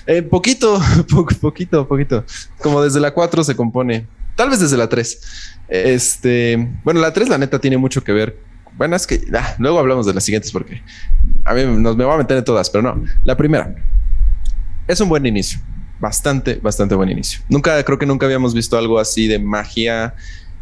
Eh, 0.05 0.21
poquito, 0.21 0.81
poquito, 1.41 1.87
poquito. 1.87 2.25
Como 2.59 2.81
desde 2.81 2.99
la 2.99 3.13
4 3.13 3.43
se 3.43 3.55
compone. 3.55 4.05
Tal 4.35 4.49
vez 4.49 4.59
desde 4.59 4.77
la 4.77 4.89
3. 4.89 5.21
Este, 5.69 6.69
bueno, 6.83 6.99
la 6.99 7.13
3 7.13 7.29
la 7.29 7.37
neta 7.37 7.59
tiene 7.59 7.77
mucho 7.77 8.03
que 8.03 8.11
ver. 8.11 8.37
Bueno, 8.77 8.95
es 8.95 9.05
que 9.05 9.21
ah, 9.33 9.55
luego 9.59 9.79
hablamos 9.79 10.05
de 10.05 10.13
las 10.13 10.23
siguientes 10.23 10.51
porque 10.51 10.81
a 11.45 11.53
mí 11.53 11.63
nos 11.63 11.95
me 11.95 12.05
voy 12.05 12.15
a 12.15 12.17
meter 12.17 12.37
en 12.37 12.43
todas, 12.43 12.69
pero 12.69 12.81
no. 12.81 13.03
La 13.23 13.37
primera 13.37 13.75
es 14.87 14.99
un 14.99 15.09
buen 15.09 15.25
inicio. 15.25 15.59
Bastante, 15.99 16.55
bastante 16.55 16.95
buen 16.95 17.09
inicio. 17.09 17.41
Nunca, 17.47 17.81
creo 17.83 17.97
que 17.97 18.05
nunca 18.05 18.25
habíamos 18.25 18.53
visto 18.53 18.77
algo 18.77 18.99
así 18.99 19.27
de 19.27 19.39
magia 19.39 20.15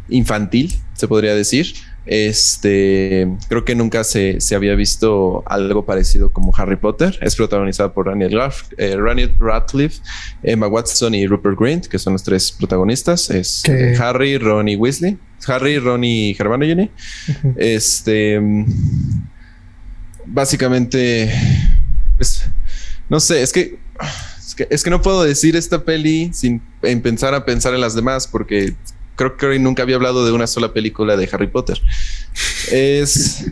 infantil, 0.08 0.78
se 0.94 1.08
podría 1.08 1.34
decir. 1.34 1.74
Este, 2.04 3.28
creo 3.48 3.64
que 3.64 3.74
nunca 3.74 4.02
se, 4.02 4.38
había 4.54 4.74
visto 4.74 5.42
algo 5.46 5.84
parecido 5.84 6.32
como 6.32 6.52
Harry 6.56 6.76
Potter. 6.76 7.18
Es 7.22 7.36
protagonizada 7.36 7.92
por 7.92 8.06
Raniel, 8.06 8.38
eh, 8.76 8.96
Radcliffe, 9.38 10.00
Emma 10.42 10.66
Watson 10.66 11.14
y 11.14 11.26
Rupert 11.26 11.58
Grint, 11.58 11.86
que 11.86 11.98
son 11.98 12.14
los 12.14 12.22
tres 12.22 12.52
protagonistas. 12.52 13.30
Es 13.30 13.62
Harry, 14.00 14.38
Ron 14.38 14.68
y 14.68 14.76
Weasley. 14.76 15.18
Harry, 15.46 15.78
Ron 15.78 16.04
y 16.04 16.36
Hermione. 16.38 16.90
Este, 17.56 18.40
básicamente, 20.26 21.32
pues, 22.16 22.44
no 23.08 23.20
sé, 23.20 23.42
es 23.42 23.52
que, 23.52 23.78
es 24.70 24.82
que, 24.82 24.90
no 24.90 25.02
puedo 25.02 25.22
decir 25.22 25.56
esta 25.56 25.84
peli 25.84 26.30
sin 26.32 26.60
pensar 26.80 27.34
a 27.34 27.44
pensar 27.44 27.74
en 27.74 27.80
las 27.80 27.94
demás, 27.94 28.26
porque 28.26 28.74
creo 29.30 29.52
que 29.52 29.58
nunca 29.58 29.82
había 29.82 29.96
hablado 29.96 30.24
de 30.24 30.32
una 30.32 30.46
sola 30.46 30.72
película 30.72 31.16
de 31.16 31.28
Harry 31.32 31.48
Potter. 31.48 31.80
Es. 32.70 33.50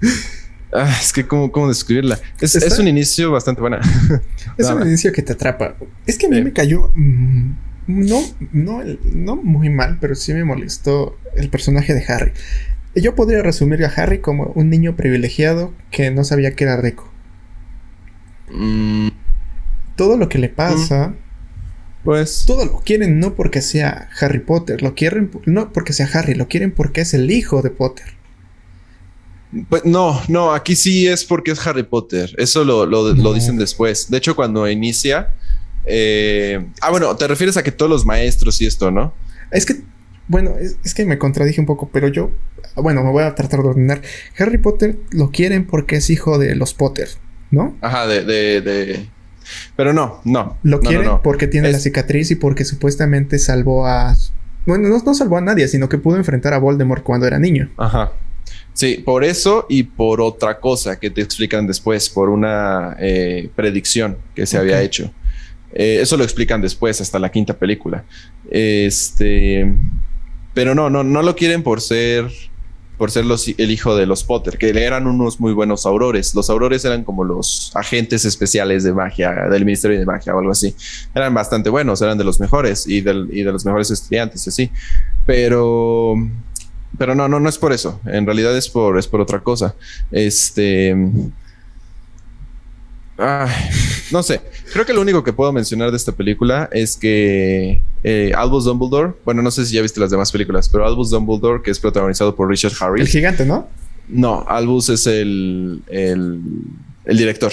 Ah, 0.72 0.96
es 1.00 1.12
que, 1.12 1.26
¿cómo, 1.26 1.50
cómo 1.50 1.66
describirla? 1.66 2.20
Es, 2.40 2.54
es, 2.54 2.78
un 2.78 2.86
inicio 2.86 3.32
bastante 3.32 3.60
buena. 3.60 3.80
Es 4.56 4.70
un 4.70 4.86
inicio 4.86 5.12
que 5.12 5.20
te 5.20 5.32
atrapa. 5.32 5.74
Es 6.06 6.16
que 6.16 6.26
a 6.26 6.28
mí 6.28 6.40
me 6.40 6.52
cayó. 6.52 6.92
Mm, 6.94 7.54
no, 7.88 8.20
no, 8.52 8.80
no 9.02 9.34
muy 9.34 9.68
mal, 9.68 9.98
pero 10.00 10.14
sí 10.14 10.32
me 10.32 10.44
molestó 10.44 11.18
el 11.34 11.50
personaje 11.50 11.92
de 11.92 12.04
Harry. 12.06 12.32
Yo 12.94 13.16
podría 13.16 13.42
resumir 13.42 13.84
a 13.84 13.88
Harry 13.88 14.20
como 14.20 14.52
un 14.54 14.70
niño 14.70 14.94
privilegiado 14.94 15.74
que 15.90 16.12
no 16.12 16.22
sabía 16.22 16.54
que 16.54 16.62
era 16.62 16.76
rico. 16.76 17.10
Mm. 18.52 19.08
Todo 19.96 20.16
lo 20.16 20.28
que 20.28 20.38
le 20.38 20.50
pasa. 20.50 21.08
Mm. 21.08 21.29
Pues. 22.04 22.44
Todo 22.46 22.64
lo 22.64 22.80
quieren 22.80 23.20
no 23.20 23.34
porque 23.34 23.60
sea 23.60 24.08
Harry 24.20 24.40
Potter, 24.40 24.82
lo 24.82 24.94
quieren 24.94 25.30
no 25.46 25.72
porque 25.72 25.92
sea 25.92 26.08
Harry, 26.12 26.34
lo 26.34 26.48
quieren 26.48 26.72
porque 26.72 27.02
es 27.02 27.14
el 27.14 27.30
hijo 27.30 27.62
de 27.62 27.70
Potter. 27.70 28.06
Pues 29.68 29.84
no, 29.84 30.20
no, 30.28 30.52
aquí 30.52 30.76
sí 30.76 31.08
es 31.08 31.24
porque 31.24 31.50
es 31.50 31.66
Harry 31.66 31.82
Potter. 31.82 32.32
Eso 32.38 32.64
lo, 32.64 33.34
dicen 33.34 33.58
después. 33.58 34.08
De 34.10 34.18
hecho, 34.18 34.36
cuando 34.36 34.68
inicia. 34.68 35.34
Eh, 35.86 36.64
ah, 36.80 36.90
bueno, 36.90 37.14
te 37.16 37.26
refieres 37.26 37.56
a 37.56 37.62
que 37.62 37.72
todos 37.72 37.90
los 37.90 38.06
maestros 38.06 38.60
y 38.60 38.66
esto, 38.66 38.90
¿no? 38.90 39.12
Es 39.50 39.66
que, 39.66 39.80
bueno, 40.28 40.54
es, 40.56 40.94
que 40.94 41.04
me 41.04 41.18
contradije 41.18 41.60
un 41.60 41.66
poco, 41.66 41.90
pero 41.92 42.06
yo, 42.06 42.30
bueno, 42.76 43.02
me 43.02 43.10
voy 43.10 43.24
a 43.24 43.34
tratar 43.34 43.62
de 43.62 43.68
ordenar. 43.68 44.02
Harry 44.38 44.58
Potter 44.58 44.98
lo 45.10 45.30
quieren 45.30 45.66
porque 45.66 45.96
es 45.96 46.10
hijo 46.10 46.38
de 46.38 46.54
los 46.54 46.72
Potter, 46.72 47.08
¿no? 47.50 47.76
Ajá, 47.80 48.06
de, 48.06 48.22
de 48.24 49.08
pero 49.76 49.92
no, 49.92 50.20
no. 50.24 50.58
Lo 50.62 50.80
quiere 50.80 51.08
porque 51.22 51.46
tiene 51.46 51.72
la 51.72 51.78
cicatriz 51.78 52.30
y 52.30 52.34
porque 52.34 52.64
supuestamente 52.64 53.38
salvó 53.38 53.86
a. 53.86 54.16
Bueno, 54.66 54.88
no, 54.88 55.14
salvó 55.14 55.38
a 55.38 55.40
nadie, 55.40 55.68
sino 55.68 55.88
que 55.88 55.98
pudo 55.98 56.16
enfrentar 56.16 56.52
a 56.52 56.58
Voldemort 56.58 57.02
cuando 57.02 57.26
era 57.26 57.38
niño. 57.38 57.70
Ajá. 57.76 58.12
Sí, 58.72 59.02
por 59.04 59.24
eso 59.24 59.66
y 59.68 59.82
por 59.82 60.20
otra 60.20 60.58
cosa 60.58 60.98
que 60.98 61.10
te 61.10 61.20
explican 61.20 61.66
después, 61.66 62.08
por 62.08 62.28
una 62.28 62.96
eh, 62.98 63.50
predicción 63.54 64.16
que 64.34 64.46
se 64.46 64.58
había 64.58 64.80
hecho. 64.82 65.12
Eh, 65.72 65.98
eso 66.00 66.16
lo 66.16 66.24
explican 66.24 66.60
después, 66.60 67.00
hasta 67.00 67.18
la 67.18 67.30
quinta 67.30 67.54
película. 67.54 68.04
Este. 68.50 69.72
Pero 70.54 70.74
no, 70.74 70.90
no, 70.90 71.04
no 71.04 71.22
lo 71.22 71.36
quieren 71.36 71.62
por 71.62 71.80
ser 71.80 72.30
por 73.00 73.10
ser 73.10 73.24
el 73.56 73.70
hijo 73.70 73.96
de 73.96 74.04
los 74.04 74.24
Potter, 74.24 74.58
que 74.58 74.68
eran 74.68 75.06
unos 75.06 75.40
muy 75.40 75.54
buenos 75.54 75.86
aurores. 75.86 76.34
Los 76.34 76.50
aurores 76.50 76.84
eran 76.84 77.02
como 77.02 77.24
los 77.24 77.72
agentes 77.74 78.26
especiales 78.26 78.84
de 78.84 78.92
magia, 78.92 79.30
del 79.50 79.64
Ministerio 79.64 79.98
de 79.98 80.04
Magia 80.04 80.34
o 80.34 80.38
algo 80.38 80.50
así. 80.52 80.76
Eran 81.14 81.32
bastante 81.32 81.70
buenos, 81.70 82.02
eran 82.02 82.18
de 82.18 82.24
los 82.24 82.40
mejores 82.40 82.86
y, 82.86 83.00
de 83.00 83.14
los 83.50 83.64
mejores 83.64 83.90
estudiantes, 83.90 84.46
así. 84.46 84.70
Pero, 85.24 86.14
pero 86.98 87.14
no, 87.14 87.26
no, 87.26 87.40
no 87.40 87.48
es 87.48 87.56
por 87.56 87.72
eso. 87.72 88.02
En 88.04 88.26
realidad 88.26 88.54
es 88.54 88.68
por, 88.68 88.98
es 88.98 89.08
por 89.08 89.22
otra 89.22 89.40
cosa. 89.40 89.74
Este, 90.10 90.94
no 94.12 94.22
sé. 94.22 94.40
Creo 94.72 94.86
que 94.86 94.92
lo 94.92 95.00
único 95.00 95.22
que 95.22 95.32
puedo 95.32 95.52
mencionar 95.52 95.90
de 95.90 95.96
esta 95.96 96.12
película 96.12 96.68
es 96.72 96.96
que 96.96 97.82
eh, 98.02 98.32
Albus 98.34 98.64
Dumbledore, 98.64 99.14
bueno, 99.24 99.42
no 99.42 99.50
sé 99.50 99.66
si 99.66 99.74
ya 99.74 99.82
viste 99.82 100.00
las 100.00 100.10
demás 100.10 100.32
películas, 100.32 100.68
pero 100.68 100.86
Albus 100.86 101.10
Dumbledore, 101.10 101.62
que 101.62 101.70
es 101.70 101.78
protagonizado 101.78 102.34
por 102.34 102.48
Richard 102.48 102.72
Harris. 102.80 103.02
El 103.02 103.08
gigante, 103.08 103.44
¿no? 103.44 103.68
No, 104.08 104.44
Albus 104.48 104.88
es 104.88 105.06
el, 105.06 105.82
el, 105.88 106.42
director. 107.06 107.52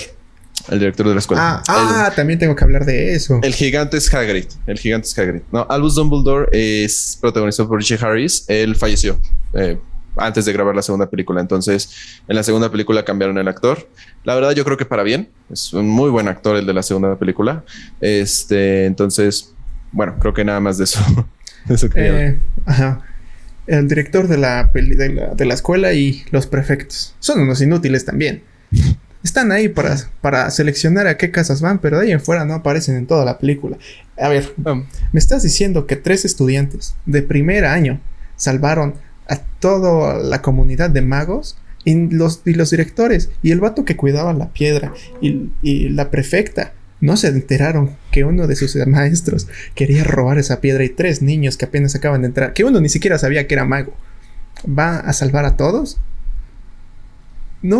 El 0.70 0.80
director 0.80 1.08
de 1.08 1.14
la 1.14 1.20
escuela. 1.20 1.62
Ah, 1.68 2.08
ah, 2.08 2.14
también 2.16 2.40
tengo 2.40 2.56
que 2.56 2.64
hablar 2.64 2.84
de 2.86 3.14
eso. 3.14 3.40
El 3.44 3.54
gigante 3.54 3.98
es 3.98 4.12
Hagrid. 4.14 4.46
El 4.66 4.80
gigante 4.80 5.08
es 5.08 5.18
Hagrid. 5.18 5.42
No, 5.52 5.68
Albus 5.70 5.96
Dumbledore 5.96 6.50
es 6.52 7.18
protagonizado 7.22 7.70
por 7.70 7.78
Richard 7.78 8.04
Harris. 8.04 8.46
Él 8.48 8.76
falleció. 8.76 9.20
Eh, 9.54 9.78
antes 10.18 10.46
de 10.46 10.54
grabar 10.54 10.76
la 10.76 10.82
segunda 10.82 11.10
película. 11.10 11.42
Entonces, 11.42 12.22
en 12.28 12.36
la 12.36 12.44
segunda 12.44 12.72
película 12.72 13.04
cambiaron 13.04 13.38
el 13.38 13.48
actor. 13.48 13.88
La 14.24 14.36
verdad, 14.36 14.52
yo 14.52 14.64
creo 14.64 14.78
que 14.78 14.86
para 14.86 15.04
bien. 15.04 15.30
Es 15.52 15.74
un 15.74 15.88
muy 15.88 16.10
buen 16.10 16.28
actor 16.28 16.56
el 16.56 16.66
de 16.66 16.74
la 16.74 16.84
segunda 16.84 17.18
película. 17.18 17.64
Este, 18.02 18.86
entonces, 18.86 19.54
bueno, 19.92 20.16
creo 20.20 20.34
que 20.34 20.44
nada 20.46 20.60
más 20.60 20.78
de 20.78 20.86
eso. 20.86 21.00
Eh, 21.96 22.40
ajá. 22.66 23.02
El 23.66 23.90
director 23.90 24.30
de 24.30 24.38
la, 24.38 24.72
de 24.74 25.46
la, 25.46 25.54
escuela 25.54 25.92
y 25.92 26.24
los 26.32 26.48
prefectos. 26.48 27.14
Son 27.20 27.42
unos 27.42 27.62
inútiles 27.62 28.06
también. 28.06 28.42
Están 29.22 29.52
ahí 29.52 29.68
para, 29.68 29.98
para 30.22 30.50
seleccionar 30.50 31.08
a 31.08 31.18
qué 31.18 31.30
casas 31.30 31.60
van, 31.60 31.80
pero 31.80 32.00
de 32.00 32.06
ahí 32.06 32.12
en 32.14 32.22
fuera 32.22 32.46
no 32.46 32.54
aparecen 32.54 32.96
en 32.96 33.06
toda 33.06 33.26
la 33.26 33.38
película. 33.38 33.78
A 34.18 34.30
ver, 34.30 34.54
um. 34.64 34.86
me 35.12 35.20
estás 35.20 35.44
diciendo 35.44 35.86
que 35.86 35.98
tres 35.98 36.24
estudiantes 36.24 36.96
de 37.06 37.22
primer 37.22 37.66
año 37.66 38.00
salvaron 38.38 38.96
a 39.30 39.38
toda 39.60 40.18
la 40.18 40.42
comunidad 40.42 40.90
de 40.90 41.02
magos 41.02 41.58
y 41.84 41.96
los, 42.10 42.42
y 42.46 42.54
los 42.54 42.70
directores 42.72 43.30
y 43.42 43.52
el 43.52 43.60
vato 43.60 43.86
que 43.86 43.96
cuidaba 43.96 44.34
la 44.34 44.50
piedra 44.52 44.94
y, 45.22 45.90
la 45.90 46.12
prefecta 46.12 46.74
no 47.00 47.16
se 47.16 47.28
enteraron 47.28 47.96
que 48.12 48.24
uno 48.24 48.48
de 48.48 48.56
sus 48.56 48.76
maestros 48.88 49.48
quería 49.76 50.04
robar 50.04 50.38
esa 50.38 50.62
piedra 50.62 50.84
y 50.84 50.90
tres 50.90 51.22
niños 51.22 51.56
que 51.56 51.66
apenas 51.66 51.96
acaban 51.96 52.22
de 52.22 52.28
entrar, 52.28 52.54
que 52.54 52.63
uno 52.63 52.82
ni 52.82 52.90
siquiera 52.90 53.20
sabía 53.20 53.48
que 53.48 53.54
era 53.54 53.66
mago, 53.66 53.94
va 54.68 54.98
a 54.98 55.13
salvar 55.13 55.46
a 55.46 55.56
todos. 55.56 55.98
No, 57.62 57.80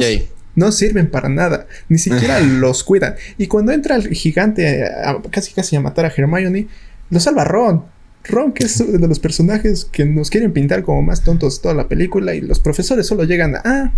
no 0.55 0.71
sirven 0.71 1.10
para 1.10 1.29
nada, 1.29 1.67
ni 1.89 1.97
siquiera 1.97 2.39
los 2.41 2.83
cuidan. 2.83 3.15
Y 3.38 3.47
cuando 3.47 3.71
entra 3.71 3.95
el 3.95 4.07
gigante 4.10 4.88
casi 5.31 5.53
casi 5.53 5.75
a 5.75 5.81
matar 5.81 6.05
a 6.05 6.13
Hermione, 6.15 6.67
lo 7.10 7.19
salva 7.19 7.43
Ron. 7.43 7.86
Ron, 8.27 8.53
que 8.53 8.65
es 8.65 8.77
de 8.77 9.07
los 9.07 9.19
personajes 9.19 9.85
que 9.85 10.05
nos 10.05 10.29
quieren 10.29 10.53
pintar 10.53 10.83
como 10.83 11.01
más 11.01 11.23
tontos 11.23 11.61
toda 11.61 11.73
la 11.73 11.87
película 11.87 12.35
y 12.35 12.41
los 12.41 12.59
profesores 12.59 13.07
solo 13.07 13.23
llegan 13.23 13.55
a, 13.55 13.61
ah, 13.63 13.91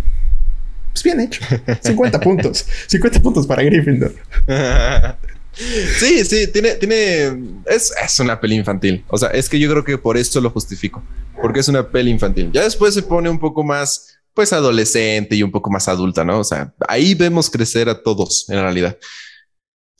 pues 0.93 1.03
bien 1.03 1.19
hecho, 1.19 1.41
50 1.81 2.19
puntos, 2.21 2.65
50 2.87 3.21
puntos 3.21 3.47
para 3.47 3.63
Gryffindor. 3.63 4.13
Sí, 5.51 6.23
sí, 6.23 6.47
tiene, 6.47 6.75
tiene, 6.75 7.25
es, 7.65 7.91
es, 8.01 8.19
una 8.19 8.39
peli 8.39 8.55
infantil. 8.55 9.03
O 9.09 9.17
sea, 9.17 9.29
es 9.29 9.49
que 9.49 9.59
yo 9.59 9.69
creo 9.69 9.83
que 9.83 9.97
por 9.97 10.15
esto 10.15 10.39
lo 10.39 10.51
justifico, 10.51 11.03
porque 11.41 11.59
es 11.59 11.67
una 11.67 11.85
peli 11.85 12.11
infantil. 12.11 12.49
Ya 12.53 12.63
después 12.63 12.93
se 12.93 13.03
pone 13.03 13.29
un 13.29 13.39
poco 13.39 13.63
más, 13.63 14.19
pues, 14.33 14.53
adolescente 14.53 15.35
y 15.35 15.43
un 15.43 15.51
poco 15.51 15.69
más 15.69 15.89
adulta, 15.89 16.23
¿no? 16.23 16.39
O 16.39 16.43
sea, 16.43 16.71
ahí 16.87 17.13
vemos 17.13 17.49
crecer 17.49 17.89
a 17.89 18.01
todos 18.01 18.49
en 18.49 18.61
realidad. 18.61 18.97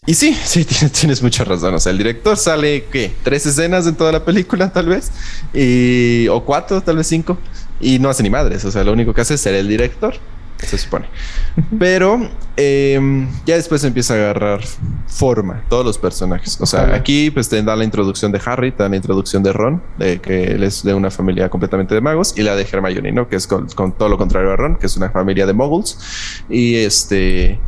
Y 0.06 0.14
sí, 0.14 0.34
sí, 0.44 0.66
tienes, 1.00 1.22
mucha 1.22 1.44
razón. 1.44 1.74
O 1.74 1.80
sea, 1.80 1.92
el 1.92 1.98
director 1.98 2.38
sale, 2.38 2.86
¿qué? 2.92 3.14
Tres 3.24 3.46
escenas 3.46 3.86
en 3.88 3.96
toda 3.96 4.12
la 4.12 4.24
película, 4.24 4.72
tal 4.72 4.88
vez. 4.88 5.12
Y, 5.54 6.28
o 6.30 6.44
cuatro, 6.44 6.82
tal 6.82 6.98
vez 6.98 7.08
cinco. 7.08 7.38
Y 7.80 8.00
no 8.00 8.10
hace 8.10 8.24
ni 8.24 8.30
madres. 8.30 8.66
O 8.66 8.72
sea, 8.72 8.84
lo 8.84 8.94
único 8.94 9.14
que 9.14 9.22
hace 9.22 9.36
es 9.36 9.42
ser 9.42 9.56
el 9.56 9.68
director, 9.68 10.16
se 10.58 10.78
supone. 10.78 11.06
Pero 11.78 12.20
em, 12.58 13.30
ya 13.46 13.56
después 13.56 13.84
empieza 13.84 14.14
a 14.14 14.18
agarrar 14.18 14.62
forma 15.08 15.64
todos 15.70 15.86
los 15.86 15.98
personajes. 15.98 16.60
O 16.60 16.66
sea, 16.66 16.94
aquí 16.96 17.32
pues 17.32 17.48
te 17.48 17.62
da 17.62 17.76
la 17.76 17.84
introducción 17.84 18.32
de 18.32 18.42
Harry, 18.46 18.72
te 18.72 18.84
da 18.84 18.90
la 18.90 18.96
introducción 18.96 19.44
de 19.44 19.54
Ron, 19.54 19.82
de 19.98 20.20
que 20.20 20.46
él 20.46 20.64
es 20.64 20.84
de 20.84 20.94
una 20.94 21.12
familia 21.12 21.50
completamente 21.50 21.96
de 21.96 22.02
magos, 22.02 22.34
y 22.38 22.42
la 22.42 22.56
de 22.56 22.68
Hermione, 22.70 23.12
¿no? 23.12 23.30
Que 23.30 23.38
es 23.38 23.48
con, 23.48 23.68
con 23.70 23.94
todo 23.94 24.10
lo 24.10 24.18
contrario 24.18 24.52
a 24.52 24.56
Ron, 24.56 24.76
que 24.78 24.88
es 24.88 24.98
una 24.98 25.10
familia 25.10 25.46
de 25.46 25.54
moguls. 25.54 25.98
Y 26.50 26.76
este 26.76 27.60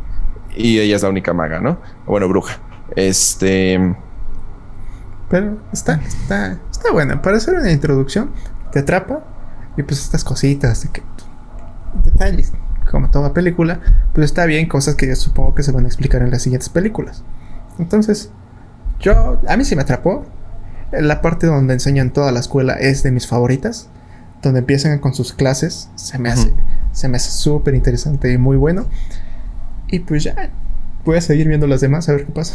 y 0.56 0.78
ella 0.78 0.96
es 0.96 1.02
la 1.02 1.08
única 1.08 1.32
maga, 1.32 1.60
¿no? 1.60 1.78
Bueno, 2.06 2.28
bruja. 2.28 2.58
Este. 2.96 3.94
Pero 5.30 5.58
está, 5.72 5.94
está, 6.06 6.58
está 6.70 6.92
buena. 6.92 7.22
Para 7.22 7.38
hacer 7.38 7.54
una 7.54 7.70
introducción, 7.70 8.32
te 8.70 8.80
atrapa. 8.80 9.24
Y 9.76 9.82
pues 9.82 10.00
estas 10.00 10.24
cositas, 10.24 10.82
de 10.82 10.90
que, 10.90 11.02
detalles, 12.04 12.52
como 12.90 13.10
toda 13.10 13.32
película, 13.32 13.80
pues 14.12 14.26
está 14.26 14.44
bien, 14.44 14.68
cosas 14.68 14.96
que 14.96 15.06
yo 15.06 15.16
supongo 15.16 15.54
que 15.54 15.62
se 15.62 15.72
van 15.72 15.84
a 15.84 15.88
explicar 15.88 16.20
en 16.20 16.30
las 16.30 16.42
siguientes 16.42 16.68
películas. 16.68 17.24
Entonces, 17.78 18.30
yo, 19.00 19.40
a 19.48 19.56
mí 19.56 19.64
sí 19.64 19.74
me 19.76 19.82
atrapó. 19.82 20.26
La 20.92 21.22
parte 21.22 21.46
donde 21.46 21.72
enseñan 21.72 22.12
toda 22.12 22.32
la 22.32 22.40
escuela 22.40 22.74
es 22.74 23.02
de 23.02 23.10
mis 23.10 23.26
favoritas. 23.26 23.88
Donde 24.42 24.60
empiezan 24.60 24.98
con 24.98 25.14
sus 25.14 25.32
clases. 25.32 25.88
Se 25.94 26.18
me 26.18 26.28
hace. 26.28 26.52
Se 26.92 27.08
me 27.08 27.16
hace 27.16 27.30
súper 27.30 27.74
interesante 27.74 28.30
y 28.30 28.36
muy 28.36 28.58
bueno. 28.58 28.84
Y 29.88 30.00
pues 30.00 30.24
ya. 30.24 30.50
Voy 31.04 31.16
a 31.16 31.20
seguir 31.20 31.48
viendo 31.48 31.66
las 31.66 31.80
demás 31.80 32.08
a 32.08 32.12
ver 32.12 32.26
qué 32.26 32.32
pasa. 32.32 32.54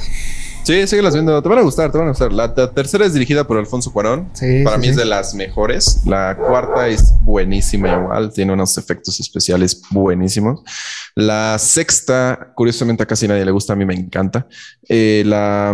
Sí, 0.63 0.85
síguelas 0.85 1.13
viendo. 1.13 1.41
Te 1.41 1.47
van 1.47 1.59
a 1.59 1.61
gustar, 1.61 1.91
te 1.91 1.97
van 1.97 2.07
a 2.07 2.11
gustar. 2.11 2.33
La, 2.33 2.53
tercera 2.53 3.05
es 3.05 3.13
dirigida 3.13 3.47
por 3.47 3.57
Alfonso 3.57 3.93
Cuarón. 3.93 4.29
Sí, 4.33 4.63
Para 4.65 4.77
mí 4.77 4.89
es 4.89 4.97
de 4.97 5.05
las 5.05 5.33
mejores. 5.33 6.01
La 6.05 6.35
cuarta 6.35 6.89
es 6.89 7.13
buenísima 7.21 7.89
igual. 7.89 8.33
Tiene 8.33 8.51
unos 8.51 8.77
efectos 8.77 9.17
especiales 9.19 9.81
buenísimos. 9.91 10.61
La 11.15 11.57
sexta, 11.57 12.51
curiosamente 12.53 13.03
a 13.03 13.05
casi 13.05 13.29
nadie 13.29 13.45
le 13.45 13.51
gusta. 13.51 13.73
A 13.73 13.75
mí 13.77 13.85
me 13.85 13.93
encanta. 13.93 14.47
Eh, 14.89 15.23
la... 15.25 15.73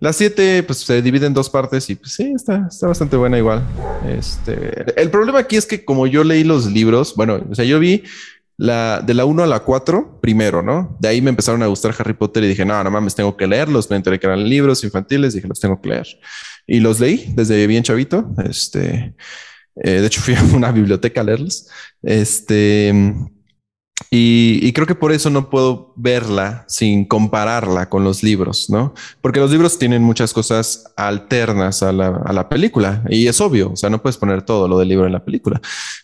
La 0.00 0.12
siete, 0.12 0.62
pues 0.64 0.80
se 0.80 1.00
divide 1.00 1.26
en 1.26 1.32
dos 1.32 1.48
partes 1.48 1.88
y 1.88 1.94
pues 1.94 2.12
sí, 2.12 2.32
está, 2.36 2.66
está 2.70 2.88
bastante 2.88 3.16
buena 3.16 3.38
igual. 3.38 3.62
Este, 4.06 5.00
el 5.00 5.08
problema 5.08 5.38
aquí 5.38 5.56
es 5.56 5.64
que 5.64 5.82
como 5.82 6.06
yo 6.06 6.24
leí 6.24 6.44
los 6.44 6.66
libros, 6.66 7.14
bueno, 7.16 7.40
o 7.50 7.54
sea, 7.54 7.64
yo 7.64 7.78
vi 7.78 8.02
de 8.56 9.14
la 9.14 9.24
1 9.24 9.42
a 9.42 9.46
la 9.46 9.60
4 9.60 10.20
primero, 10.20 10.62
¿no? 10.62 10.96
De 11.00 11.08
ahí 11.08 11.20
me 11.20 11.30
empezaron 11.30 11.62
a 11.62 11.66
gustar 11.66 11.94
Harry 11.98 12.14
Potter 12.14 12.44
y 12.44 12.48
dije, 12.48 12.64
no, 12.64 12.82
no 12.84 12.90
mames, 12.90 13.14
tengo 13.14 13.36
que 13.36 13.46
leerlos. 13.46 13.90
Me 13.90 13.96
enteré 13.96 14.20
que 14.20 14.26
eran 14.26 14.48
libros 14.48 14.84
infantiles, 14.84 15.34
dije, 15.34 15.48
los 15.48 15.60
tengo 15.60 15.80
que 15.80 15.88
leer. 15.88 16.06
Y 16.66 16.80
los 16.80 17.00
leí 17.00 17.32
desde 17.34 17.66
bien 17.66 17.82
chavito. 17.82 18.30
Este, 18.44 19.14
eh, 19.76 20.00
de 20.00 20.06
hecho, 20.06 20.20
fui 20.22 20.34
a 20.34 20.42
una 20.42 20.70
biblioteca 20.70 21.20
a 21.20 21.24
leerlos. 21.24 21.68
Este, 22.02 22.92
y, 24.10 24.60
y, 24.62 24.72
creo 24.72 24.86
que 24.86 24.94
por 24.94 25.12
eso 25.12 25.30
no 25.30 25.50
puedo 25.50 25.92
verla 25.96 26.64
sin 26.68 27.04
compararla 27.04 27.88
con 27.88 28.04
los 28.04 28.22
libros, 28.22 28.68
¿no? 28.68 28.94
Porque 29.20 29.40
los 29.40 29.50
libros 29.50 29.78
tienen 29.78 30.02
muchas 30.02 30.32
cosas 30.32 30.92
alternas 30.96 31.82
a 31.82 31.92
la, 31.92 32.22
a 32.24 32.32
la 32.32 32.48
película 32.48 33.04
y 33.08 33.28
es 33.28 33.40
obvio, 33.40 33.72
o 33.72 33.76
sea, 33.76 33.90
no 33.90 34.02
puedes 34.02 34.16
poner 34.16 34.42
todo 34.42 34.68
lo 34.68 34.78
del 34.78 34.88
libro 34.88 35.06
en 35.06 35.12
la 35.12 35.24
película, 35.24 35.60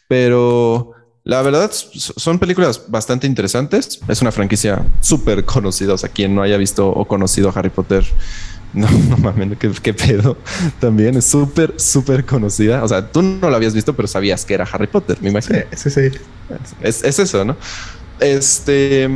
pero 0.09 0.93
la 1.31 1.43
verdad, 1.43 1.71
son 1.71 2.41
películas 2.41 2.87
bastante 2.89 3.25
interesantes. 3.25 4.01
Es 4.09 4.21
una 4.21 4.33
franquicia 4.33 4.85
súper 5.01 5.45
conocida. 5.45 5.95
O 5.95 5.97
sea, 5.97 6.09
quien 6.09 6.35
no 6.35 6.43
haya 6.43 6.57
visto 6.57 6.89
o 6.89 7.07
conocido 7.07 7.51
a 7.51 7.53
Harry 7.53 7.71
Potter, 7.71 8.05
no, 8.73 8.91
no 8.91 9.17
mames, 9.17 9.57
¿qué, 9.57 9.95
pedo. 9.95 10.37
También 10.81 11.17
es 11.17 11.27
súper, 11.27 11.75
súper 11.77 12.27
conocida. 12.27 12.83
O 12.83 12.89
sea, 12.89 13.13
tú 13.13 13.23
no 13.23 13.49
la 13.49 13.59
habías 13.59 13.75
visto, 13.75 13.95
pero 13.95 14.09
sabías 14.09 14.45
que 14.45 14.55
era 14.55 14.65
Harry 14.73 14.89
Potter, 14.89 15.19
me 15.21 15.31
imagino. 15.31 15.61
Sí, 15.77 15.89
sí, 15.91 16.11
Es, 16.83 17.05
eso, 17.05 17.45
¿no? 17.45 17.57
Este. 18.19 19.09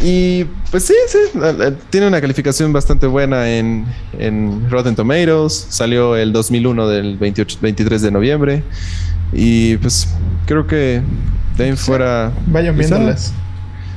Y 0.00 0.44
pues 0.70 0.84
sí, 0.84 0.94
sí, 1.08 1.18
tiene 1.90 2.06
una 2.06 2.20
calificación 2.20 2.72
bastante 2.72 3.06
buena 3.06 3.50
en, 3.50 3.86
en 4.18 4.70
Rotten 4.70 4.94
Tomatoes. 4.94 5.66
Salió 5.70 6.16
el 6.16 6.32
2001 6.32 6.88
del 6.88 7.16
28, 7.16 7.58
23 7.60 8.02
de 8.02 8.10
noviembre. 8.10 8.62
Y 9.32 9.76
pues 9.78 10.08
creo 10.46 10.66
que 10.66 11.02
de 11.56 11.64
ahí 11.64 11.76
fuera. 11.76 12.32
Vayan 12.46 12.76
viéndolas. 12.76 13.32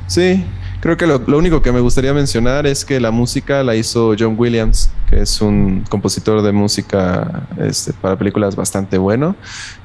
Sí, 0.06 0.44
creo 0.82 0.96
que 0.96 1.06
lo, 1.06 1.38
único 1.38 1.62
que 1.62 1.70
me 1.70 1.78
gustaría 1.78 2.12
mencionar 2.12 2.66
es 2.66 2.84
que 2.84 2.98
la 2.98 3.12
música 3.12 3.62
la 3.62 3.76
hizo 3.76 4.16
John 4.18 4.34
Williams, 4.36 4.90
que 5.08 5.22
es 5.22 5.40
un 5.40 5.84
compositor 5.88 6.42
de 6.42 6.50
música 6.50 7.46
este, 7.56 7.92
para 7.92 8.18
películas 8.18 8.56
bastante 8.56 8.98
bueno. 8.98 9.36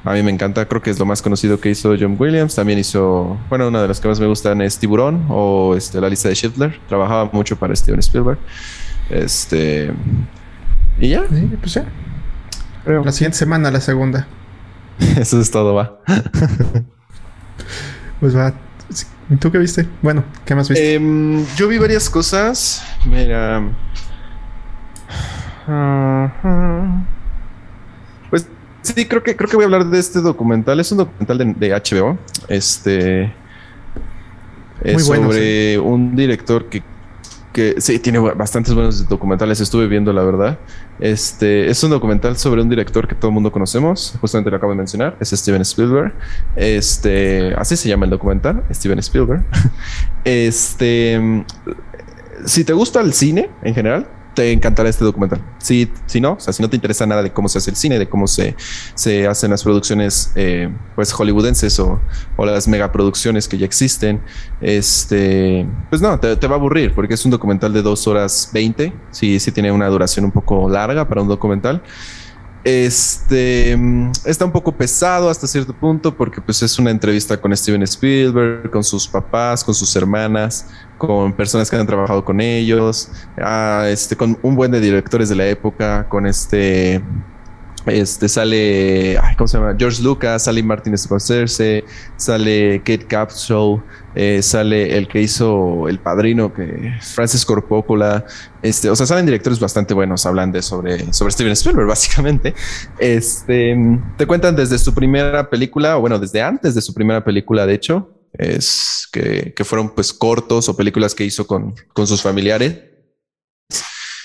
A 0.04 0.12
mí 0.12 0.24
me 0.24 0.32
encanta, 0.32 0.66
creo 0.66 0.82
que 0.82 0.90
es 0.90 0.98
lo 0.98 1.06
más 1.06 1.22
conocido 1.22 1.60
que 1.60 1.70
hizo 1.70 1.94
John 1.98 2.16
Williams. 2.18 2.56
También 2.56 2.80
hizo, 2.80 3.38
bueno, 3.48 3.68
una 3.68 3.80
de 3.80 3.86
las 3.86 4.00
que 4.00 4.08
más 4.08 4.18
me 4.18 4.26
gustan 4.26 4.60
es 4.60 4.76
Tiburón 4.78 5.24
o 5.28 5.76
este, 5.76 6.00
La 6.00 6.08
lista 6.08 6.30
de 6.30 6.34
Schindler. 6.34 6.80
Trabajaba 6.88 7.30
mucho 7.32 7.54
para 7.54 7.76
Steven 7.76 8.00
Spielberg. 8.00 8.38
Este. 9.08 9.92
Y 10.98 11.10
ya. 11.10 11.28
Sí, 11.28 11.48
pues 11.60 11.74
ya. 11.74 11.84
La 12.86 13.12
siguiente 13.12 13.38
semana, 13.38 13.70
la 13.70 13.80
segunda. 13.80 14.26
Eso 15.16 15.40
es 15.40 15.48
todo, 15.52 15.74
va. 15.74 16.00
pues 18.20 18.36
va. 18.36 18.52
¿Tú 19.36 19.52
qué 19.52 19.58
viste? 19.58 19.86
Bueno, 20.00 20.24
¿qué 20.46 20.54
más 20.54 20.68
viste? 20.68 20.94
Em, 20.94 21.44
yo 21.56 21.68
vi 21.68 21.76
varias 21.76 22.08
cosas. 22.08 22.82
Mira. 23.04 23.62
Pues 28.30 28.46
sí, 28.80 29.04
creo 29.06 29.22
que 29.22 29.36
creo 29.36 29.50
que 29.50 29.56
voy 29.56 29.64
a 29.64 29.66
hablar 29.66 29.84
de 29.84 29.98
este 29.98 30.20
documental. 30.20 30.80
Es 30.80 30.90
un 30.92 30.98
documental 30.98 31.54
de, 31.58 31.70
HBO. 31.70 32.18
Este. 32.48 33.34
Es 34.82 35.06
sobre 35.06 35.78
un 35.78 36.16
director 36.16 36.70
que 36.70 36.82
sí, 37.78 37.98
tiene 37.98 38.18
bastantes 38.18 38.74
buenos 38.74 39.08
documentales, 39.08 39.60
estuve 39.60 39.86
viendo 39.86 40.12
la 40.12 40.22
verdad. 40.22 40.58
Este 41.00 41.68
es 41.68 41.82
un 41.84 41.90
documental 41.90 42.36
sobre 42.36 42.62
un 42.62 42.68
director 42.68 43.06
que 43.06 43.14
todo 43.14 43.28
el 43.30 43.34
mundo 43.34 43.52
conocemos, 43.52 44.16
justamente 44.20 44.50
lo 44.50 44.56
acabo 44.56 44.72
de 44.72 44.78
mencionar, 44.78 45.16
es 45.20 45.30
Steven 45.30 45.62
Spielberg. 45.62 46.12
Este, 46.56 47.54
así 47.54 47.76
se 47.76 47.88
llama 47.88 48.04
el 48.04 48.10
documental, 48.10 48.64
Steven 48.72 48.98
Spielberg. 48.98 49.44
Este, 50.24 51.44
si 52.44 52.64
te 52.64 52.72
gusta 52.74 53.00
el 53.00 53.14
cine 53.14 53.48
en 53.62 53.74
general, 53.74 54.06
te 54.38 54.52
encantará 54.52 54.88
este 54.88 55.04
documental. 55.04 55.40
Si, 55.58 55.90
si 56.06 56.20
no, 56.20 56.34
o 56.34 56.40
sea, 56.40 56.52
si 56.52 56.62
no 56.62 56.70
te 56.70 56.76
interesa 56.76 57.04
nada 57.04 57.24
de 57.24 57.32
cómo 57.32 57.48
se 57.48 57.58
hace 57.58 57.70
el 57.70 57.76
cine, 57.76 57.98
de 57.98 58.08
cómo 58.08 58.28
se, 58.28 58.54
se 58.94 59.26
hacen 59.26 59.50
las 59.50 59.64
producciones 59.64 60.30
eh, 60.36 60.72
pues 60.94 61.12
hollywoodenses 61.12 61.80
o, 61.80 62.00
o, 62.36 62.46
las 62.46 62.68
megaproducciones 62.68 63.48
que 63.48 63.58
ya 63.58 63.66
existen, 63.66 64.20
este, 64.60 65.66
pues 65.90 66.00
no, 66.00 66.20
te, 66.20 66.46
va 66.46 66.54
a 66.54 66.58
aburrir 66.58 66.94
porque 66.94 67.14
es 67.14 67.24
un 67.24 67.32
documental 67.32 67.72
de 67.72 67.82
dos 67.82 68.06
horas 68.06 68.50
20. 68.52 68.92
Sí, 69.10 69.40
sí 69.40 69.50
tiene 69.50 69.72
una 69.72 69.88
duración 69.88 70.24
un 70.24 70.30
poco 70.30 70.68
larga 70.68 71.08
para 71.08 71.20
un 71.20 71.26
documental. 71.26 71.82
Este 72.62 73.76
está 74.24 74.44
un 74.44 74.52
poco 74.52 74.70
pesado 74.70 75.30
hasta 75.30 75.48
cierto 75.48 75.72
punto 75.72 76.16
porque 76.16 76.40
pues 76.40 76.62
es 76.62 76.78
una 76.78 76.92
entrevista 76.92 77.40
con 77.40 77.56
Steven 77.56 77.82
Spielberg, 77.82 78.70
con 78.70 78.84
sus 78.84 79.08
papás, 79.08 79.64
con 79.64 79.74
sus 79.74 79.96
hermanas, 79.96 80.66
con 80.98 81.32
personas 81.32 81.70
que 81.70 81.76
han 81.76 81.86
trabajado 81.86 82.24
con 82.24 82.40
ellos, 82.40 83.10
este, 83.86 84.16
con 84.16 84.38
un 84.42 84.56
buen 84.56 84.70
de 84.70 84.80
directores 84.80 85.28
de 85.28 85.36
la 85.36 85.46
época, 85.46 86.08
con 86.08 86.26
este 86.26 87.02
este 87.86 88.28
sale, 88.28 89.18
¿cómo 89.36 89.48
se 89.48 89.58
llama? 89.58 89.74
George 89.78 90.02
Lucas, 90.02 90.44
sale 90.44 90.62
Martin 90.62 90.96
Scorsese, 90.96 91.84
sale 92.16 92.80
Kate 92.80 93.06
Capshaw, 93.06 93.82
eh, 94.14 94.42
sale 94.42 94.96
el 94.96 95.08
que 95.08 95.22
hizo 95.22 95.88
El 95.88 95.98
Padrino, 95.98 96.52
que 96.52 96.92
Francis 97.00 97.44
Coppola, 97.44 98.24
este, 98.62 98.90
o 98.90 98.96
sea, 98.96 99.06
salen 99.06 99.26
directores 99.26 99.58
bastante 99.58 99.94
buenos, 99.94 100.26
hablan 100.26 100.52
de 100.52 100.62
sobre, 100.62 101.12
sobre 101.12 101.32
Steven 101.32 101.52
Spielberg, 101.52 101.86
básicamente. 101.88 102.54
Este, 102.98 103.76
te 104.16 104.26
cuentan 104.26 104.56
desde 104.56 104.78
su 104.78 104.92
primera 104.92 105.48
película, 105.48 105.96
o 105.96 106.00
bueno, 106.00 106.18
desde 106.18 106.42
antes 106.42 106.74
de 106.74 106.80
su 106.80 106.92
primera 106.92 107.24
película, 107.24 107.66
de 107.66 107.74
hecho, 107.74 108.17
es 108.38 109.08
que, 109.12 109.52
que 109.54 109.64
fueron 109.64 109.90
pues 109.90 110.12
cortos 110.12 110.68
o 110.68 110.76
películas 110.76 111.14
que 111.14 111.24
hizo 111.24 111.46
con, 111.46 111.74
con 111.92 112.06
sus 112.06 112.22
familiares 112.22 112.88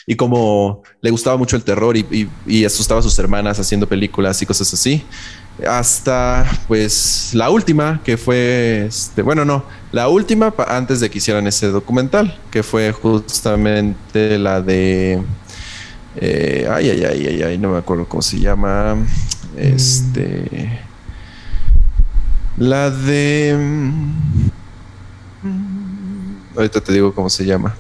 y 0.06 0.16
como 0.16 0.84
le 1.02 1.12
gustaba 1.12 1.38
mucho 1.38 1.56
el 1.56 1.64
terror 1.64 1.96
y, 1.98 2.66
asustaba 2.66 3.00
a 3.00 3.04
sus 3.04 3.18
hermanas 3.20 3.60
haciendo 3.60 3.88
películas 3.88 4.42
y 4.42 4.46
cosas 4.46 4.74
así. 4.74 5.04
Hasta 5.68 6.46
pues 6.68 7.32
la 7.34 7.50
última, 7.50 8.02
que 8.04 8.18
fue, 8.18 8.86
este, 8.88 9.22
bueno, 9.22 9.46
no, 9.46 9.64
la 9.92 10.10
última 10.10 10.54
antes 10.68 11.00
de 11.00 11.10
que 11.10 11.20
hicieran 11.20 11.48
ese 11.48 11.68
documental, 11.68 12.38
que 12.52 12.64
fue 12.64 12.92
justamente 12.92 14.38
la 14.40 14.62
de... 14.62 15.22
Eh, 16.16 16.68
ay, 16.70 16.90
ay, 16.90 17.04
ay, 17.06 17.28
ay, 17.28 17.42
ay, 17.44 17.58
no 17.58 17.72
me 17.72 17.78
acuerdo 17.78 18.08
cómo 18.08 18.22
se 18.22 18.40
llama. 18.40 18.98
Este... 19.58 20.80
La 22.58 22.90
de... 22.92 23.56
Mm, 25.42 26.56
ahorita 26.56 26.82
te 26.82 26.94
digo 26.94 27.14
cómo 27.14 27.30
se 27.30 27.46
llama. 27.46 27.76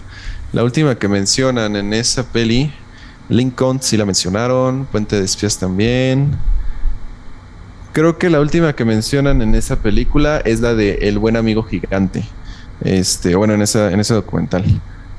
La 0.52 0.64
última 0.64 0.96
que 0.96 1.08
mencionan 1.08 1.76
en 1.76 1.94
esa 1.94 2.24
peli, 2.24 2.74
Lincoln 3.30 3.82
sí 3.82 3.98
la 3.98 4.06
mencionaron, 4.06 4.86
Puente 4.86 5.16
de 5.16 5.26
Espías 5.26 5.58
también. 5.58 6.38
Creo 7.92 8.18
que 8.18 8.30
la 8.30 8.40
última 8.40 8.74
que 8.74 8.86
mencionan 8.86 9.42
en 9.42 9.54
esa 9.54 9.78
película 9.78 10.42
es 10.46 10.60
la 10.62 10.74
de 10.74 10.96
El 11.02 11.20
buen 11.20 11.38
amigo 11.38 11.64
gigante. 11.64 12.24
Este, 12.82 13.36
bueno, 13.36 13.54
en, 13.54 13.62
en 13.62 14.00
ese 14.00 14.14
documental. 14.14 14.64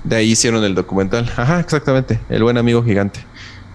De 0.02 0.16
ahí 0.16 0.32
hicieron 0.32 0.64
el 0.64 0.74
documental. 0.74 1.32
Ajá, 1.36 1.60
exactamente. 1.60 2.20
El 2.28 2.42
buen 2.42 2.58
amigo 2.58 2.82
gigante. 2.82 3.24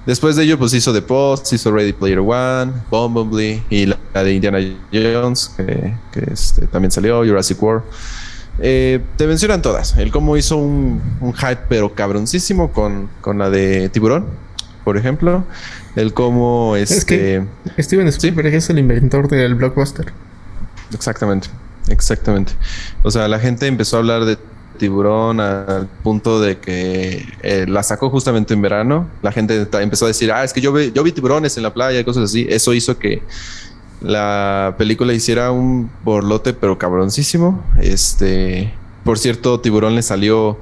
Después 0.09 0.35
de 0.35 0.43
ello, 0.43 0.57
pues 0.57 0.73
hizo 0.73 0.91
The 0.91 1.03
Post, 1.03 1.53
hizo 1.53 1.71
Ready 1.71 1.93
Player 1.93 2.17
One, 2.17 2.71
Bumblebee 2.89 3.61
y 3.69 3.85
la, 3.85 3.95
de 4.15 4.33
Indiana 4.33 4.57
Jones, 4.91 5.51
que, 5.55 5.93
este, 6.31 6.65
también 6.65 6.89
salió, 6.89 7.19
Jurassic 7.23 7.61
World. 7.61 7.83
Eh, 8.57 9.01
te 9.17 9.27
mencionan 9.27 9.61
todas. 9.61 9.95
El 9.97 10.11
cómo 10.11 10.35
hizo 10.35 10.57
un, 10.57 10.99
hype, 11.21 11.59
pero 11.69 11.93
cabroncísimo 11.93 12.71
con, 12.71 13.07
con, 13.21 13.37
la 13.37 13.51
de 13.51 13.89
Tiburón, 13.89 14.25
por 14.83 14.97
ejemplo. 14.97 15.43
El 15.95 16.11
cómo 16.15 16.75
este. 16.75 17.45
Steven 17.77 18.07
Spielberg 18.07 18.55
es 18.55 18.67
el 18.71 18.79
inventor 18.79 19.27
del 19.27 19.53
blockbuster. 19.53 20.11
Exactamente, 20.91 21.49
exactamente. 21.87 22.53
O 23.03 23.11
sea, 23.11 23.27
la 23.27 23.37
gente 23.37 23.67
empezó 23.67 23.97
a 23.97 23.99
hablar 23.99 24.25
de 24.25 24.39
Tiburón 24.79 25.39
al 25.39 25.87
punto 26.01 26.41
de 26.41 26.57
que 26.57 27.23
eh, 27.43 27.65
la 27.67 27.83
sacó 27.83 28.09
justamente 28.09 28.55
en 28.55 28.61
verano. 28.63 29.07
La 29.21 29.31
gente 29.31 29.67
empezó 29.79 30.05
a 30.05 30.07
decir, 30.07 30.31
ah, 30.31 30.43
es 30.43 30.51
que 30.51 30.61
yo 30.61 30.73
vi, 30.73 30.91
yo 30.91 31.03
vi 31.03 31.11
tiburones 31.11 31.55
en 31.57 31.63
la 31.63 31.73
playa 31.73 31.99
y 31.99 32.03
cosas 32.03 32.23
así. 32.23 32.47
Eso 32.49 32.73
hizo 32.73 32.97
que 32.97 33.21
la 34.01 34.75
película 34.77 35.13
hiciera 35.13 35.51
un 35.51 35.91
borlote, 36.03 36.53
pero 36.53 36.77
cabroncísimo. 36.77 37.63
Este, 37.79 38.73
por 39.03 39.19
cierto, 39.19 39.59
Tiburón 39.59 39.95
le 39.95 40.01
salió 40.01 40.57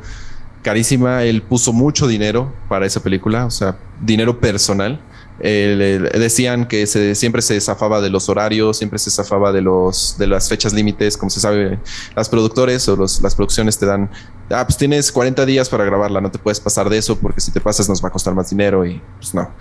carísima. 0.64 1.24
Él 1.24 1.42
puso 1.42 1.72
mucho 1.72 2.08
dinero 2.08 2.54
para 2.68 2.86
esa 2.86 3.02
película, 3.02 3.46
o 3.46 3.52
sea, 3.52 3.78
dinero 4.02 4.40
personal. 4.40 5.00
Decían 5.40 6.68
que 6.68 6.88
siempre 6.88 7.42
se 7.42 7.60
zafaba 7.62 8.02
de 8.02 8.10
los 8.10 8.30
horarios, 8.30 8.78
siempre 8.78 9.00
se 9.00 9.12
zafaba 9.12 9.52
de 9.52 9.62
los 9.62 10.16
de 10.18 10.28
las 10.28 10.50
fechas 10.50 10.74
límites, 10.74 11.18
como 11.18 11.30
se 11.30 11.40
sabe, 11.40 11.80
las 12.16 12.30
productores 12.30 12.88
o 12.90 12.98
las 12.98 13.36
producciones 13.36 13.78
te 13.78 13.86
dan, 13.86 14.10
ah, 14.50 14.66
pues 14.66 14.78
tienes 14.78 15.12
40 15.12 15.46
días 15.46 15.70
para 15.70 15.86
grabarla, 15.86 16.22
no 16.22 16.32
te 16.32 16.40
puedes 16.40 16.60
pasar 16.60 16.90
de 16.90 16.98
eso 16.98 17.18
porque 17.18 17.42
si 17.42 17.52
te 17.52 17.62
pasas 17.62 17.88
nos 17.88 18.04
va 18.04 18.10
a 18.10 18.12
costar 18.12 18.34
más 18.34 18.50
dinero 18.50 18.86
y 18.86 19.02
pues 19.18 19.34
no. 19.34 19.52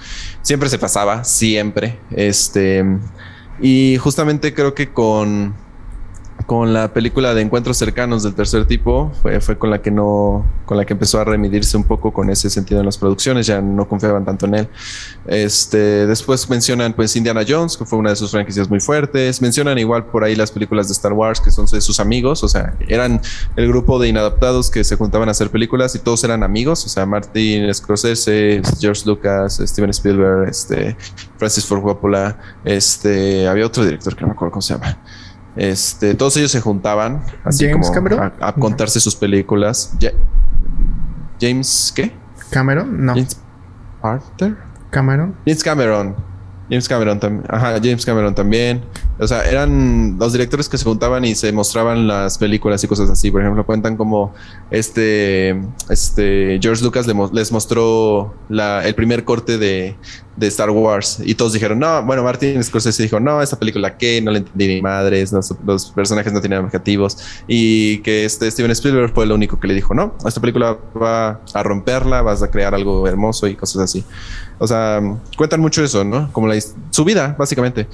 Siempre 0.43 0.69
se 0.69 0.79
pasaba, 0.79 1.25
siempre. 1.25 1.99
Este 2.11 2.85
y 3.61 3.97
justamente 3.99 4.55
creo 4.55 4.75
que 4.75 4.93
con 4.93 5.55
con 6.47 6.73
la 6.73 6.93
película 6.93 7.35
de 7.35 7.43
encuentros 7.43 7.77
cercanos 7.77 8.23
del 8.23 8.35
tercer 8.35 8.67
tipo 8.67 9.11
fue, 9.21 9.59
con 9.59 9.69
la 9.69 9.83
que 9.83 9.91
no 9.91 10.47
con 10.65 10.77
la 10.77 10.85
que 10.85 10.93
empezó 10.93 11.21
a 11.21 11.25
remidirse 11.25 11.77
un 11.77 11.83
poco 11.83 12.13
con 12.13 12.31
ese 12.31 12.49
sentido 12.51 12.81
en 12.81 12.87
las 12.87 12.99
producciones 12.99 13.47
ya 13.47 13.61
no 13.61 13.89
confiaban 13.89 14.25
tanto 14.25 14.47
en 14.47 14.55
él. 14.55 14.69
Este 15.27 16.07
después 16.07 16.49
mencionan 16.49 16.93
pues 16.93 17.17
Indiana 17.17 17.43
Jones 17.47 17.77
que 17.77 17.85
fue 17.85 17.99
una 17.99 18.11
de 18.11 18.17
sus 18.17 18.31
franquicias 18.31 18.71
muy 18.71 18.79
fuertes. 18.79 19.43
Mencionan 19.43 19.77
igual 19.79 20.07
por 20.07 20.23
ahí 20.23 20.37
las 20.37 20.53
películas 20.53 20.87
de 20.87 20.93
Star 20.93 21.13
Wars 21.13 21.41
que 21.41 21.51
son 21.51 21.67
de 21.67 21.81
sus 21.81 21.99
amigos 21.99 22.45
o 22.45 22.49
sea 22.49 22.75
eran 22.89 23.21
el 23.57 23.67
grupo 23.67 23.99
de 23.99 24.09
inadaptados 24.09 24.71
que 24.71 24.85
se 24.85 24.95
juntaban 24.95 25.29
a 25.29 25.33
hacer 25.33 25.51
películas 25.51 25.97
y 25.97 25.99
todos 25.99 26.23
eran 26.23 26.45
amigos 26.45 26.85
o 26.85 26.89
sea 26.89 27.07
Martin 27.07 27.75
Scorsese 27.75 28.63
George 28.79 29.03
Lucas 29.05 29.61
Steven 29.65 29.91
Spielberg 29.91 30.49
este 30.49 30.97
Francis 31.39 31.67
Ford 31.67 31.83
Coppola 31.83 32.39
este 32.65 33.49
había 33.49 33.67
otro 33.67 33.85
director 33.85 34.15
que 34.15 34.21
no 34.21 34.29
me 34.29 34.35
acuerdo 34.35 34.53
cómo 34.53 34.63
se 34.63 34.75
llama 34.75 34.97
este, 35.57 36.15
todos 36.15 36.37
ellos 36.37 36.51
se 36.51 36.61
juntaban 36.61 37.23
así 37.45 37.71
como 37.71 37.87
A, 38.41 38.55
contarse 38.55 39.01
sus 39.01 39.17
películas. 39.17 39.97
James, 41.41 41.93
¿qué? 41.95 42.13
Cameron, 42.51 43.05
no. 43.05 43.15
James 43.15 43.41
Arthur. 44.03 44.57
Cameron. 44.91 45.35
James 45.45 45.65
Cameron. 45.65 46.17
James 46.69 46.89
Cameron 46.89 47.21
también. 47.21 47.45
Ajá, 47.49 47.73
James 47.75 48.05
Cameron 48.05 48.35
también. 48.35 48.83
O 49.19 49.27
sea, 49.27 49.49
eran 49.49 50.17
los 50.19 50.33
directores 50.33 50.69
que 50.69 50.77
se 50.77 50.85
juntaban 50.85 51.25
y 51.25 51.35
se 51.35 51.53
mostraban 51.53 52.07
las 52.07 52.39
películas 52.39 52.83
y 52.85 52.89
cosas 52.89 53.09
así. 53.09 53.31
Por 53.31 53.41
ejemplo, 53.41 53.65
cuentan 53.65 53.97
como 53.97 54.35
este, 54.71 55.57
este 55.89 56.59
George 56.61 56.85
Lucas 56.85 57.07
les 57.33 57.53
mostró 57.53 58.35
el 58.51 58.95
primer 58.95 59.25
corte 59.25 59.59
de, 59.59 59.97
Star 60.39 60.69
Wars 60.69 61.19
y 61.25 61.35
todos 61.35 61.55
dijeron, 61.55 61.79
no, 61.79 62.03
bueno, 62.03 62.23
Martin 62.23 62.63
Scorsese 62.63 63.05
dijo, 63.05 63.19
no, 63.19 63.41
esta 63.41 63.59
película 63.59 63.97
qué, 63.97 64.21
no 64.21 64.31
le 64.31 64.39
entendí 64.39 64.69
ni 64.69 64.83
madres, 64.83 65.33
los 65.65 65.87
personajes 65.93 66.31
no 66.31 66.43
tenían 66.43 66.63
objetivos 66.63 67.17
y 67.49 67.99
que 67.99 68.27
este 68.27 68.51
Steven 68.51 68.71
Spielberg 68.73 69.15
fue 69.15 69.25
el 69.25 69.33
único 69.33 69.59
que 69.59 69.67
le 69.67 69.73
dijo, 69.73 69.95
no, 69.95 70.15
esta 70.27 70.43
película 70.43 70.77
va 70.95 71.41
a 71.55 71.63
romperla, 71.63 72.21
vas 72.21 72.43
a 72.43 72.51
crear 72.51 72.75
algo 72.75 73.09
hermoso 73.09 73.47
y 73.47 73.55
cosas 73.55 73.85
así. 73.85 74.05
O 74.59 74.67
sea, 74.67 75.01
cuentan 75.37 75.61
mucho 75.61 75.83
eso, 75.85 76.05
¿no? 76.05 76.33
Como 76.33 76.49
la, 76.49 76.59
su 76.91 77.05
vida, 77.05 77.35
básicamente. 77.39 77.87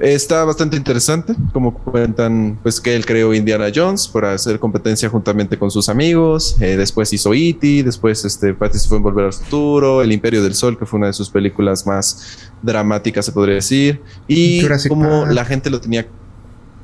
Está 0.00 0.44
bastante 0.44 0.78
interesante, 0.78 1.34
como 1.52 1.74
cuentan, 1.74 2.58
pues 2.62 2.80
que 2.80 2.96
él 2.96 3.04
creó 3.04 3.34
Indiana 3.34 3.66
Jones 3.74 4.08
para 4.08 4.32
hacer 4.32 4.58
competencia 4.58 5.10
juntamente 5.10 5.58
con 5.58 5.70
sus 5.70 5.90
amigos. 5.90 6.56
Eh, 6.58 6.76
después 6.78 7.12
hizo 7.12 7.34
E.T., 7.34 7.82
después 7.82 8.24
este, 8.24 8.54
participó 8.54 8.96
en 8.96 9.02
Volver 9.02 9.26
al 9.26 9.32
Futuro, 9.34 10.00
El 10.00 10.12
Imperio 10.12 10.42
del 10.42 10.54
Sol, 10.54 10.78
que 10.78 10.86
fue 10.86 10.96
una 10.96 11.08
de 11.08 11.12
sus 11.12 11.28
películas 11.28 11.86
más 11.86 12.50
dramáticas, 12.62 13.26
se 13.26 13.32
podría 13.32 13.56
decir. 13.56 14.00
Y 14.26 14.66
como 14.88 15.26
la 15.26 15.44
gente 15.44 15.68
lo 15.68 15.82
tenía, 15.82 16.06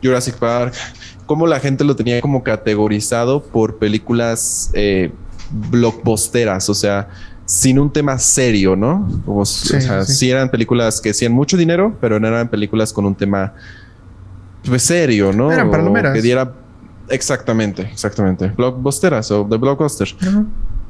Jurassic 0.02 0.34
Park, 0.34 0.74
como 1.24 1.46
la 1.46 1.58
gente 1.58 1.84
lo 1.84 1.96
tenía 1.96 2.20
como 2.20 2.42
categorizado 2.42 3.42
por 3.42 3.78
películas 3.78 4.70
eh, 4.74 5.10
blockbusteras, 5.70 6.68
o 6.68 6.74
sea, 6.74 7.08
sin 7.46 7.78
un 7.78 7.90
tema 7.92 8.18
serio, 8.18 8.76
¿no? 8.76 9.08
Como, 9.24 9.40
o 9.40 9.46
sea, 9.46 10.04
sí. 10.04 10.30
eran 10.30 10.50
películas 10.50 11.00
que 11.00 11.10
hacían 11.10 11.32
mucho 11.32 11.56
dinero, 11.56 11.96
pero 12.00 12.20
no 12.20 12.26
eran 12.26 12.48
películas 12.48 12.92
con 12.92 13.06
un 13.06 13.14
tema 13.14 13.54
pues, 14.64 14.82
serio, 14.82 15.32
¿no? 15.32 15.50
Eran 15.50 15.70
palomeras. 15.70 16.12
que 16.12 16.20
diera 16.20 16.52
exactamente, 17.08 17.82
exactamente, 17.82 18.48
blockbusteras 18.48 19.30
o 19.30 19.44
de 19.44 19.56
blockbuster. 19.56 20.08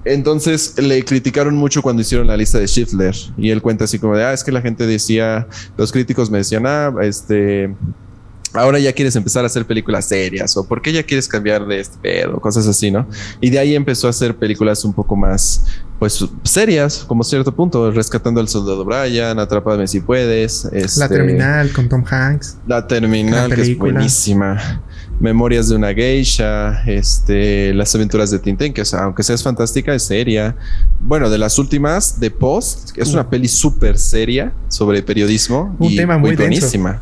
Entonces 0.07 0.78
le 0.78 1.04
criticaron 1.04 1.57
mucho 1.57 1.82
cuando 1.82 2.00
hicieron 2.00 2.28
la 2.28 2.36
lista 2.36 2.59
de 2.59 2.68
Schiffler 2.68 3.14
y 3.36 3.50
él 3.50 3.61
cuenta 3.61 3.84
así 3.84 3.98
como 3.98 4.16
de, 4.16 4.24
ah, 4.24 4.32
es 4.32 4.44
que 4.44 4.52
la 4.52 4.62
gente 4.62 4.86
decía, 4.86 5.46
los 5.76 5.92
críticos 5.92 6.30
me 6.30 6.38
decían, 6.38 6.64
ah, 6.64 6.94
este, 7.02 7.74
ahora 8.54 8.78
ya 8.78 8.92
quieres 8.92 9.16
empezar 9.16 9.44
a 9.44 9.46
hacer 9.46 9.66
películas 9.66 10.07
serias 10.07 10.57
o 10.57 10.66
por 10.66 10.80
qué 10.80 10.92
ya 10.92 11.02
quieres 11.02 11.28
cambiar 11.28 11.66
de 11.66 11.80
este 11.80 11.98
pedo, 11.98 12.40
cosas 12.40 12.66
así, 12.66 12.90
¿no? 12.90 13.07
Y 13.40 13.50
de 13.50 13.59
ahí 13.59 13.74
empezó 13.74 14.07
a 14.07 14.11
hacer 14.11 14.36
películas 14.36 14.84
un 14.84 14.92
poco 14.92 15.16
más, 15.16 15.64
pues, 15.99 16.24
serias, 16.42 17.05
como 17.07 17.24
cierto 17.24 17.55
punto, 17.55 17.90
rescatando 17.90 18.40
al 18.40 18.49
soldado 18.49 18.84
Brian, 18.84 19.38
Atrápame 19.38 19.86
si 19.86 20.01
puedes. 20.01 20.66
Este, 20.66 21.01
la 21.01 21.09
Terminal 21.09 21.72
con 21.72 21.88
Tom 21.88 22.05
Hanks. 22.09 22.59
La 22.66 22.86
Terminal, 22.86 23.55
que 23.55 23.62
es 23.62 23.78
buenísima. 23.78 24.82
Memorias 25.18 25.70
de 25.70 25.76
una 25.76 25.94
geisha, 25.94 26.82
este, 26.84 27.72
las 27.72 27.94
aventuras 27.94 28.30
de 28.30 28.38
Tintín, 28.38 28.74
que 28.74 28.82
aunque 28.92 29.22
seas 29.22 29.42
fantástica, 29.42 29.94
es 29.94 30.03
seria. 30.03 30.55
Bueno, 31.01 31.30
de 31.30 31.38
las 31.38 31.59
últimas, 31.59 32.20
de 32.20 32.30
Post, 32.30 32.90
que 32.90 33.01
es 33.01 33.14
una 33.14 33.30
peli 33.30 33.49
súper 33.49 33.97
seria 33.97 34.53
sobre 34.68 35.03
periodismo. 35.03 35.74
Un 35.78 35.97
tema 35.97 36.18
muy, 36.18 36.36
buenísima. 36.36 37.01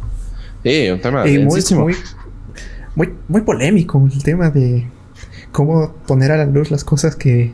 Sí, 0.62 0.88
un 0.90 1.00
tema 1.00 1.24
muy, 1.24 1.94
muy, 2.94 3.12
muy, 3.28 3.40
polémico 3.42 4.08
el 4.12 4.22
tema 4.22 4.50
de 4.50 4.86
cómo 5.50 5.92
poner 6.06 6.30
a 6.30 6.36
la 6.36 6.46
luz 6.46 6.70
las 6.70 6.84
cosas 6.84 7.16
que, 7.16 7.52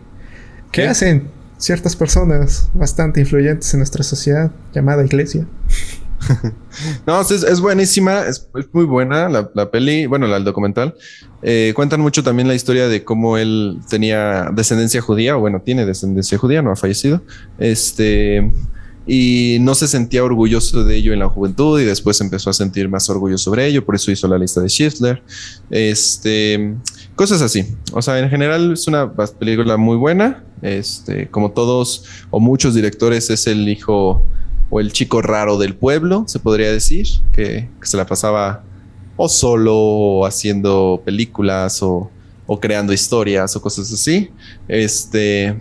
que 0.70 0.86
hacen 0.86 1.28
ciertas 1.58 1.94
personas 1.94 2.70
bastante 2.74 3.20
influyentes 3.20 3.72
en 3.74 3.80
nuestra 3.80 4.02
sociedad 4.02 4.50
llamada 4.74 5.04
iglesia. 5.04 5.46
no, 7.06 7.20
es, 7.20 7.60
buenísima, 7.60 8.26
es, 8.26 8.48
muy 8.72 8.84
buena 8.84 9.28
la, 9.28 9.70
peli, 9.70 10.06
bueno, 10.06 10.26
la, 10.26 10.36
el 10.36 10.44
documental. 10.44 10.94
Eh, 11.42 11.72
cuentan 11.74 12.00
mucho 12.00 12.22
también 12.22 12.48
la 12.48 12.54
historia 12.54 12.88
de 12.88 13.04
cómo 13.04 13.38
él 13.38 13.80
tenía 13.88 14.50
descendencia 14.52 15.00
judía, 15.00 15.36
o 15.36 15.40
bueno, 15.40 15.62
tiene 15.62 15.86
descendencia 15.86 16.38
judía, 16.38 16.62
no 16.62 16.72
ha 16.72 16.76
fallecido. 16.76 17.22
Este 17.58 18.50
y 19.06 19.58
no 19.60 19.74
se 19.74 19.88
sentía 19.88 20.22
orgulloso 20.22 20.84
de 20.84 20.94
ello 20.94 21.12
en 21.12 21.18
la 21.18 21.28
juventud 21.28 21.80
y 21.80 21.84
después 21.84 22.20
empezó 22.20 22.50
a 22.50 22.52
sentir 22.52 22.88
más 22.88 23.08
orgullo 23.10 23.38
sobre 23.38 23.66
ello, 23.66 23.84
por 23.84 23.96
eso 23.96 24.12
hizo 24.12 24.28
la 24.28 24.38
lista 24.38 24.60
de 24.60 24.68
Schiffler. 24.68 25.22
Este, 25.70 26.76
cosas 27.16 27.42
así. 27.42 27.66
O 27.92 28.02
sea, 28.02 28.18
en 28.18 28.30
general 28.30 28.72
es 28.72 28.86
una 28.86 29.12
película 29.12 29.76
muy 29.76 29.96
buena. 29.96 30.44
Este, 30.62 31.28
como 31.28 31.52
todos 31.52 32.04
o 32.30 32.40
muchos 32.40 32.74
directores 32.74 33.30
es 33.30 33.46
el 33.46 33.68
hijo 33.68 34.22
o 34.68 34.80
el 34.80 34.92
chico 34.92 35.20
raro 35.22 35.58
del 35.58 35.74
pueblo, 35.74 36.24
se 36.28 36.38
podría 36.38 36.70
decir, 36.70 37.06
que, 37.32 37.68
se 37.82 37.96
la 37.96 38.06
pasaba 38.06 38.62
o 39.16 39.28
solo 39.28 39.76
o 39.76 40.26
haciendo 40.26 41.02
películas 41.04 41.82
o, 41.82 42.10
o 42.46 42.60
creando 42.60 42.92
historias 42.92 43.54
o 43.56 43.60
cosas 43.60 43.92
así. 43.92 44.30
Este, 44.68 45.56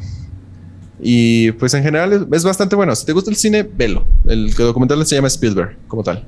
y 1.01 1.51
pues 1.53 1.73
en 1.73 1.83
general 1.83 2.27
es, 2.31 2.43
bastante 2.43 2.75
bueno. 2.75 2.95
Si 2.95 3.05
te 3.05 3.13
gusta 3.13 3.29
el 3.29 3.37
cine, 3.37 3.63
velo. 3.63 4.05
El 4.27 4.53
documental 4.53 5.05
se 5.05 5.15
llama 5.15 5.27
Spielberg, 5.27 5.77
como 5.87 6.03
tal. 6.03 6.25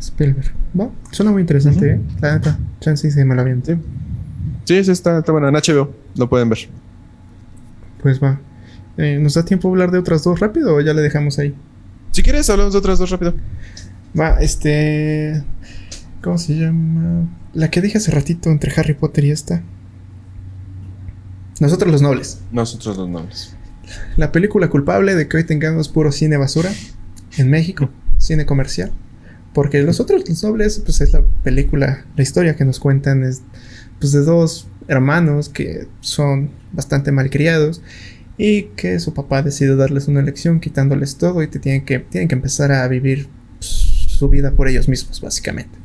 Spielberg. 0.00 0.52
Va, 0.78 0.90
suena 1.10 1.30
muy 1.30 1.42
interesante, 1.42 1.92
¿eh? 1.92 2.00
La 2.20 2.34
neta. 2.34 2.58
Chance 2.80 3.10
sí 3.10 3.24
me 3.24 3.34
la 3.34 3.44
bien. 3.44 3.62
Sí. 3.64 3.74
Sí, 4.64 4.84
sí, 4.84 4.90
está, 4.90 5.18
está 5.18 5.32
bueno. 5.32 5.48
En 5.48 5.54
HBO 5.54 5.92
lo 6.16 6.28
pueden 6.28 6.48
ver. 6.48 6.68
Pues 8.02 8.22
va. 8.22 8.40
Eh, 8.96 9.18
¿Nos 9.20 9.34
da 9.34 9.44
tiempo 9.44 9.68
a 9.68 9.70
hablar 9.70 9.90
de 9.90 9.98
otras 9.98 10.24
dos 10.24 10.40
rápido 10.40 10.74
o 10.74 10.80
ya 10.80 10.94
le 10.94 11.02
dejamos 11.02 11.38
ahí? 11.38 11.54
Si 12.12 12.22
quieres, 12.22 12.48
hablamos 12.50 12.72
de 12.72 12.78
otras 12.78 12.98
dos 12.98 13.10
rápido. 13.10 13.34
Va, 14.18 14.40
este. 14.40 15.42
¿Cómo 16.22 16.38
se 16.38 16.54
llama? 16.54 17.28
La 17.54 17.70
que 17.70 17.80
dije 17.80 17.98
hace 17.98 18.10
ratito 18.10 18.50
entre 18.50 18.72
Harry 18.76 18.94
Potter 18.94 19.24
y 19.24 19.30
esta. 19.30 19.62
Nosotros 21.60 21.92
los 21.92 22.02
nobles. 22.02 22.40
Nosotros 22.52 22.96
los 22.96 23.08
nobles. 23.08 23.54
La 24.16 24.32
película 24.32 24.68
culpable 24.68 25.14
de 25.14 25.28
que 25.28 25.36
hoy 25.36 25.44
tengamos 25.44 25.88
puro 25.88 26.12
cine 26.12 26.36
basura 26.36 26.70
en 27.36 27.50
México, 27.50 27.90
cine 28.18 28.46
comercial. 28.46 28.92
Porque 29.52 29.82
los 29.82 30.00
otros 30.00 30.28
los 30.28 30.42
nobles, 30.42 30.80
pues 30.84 31.00
es 31.00 31.12
la 31.12 31.22
película, 31.42 32.04
la 32.16 32.22
historia 32.22 32.56
que 32.56 32.64
nos 32.64 32.78
cuentan 32.78 33.24
es 33.24 33.42
pues 33.98 34.12
de 34.12 34.20
dos 34.20 34.68
hermanos 34.88 35.48
que 35.48 35.86
son 36.00 36.50
bastante 36.72 37.12
malcriados 37.12 37.82
y 38.38 38.62
que 38.76 38.98
su 39.00 39.12
papá 39.12 39.42
decide 39.42 39.76
darles 39.76 40.08
una 40.08 40.20
elección 40.20 40.60
quitándoles 40.60 41.16
todo 41.16 41.42
y 41.42 41.48
tienen 41.48 41.84
que, 41.84 41.98
tienen 41.98 42.28
que 42.28 42.34
empezar 42.34 42.72
a 42.72 42.88
vivir 42.88 43.28
pues, 43.58 43.68
su 43.68 44.28
vida 44.28 44.52
por 44.52 44.68
ellos 44.68 44.88
mismos, 44.88 45.20
básicamente. 45.20 45.78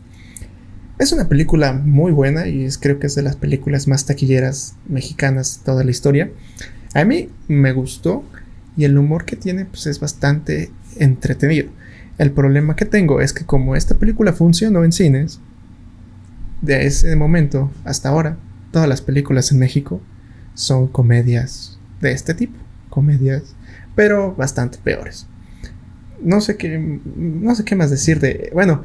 Es 0.98 1.12
una 1.12 1.28
película 1.28 1.74
muy 1.74 2.14
buena 2.14 2.48
y 2.48 2.64
es, 2.64 2.78
creo 2.78 3.00
que 3.00 3.08
es 3.08 3.16
de 3.16 3.24
las 3.24 3.36
películas 3.36 3.88
más 3.88 4.06
taquilleras 4.06 4.76
mexicanas 4.88 5.60
de 5.60 5.66
toda 5.66 5.84
la 5.84 5.92
historia. 5.92 6.32
A 6.94 7.04
mí 7.04 7.30
me 7.50 7.74
gustó 7.74 8.24
y 8.78 8.86
el 8.86 8.98
humor 8.98 9.26
que 9.26 9.36
tiene 9.36 9.66
pues 9.66 9.88
es 9.88 10.00
bastante 10.00 10.72
entretenido. 10.98 11.70
El 12.18 12.32
problema 12.32 12.76
que 12.76 12.86
tengo 12.86 13.22
es 13.22 13.34
que 13.34 13.46
como 13.46 13.76
esta 13.76 13.96
película 13.96 14.34
funcionó 14.34 14.84
en 14.84 14.92
cines, 14.92 15.40
de 16.62 16.86
ese 16.86 17.16
momento 17.16 17.72
hasta 17.84 18.10
ahora, 18.10 18.38
todas 18.72 18.88
las 18.88 19.02
películas 19.02 19.52
en 19.52 19.60
México 19.60 20.02
son 20.54 20.88
comedias 20.88 21.80
de 22.02 22.12
este 22.12 22.34
tipo, 22.34 22.58
comedias, 22.90 23.56
pero 23.96 24.34
bastante 24.36 24.78
peores. 24.78 25.28
No 26.22 26.42
sé 26.42 26.58
qué, 26.58 27.00
no 27.16 27.54
sé 27.56 27.66
qué 27.66 27.76
más 27.76 27.92
decir 27.92 28.20
de, 28.20 28.50
bueno, 28.54 28.84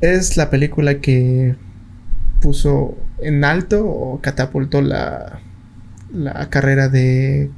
es 0.00 0.36
la 0.36 0.50
película 0.50 1.00
que 1.00 1.54
puso 2.40 2.96
en 3.18 3.44
alto 3.44 3.86
o 3.86 4.20
catapultó 4.20 4.82
la, 4.82 5.40
la 6.12 6.50
carrera 6.50 6.88
de, 6.88 7.50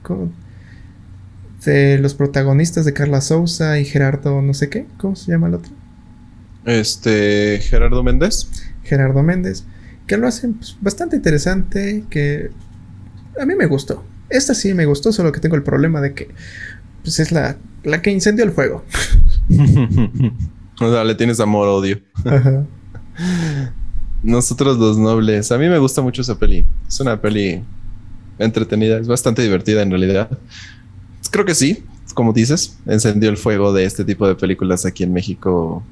de 1.64 1.98
los 1.98 2.14
protagonistas 2.14 2.84
de 2.84 2.92
Carla 2.92 3.20
Souza 3.20 3.78
y 3.78 3.84
Gerardo 3.84 4.42
no 4.42 4.54
sé 4.54 4.68
qué, 4.68 4.86
¿cómo 4.98 5.16
se 5.16 5.32
llama 5.32 5.48
el 5.48 5.54
otro? 5.54 5.72
Este, 6.64 7.60
Gerardo 7.62 8.02
Méndez. 8.02 8.48
Gerardo 8.84 9.22
Méndez, 9.22 9.64
que 10.06 10.16
lo 10.16 10.26
hacen 10.26 10.54
pues, 10.54 10.76
bastante 10.80 11.16
interesante, 11.16 12.04
que 12.10 12.50
a 13.40 13.46
mí 13.46 13.54
me 13.54 13.66
gustó. 13.66 14.04
Esta 14.28 14.54
sí 14.54 14.74
me 14.74 14.86
gustó, 14.86 15.12
solo 15.12 15.32
que 15.32 15.40
tengo 15.40 15.56
el 15.56 15.62
problema 15.62 16.00
de 16.00 16.14
que 16.14 16.28
pues, 17.02 17.18
es 17.20 17.32
la, 17.32 17.56
la 17.84 18.02
que 18.02 18.10
incendió 18.10 18.44
el 18.44 18.52
fuego. 18.52 18.84
O 20.80 20.90
sea, 20.90 21.04
le 21.04 21.14
tienes 21.14 21.38
amor 21.38 21.68
odio. 21.68 22.00
Nosotros 24.22 24.78
los 24.78 24.98
nobles. 24.98 25.52
A 25.52 25.58
mí 25.58 25.68
me 25.68 25.78
gusta 25.78 26.02
mucho 26.02 26.22
esa 26.22 26.38
peli. 26.38 26.64
Es 26.88 26.98
una 26.98 27.20
peli 27.20 27.62
entretenida, 28.38 28.98
es 28.98 29.06
bastante 29.06 29.42
divertida 29.42 29.82
en 29.82 29.90
realidad. 29.90 30.38
Creo 31.32 31.44
que 31.44 31.56
sí, 31.56 31.82
como 32.14 32.32
dices, 32.32 32.76
encendió 32.86 33.30
el 33.30 33.36
fuego 33.36 33.72
de 33.72 33.84
este 33.84 34.04
tipo 34.04 34.28
de 34.28 34.36
películas 34.36 34.86
aquí 34.86 35.02
en 35.02 35.12
México. 35.12 35.82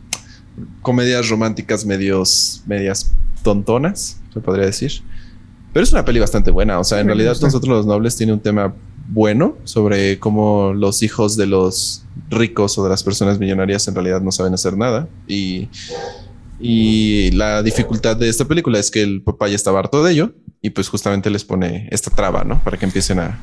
Comedias 0.82 1.28
románticas 1.30 1.84
medios, 1.84 2.62
medias 2.66 3.10
tontonas, 3.42 4.20
se 4.32 4.40
podría 4.40 4.66
decir. 4.66 5.02
Pero 5.72 5.82
es 5.82 5.92
una 5.92 6.04
peli 6.04 6.20
bastante 6.20 6.50
buena. 6.50 6.78
O 6.78 6.84
sea, 6.84 7.00
en 7.00 7.06
realidad 7.06 7.36
nosotros 7.40 7.68
los 7.68 7.86
nobles 7.86 8.16
tiene 8.16 8.34
un 8.34 8.40
tema 8.40 8.74
bueno 9.08 9.56
sobre 9.64 10.18
cómo 10.18 10.74
los 10.74 11.02
hijos 11.02 11.36
de 11.36 11.46
los 11.46 12.04
ricos 12.28 12.78
o 12.78 12.84
de 12.84 12.90
las 12.90 13.02
personas 13.02 13.38
millonarias 13.38 13.88
en 13.88 13.94
realidad 13.94 14.20
no 14.20 14.32
saben 14.32 14.54
hacer 14.54 14.76
nada. 14.76 15.08
Y, 15.26 15.68
y 16.60 17.30
la 17.30 17.62
dificultad 17.62 18.16
de 18.16 18.28
esta 18.28 18.44
película 18.44 18.78
es 18.78 18.90
que 18.90 19.02
el 19.02 19.22
papá 19.22 19.48
ya 19.48 19.56
estaba 19.56 19.78
harto 19.78 20.04
de 20.04 20.12
ello 20.12 20.34
y 20.60 20.70
pues 20.70 20.88
justamente 20.88 21.30
les 21.30 21.44
pone 21.44 21.88
esta 21.90 22.10
traba, 22.10 22.44
¿no? 22.44 22.62
Para 22.62 22.76
que 22.76 22.84
empiecen 22.84 23.18
a, 23.18 23.38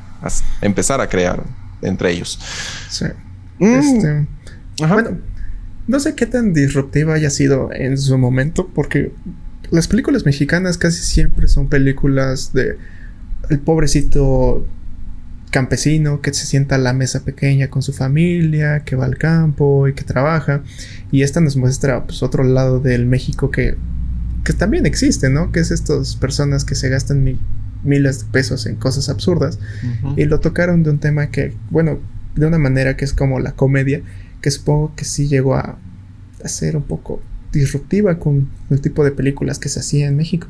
empezar 0.60 1.00
a 1.00 1.08
crear 1.08 1.42
entre 1.82 2.12
ellos. 2.12 2.38
Sí. 2.90 3.06
Mm. 3.58 3.64
Este, 3.64 4.26
bueno, 4.86 5.18
no 5.86 6.00
sé 6.00 6.14
qué 6.14 6.26
tan 6.26 6.52
disruptiva 6.52 7.14
haya 7.14 7.30
sido 7.30 7.70
en 7.72 7.98
su 7.98 8.16
momento 8.18 8.68
porque 8.74 9.12
las 9.70 9.88
películas 9.88 10.24
mexicanas 10.24 10.78
casi 10.78 11.02
siempre 11.02 11.48
son 11.48 11.68
películas 11.68 12.52
de 12.52 12.78
el 13.50 13.58
pobrecito 13.60 14.66
campesino 15.50 16.20
que 16.20 16.34
se 16.34 16.46
sienta 16.46 16.74
a 16.74 16.78
la 16.78 16.92
mesa 16.92 17.24
pequeña 17.24 17.68
con 17.68 17.82
su 17.82 17.92
familia, 17.92 18.84
que 18.84 18.96
va 18.96 19.06
al 19.06 19.16
campo 19.16 19.88
y 19.88 19.94
que 19.94 20.04
trabaja. 20.04 20.62
Y 21.10 21.22
esta 21.22 21.40
nos 21.40 21.56
muestra 21.56 22.04
pues, 22.04 22.22
otro 22.22 22.44
lado 22.44 22.80
del 22.80 23.06
México 23.06 23.50
que, 23.50 23.76
que 24.44 24.52
también 24.52 24.86
existe, 24.86 25.30
¿no? 25.30 25.50
Que 25.52 25.60
es 25.60 25.70
estas 25.70 26.16
personas 26.16 26.64
que 26.64 26.74
se 26.74 26.88
gastan 26.88 27.24
miles 27.82 28.20
de 28.20 28.32
pesos 28.32 28.66
en 28.66 28.76
cosas 28.76 29.08
absurdas. 29.08 29.58
Y 30.16 30.24
lo 30.24 30.40
tocaron 30.40 30.82
de 30.82 30.90
un 30.90 30.98
tema 30.98 31.30
que, 31.30 31.54
bueno, 31.70 31.98
de 32.34 32.46
una 32.46 32.58
manera 32.58 32.96
que 32.96 33.04
es 33.04 33.12
como 33.12 33.40
la 33.40 33.52
comedia, 33.52 34.02
que 34.40 34.50
supongo 34.50 34.94
que 34.94 35.04
sí 35.04 35.28
llegó 35.28 35.54
a, 35.54 35.78
a 36.44 36.48
ser 36.48 36.76
un 36.76 36.82
poco 36.82 37.20
disruptiva 37.52 38.18
con 38.18 38.48
el 38.70 38.80
tipo 38.80 39.04
de 39.04 39.10
películas 39.10 39.58
que 39.58 39.68
se 39.68 39.80
hacía 39.80 40.06
en 40.06 40.16
México. 40.16 40.46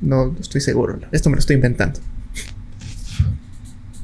No 0.00 0.34
estoy 0.40 0.60
seguro, 0.60 0.98
esto 1.12 1.30
me 1.30 1.36
lo 1.36 1.40
estoy 1.40 1.56
inventando. 1.56 2.00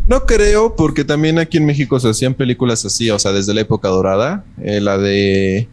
No 0.07 0.27
creo, 0.27 0.75
porque 0.75 1.05
también 1.05 1.39
aquí 1.39 1.59
en 1.59 1.67
México 1.67 1.99
se 2.01 2.09
hacían 2.09 2.35
películas 2.35 2.85
así, 2.85 3.11
o 3.11 3.19
sea, 3.19 3.33
desde 3.33 3.55
la 3.55 3.61
época 3.61 3.89
dorada. 3.89 4.45
Eh, 4.61 4.81
la 4.81 4.99
de. 4.99 5.69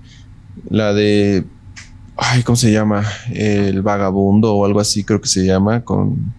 La 0.70 0.94
de. 0.94 1.46
Ay, 2.16 2.44
¿cómo 2.44 2.56
se 2.56 2.72
llama? 2.72 3.04
El 3.34 3.82
vagabundo 3.82 4.54
o 4.54 4.66
algo 4.66 4.80
así, 4.80 5.04
creo 5.04 5.20
que 5.20 5.28
se 5.28 5.46
llama, 5.46 5.84
con. 5.84 6.34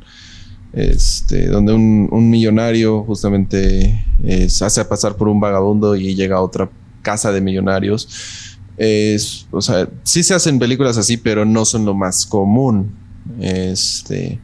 Este, 0.72 1.48
donde 1.48 1.72
un, 1.72 2.30
millonario 2.30 3.02
justamente 3.02 4.04
se 4.48 4.64
hace 4.64 4.84
pasar 4.84 5.16
por 5.16 5.26
un 5.28 5.40
vagabundo 5.40 5.96
y 5.96 6.14
llega 6.14 6.36
a 6.36 6.42
otra 6.42 6.70
casa 7.02 7.32
de 7.32 7.40
millonarios. 7.40 8.56
Es, 8.76 9.46
o 9.50 9.60
sea, 9.60 9.88
sí 10.04 10.22
se 10.22 10.34
hacen 10.34 10.58
películas 10.58 10.96
así, 10.96 11.16
pero 11.16 11.44
no 11.44 11.64
son 11.64 11.84
lo 11.84 11.94
más 11.94 12.24
común. 12.24 12.92
Este, 13.38 14.40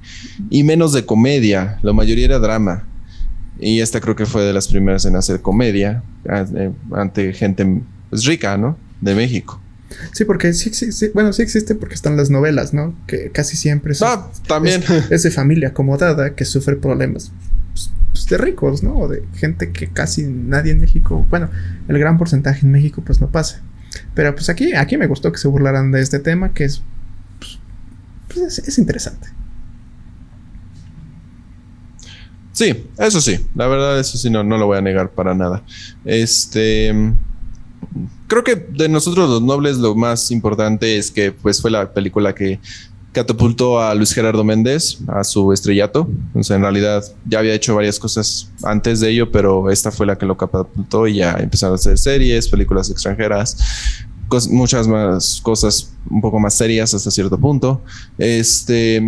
y 0.50 0.62
menos 0.62 0.92
de 0.92 1.04
comedia, 1.04 1.78
la 1.82 1.92
mayoría 1.92 2.26
era 2.26 2.38
drama. 2.38 2.86
Y 3.58 3.80
esta 3.80 4.00
creo 4.00 4.14
que 4.14 4.26
fue 4.26 4.42
de 4.42 4.52
las 4.52 4.68
primeras 4.68 5.04
en 5.06 5.16
hacer 5.16 5.40
comedia 5.40 6.02
eh, 6.24 6.70
ante 6.92 7.32
gente 7.32 7.82
pues, 8.10 8.24
rica, 8.24 8.56
¿no? 8.56 8.76
De 9.00 9.14
México. 9.14 9.60
Sí, 10.12 10.24
porque 10.24 10.52
sí, 10.52 10.72
sí, 10.72 11.10
bueno, 11.14 11.32
sí 11.32 11.42
existe 11.42 11.74
porque 11.74 11.94
están 11.94 12.16
las 12.16 12.30
novelas, 12.30 12.74
¿no? 12.74 12.94
Que 13.06 13.30
casi 13.30 13.56
siempre 13.56 13.94
son, 13.94 14.08
ah, 14.10 14.30
también. 14.46 14.82
Es, 15.10 15.22
de 15.22 15.30
familia 15.30 15.68
acomodada 15.68 16.34
que 16.34 16.44
sufre 16.44 16.76
problemas 16.76 17.32
pues, 17.72 17.90
pues, 18.12 18.26
de 18.26 18.38
ricos, 18.38 18.82
¿no? 18.82 18.96
O 18.96 19.08
de 19.08 19.22
gente 19.34 19.72
que 19.72 19.88
casi 19.88 20.24
nadie 20.24 20.72
en 20.72 20.80
México, 20.80 21.26
bueno, 21.30 21.50
el 21.88 21.98
gran 21.98 22.18
porcentaje 22.18 22.64
en 22.64 22.72
México 22.72 23.02
pues 23.04 23.20
no 23.20 23.30
pasa. 23.30 23.62
Pero 24.14 24.34
pues 24.34 24.48
aquí, 24.48 24.74
aquí 24.74 24.96
me 24.96 25.06
gustó 25.06 25.32
que 25.32 25.38
se 25.38 25.48
burlaran 25.48 25.92
de 25.92 26.00
este 26.00 26.18
tema 26.18 26.52
que 26.52 26.64
es, 26.64 26.82
pues, 28.28 28.58
es 28.58 28.78
interesante. 28.78 29.28
Sí, 32.56 32.88
eso 32.96 33.20
sí, 33.20 33.46
la 33.54 33.66
verdad, 33.66 34.00
eso 34.00 34.16
sí, 34.16 34.30
no, 34.30 34.42
no 34.42 34.56
lo 34.56 34.64
voy 34.64 34.78
a 34.78 34.80
negar 34.80 35.10
para 35.10 35.34
nada. 35.34 35.62
Este. 36.06 36.90
Creo 38.26 38.44
que 38.44 38.56
de 38.56 38.88
nosotros 38.88 39.28
los 39.28 39.42
nobles 39.42 39.78
lo 39.78 39.94
más 39.94 40.30
importante 40.30 40.98
es 40.98 41.10
que 41.10 41.32
pues 41.32 41.60
fue 41.60 41.70
la 41.70 41.92
película 41.92 42.34
que 42.34 42.60
catapultó 43.12 43.80
a 43.80 43.94
Luis 43.94 44.12
Gerardo 44.12 44.44
Méndez 44.44 44.98
a 45.08 45.24
su 45.24 45.50
estrellato. 45.52 46.06
O 46.34 46.42
sea, 46.42 46.56
en 46.56 46.62
realidad 46.62 47.02
ya 47.24 47.38
había 47.38 47.54
hecho 47.54 47.74
varias 47.74 47.98
cosas 47.98 48.50
antes 48.62 49.00
de 49.00 49.10
ello, 49.10 49.32
pero 49.32 49.70
esta 49.70 49.90
fue 49.90 50.04
la 50.04 50.18
que 50.18 50.26
lo 50.26 50.36
catapultó 50.36 51.06
y 51.06 51.16
ya 51.16 51.32
empezaron 51.38 51.72
a 51.72 51.76
hacer 51.76 51.96
series, 51.96 52.46
películas 52.46 52.90
extranjeras, 52.90 53.56
muchas 54.50 54.86
más 54.86 55.40
cosas 55.40 55.92
un 56.10 56.20
poco 56.20 56.38
más 56.38 56.54
serias 56.54 56.92
hasta 56.92 57.10
cierto 57.10 57.38
punto. 57.38 57.80
Este 58.18 59.02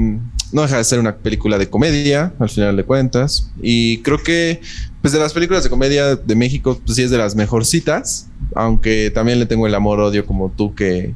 no 0.52 0.62
deja 0.62 0.78
de 0.78 0.84
ser 0.84 0.98
una 0.98 1.16
película 1.16 1.58
de 1.58 1.68
comedia, 1.68 2.32
al 2.38 2.48
final 2.48 2.76
de 2.76 2.84
cuentas. 2.84 3.50
Y 3.60 3.98
creo 4.02 4.22
que, 4.22 4.60
pues 5.02 5.12
de 5.12 5.18
las 5.18 5.32
películas 5.32 5.64
de 5.64 5.70
comedia 5.70 6.16
de 6.16 6.34
México, 6.34 6.80
pues 6.84 6.96
sí 6.96 7.02
es 7.02 7.10
de 7.10 7.18
las 7.18 7.34
mejorcitas. 7.34 8.28
Aunque 8.54 9.10
también 9.10 9.38
le 9.38 9.46
tengo 9.46 9.66
el 9.66 9.74
amor-odio 9.74 10.24
como 10.24 10.50
tú, 10.50 10.74
que 10.74 11.14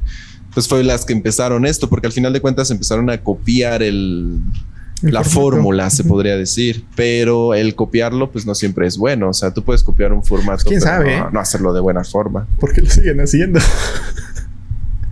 pues 0.55 0.69
fue 0.69 0.85
las 0.85 1.05
que 1.05 1.13
empezaron 1.13 1.65
esto, 1.65 1.89
porque 1.89 2.07
al 2.07 2.13
final 2.13 2.33
de 2.33 2.41
cuentas 2.41 2.71
empezaron 2.71 3.09
a 3.09 3.23
copiar 3.23 3.83
el, 3.83 4.39
la 5.01 5.25
fórmula, 5.25 5.91
se 5.91 6.05
podría 6.05 6.37
decir, 6.37 6.85
pero 6.95 7.55
el 7.55 7.75
copiarlo 7.75 8.31
pues 8.31 8.47
no 8.47 8.55
siempre 8.55 8.87
es 8.87 8.97
bueno, 8.97 9.31
o 9.31 9.33
sea, 9.33 9.53
tú 9.53 9.65
puedes 9.65 9.83
copiar 9.83 10.13
un 10.13 10.23
formato, 10.23 10.65
pues, 10.65 10.69
¿quién 10.69 10.81
sabe, 10.81 11.19
no, 11.19 11.31
no, 11.31 11.41
hacerlo 11.41 11.73
de 11.73 11.81
buena 11.81 12.05
forma. 12.05 12.47
Porque 12.61 12.83
lo 12.83 12.91
siguen 12.91 13.21
haciendo. 13.21 13.61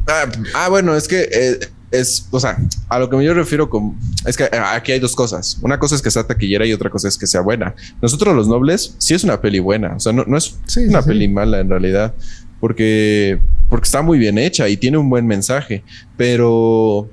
ah, 0.06 0.26
ah, 0.54 0.68
bueno, 0.68 0.94
es 0.94 1.08
que 1.08 1.28
eh, 1.32 1.58
es, 1.90 2.28
o 2.30 2.38
sea, 2.38 2.56
a 2.88 2.98
lo 2.98 3.10
que 3.10 3.22
yo 3.24 3.34
refiero 3.34 3.68
con, 3.68 3.98
es 4.26 4.36
que 4.36 4.48
aquí 4.52 4.92
hay 4.92 5.00
dos 5.00 5.14
cosas. 5.14 5.58
Una 5.62 5.78
cosa 5.78 5.94
es 5.94 6.02
que 6.02 6.10
sea 6.10 6.24
taquillera 6.24 6.64
y 6.66 6.72
otra 6.72 6.90
cosa 6.90 7.08
es 7.08 7.18
que 7.18 7.26
sea 7.26 7.40
buena. 7.40 7.74
Nosotros 8.00 8.34
los 8.34 8.48
nobles, 8.48 8.94
sí 8.98 9.14
es 9.14 9.24
una 9.24 9.40
peli 9.40 9.58
buena, 9.58 9.94
o 9.96 10.00
sea, 10.00 10.12
no, 10.12 10.36
es 10.36 10.56
una 10.76 11.02
peli 11.02 11.28
mala 11.28 11.60
en 11.60 11.68
realidad, 11.68 12.14
porque, 12.60 13.40
porque 13.68 13.84
está 13.84 14.02
muy 14.02 14.18
bien 14.18 14.38
hecha 14.38 14.68
y 14.68 14.76
tiene 14.76 14.98
un 14.98 15.10
buen 15.10 15.26
mensaje, 15.26 15.82
pero, 16.16 17.10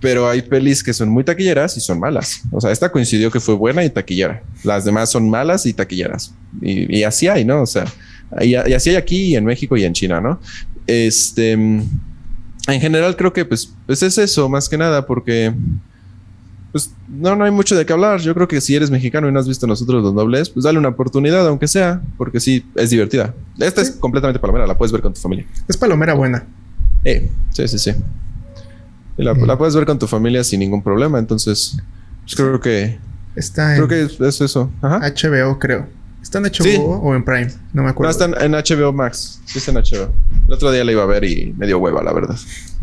pero 0.00 0.28
hay 0.28 0.42
pelis 0.42 0.84
que 0.84 0.92
son 0.92 1.08
muy 1.08 1.24
taquilleras 1.24 1.76
y 1.76 1.80
son 1.80 1.98
malas. 1.98 2.42
O 2.52 2.60
sea, 2.60 2.70
esta 2.70 2.92
coincidió 2.92 3.30
que 3.30 3.40
fue 3.40 3.54
buena 3.54 3.84
y 3.84 3.90
taquillera. 3.90 4.42
Las 4.62 4.84
demás 4.84 5.10
son 5.10 5.28
malas 5.28 5.66
y 5.66 5.72
taquilleras. 5.72 6.34
Y, 6.60 7.02
así 7.02 7.26
hay, 7.26 7.44
¿no? 7.44 7.62
O 7.62 7.66
sea, 7.66 7.86
y, 8.40 8.50
y 8.50 8.74
así 8.74 8.90
hay 8.90 8.96
aquí 8.96 9.34
en 9.34 9.44
México 9.44 9.76
y 9.76 9.84
en 9.84 9.92
China, 9.92 10.20
¿no? 10.20 10.40
Este 10.86 11.56
en 12.74 12.80
general 12.80 13.16
creo 13.16 13.32
que 13.32 13.44
pues, 13.44 13.72
pues 13.86 14.02
es 14.02 14.18
eso, 14.18 14.48
más 14.48 14.68
que 14.68 14.76
nada, 14.78 15.06
porque 15.06 15.54
pues 16.72 16.92
no, 17.08 17.34
no 17.34 17.44
hay 17.44 17.50
mucho 17.50 17.74
de 17.74 17.86
qué 17.86 17.92
hablar. 17.92 18.20
Yo 18.20 18.34
creo 18.34 18.46
que 18.46 18.60
si 18.60 18.76
eres 18.76 18.90
mexicano 18.90 19.28
y 19.28 19.32
no 19.32 19.40
has 19.40 19.48
visto 19.48 19.66
nosotros 19.66 20.02
los 20.02 20.12
nobles, 20.12 20.50
pues 20.50 20.64
dale 20.64 20.78
una 20.78 20.88
oportunidad, 20.88 21.46
aunque 21.46 21.66
sea, 21.66 22.02
porque 22.16 22.40
sí, 22.40 22.64
es 22.74 22.90
divertida. 22.90 23.34
Esta 23.58 23.80
es 23.80 23.92
completamente 23.92 24.38
palomera, 24.38 24.66
la 24.66 24.76
puedes 24.76 24.92
ver 24.92 25.00
con 25.00 25.14
tu 25.14 25.20
familia. 25.20 25.46
Es 25.66 25.76
palomera 25.76 26.14
buena. 26.14 26.46
Eh, 27.04 27.30
sí, 27.52 27.68
sí, 27.68 27.78
sí. 27.78 27.92
La, 29.16 29.32
la, 29.32 29.58
puedes 29.58 29.74
ver 29.74 29.84
con 29.84 29.98
tu 29.98 30.06
familia 30.06 30.44
sin 30.44 30.60
ningún 30.60 30.82
problema. 30.82 31.18
Entonces, 31.18 31.78
pues 32.22 32.36
creo 32.36 32.60
que. 32.60 32.98
Está 33.34 33.74
creo 33.74 33.88
que 33.88 34.02
es, 34.02 34.40
eso. 34.40 34.70
Ajá. 34.80 35.00
HBO, 35.00 35.58
creo. 35.58 35.86
¿Está 36.22 36.38
en 36.38 36.44
HBO 36.44 36.98
o 36.98 37.14
en 37.14 37.24
Prime? 37.24 37.48
No 37.72 37.82
me 37.82 37.90
acuerdo. 37.90 38.12
No, 38.12 38.34
está 38.34 38.44
en, 38.44 38.52
HBO 38.52 38.92
Max. 38.92 39.40
Sí, 39.46 39.58
está 39.58 39.70
en 39.70 39.78
HBO. 39.78 40.12
El 40.48 40.54
otro 40.54 40.72
día 40.72 40.82
la 40.82 40.92
iba 40.92 41.02
a 41.02 41.06
ver 41.06 41.24
y 41.24 41.54
me 41.58 41.66
dio 41.66 41.78
hueva, 41.78 42.02
la 42.02 42.12
verdad. 42.14 42.36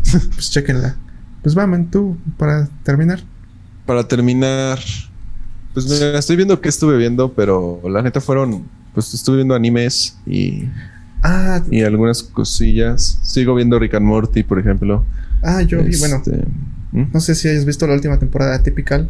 pues 0.34 0.50
chequenla. 0.52 0.96
Pues 1.42 1.56
vamos, 1.56 1.90
tú, 1.90 2.16
para 2.38 2.68
terminar. 2.84 3.20
Para 3.84 4.06
terminar. 4.06 4.78
Pues 5.74 5.86
mira, 5.88 6.16
estoy 6.16 6.36
viendo 6.36 6.60
qué 6.60 6.68
estuve 6.68 6.96
viendo, 6.96 7.32
pero 7.32 7.80
la 7.90 8.02
neta 8.02 8.20
fueron. 8.20 8.64
Pues 8.94 9.12
estuve 9.12 9.38
viendo 9.38 9.56
animes 9.56 10.16
y. 10.24 10.68
Ah. 11.24 11.60
Y 11.68 11.82
algunas 11.82 12.22
cosillas. 12.22 13.18
Sigo 13.22 13.56
viendo 13.56 13.80
Rick 13.80 13.94
and 13.94 14.06
Morty, 14.06 14.44
por 14.44 14.60
ejemplo. 14.60 15.04
Ah, 15.42 15.62
yo 15.62 15.82
vi, 15.82 15.96
bueno. 15.96 16.16
Este, 16.16 16.44
¿hmm? 16.92 17.10
No 17.12 17.18
sé 17.18 17.34
si 17.34 17.48
hayas 17.48 17.64
visto 17.64 17.84
la 17.88 17.94
última 17.94 18.16
temporada 18.16 18.62
Typical. 18.62 19.08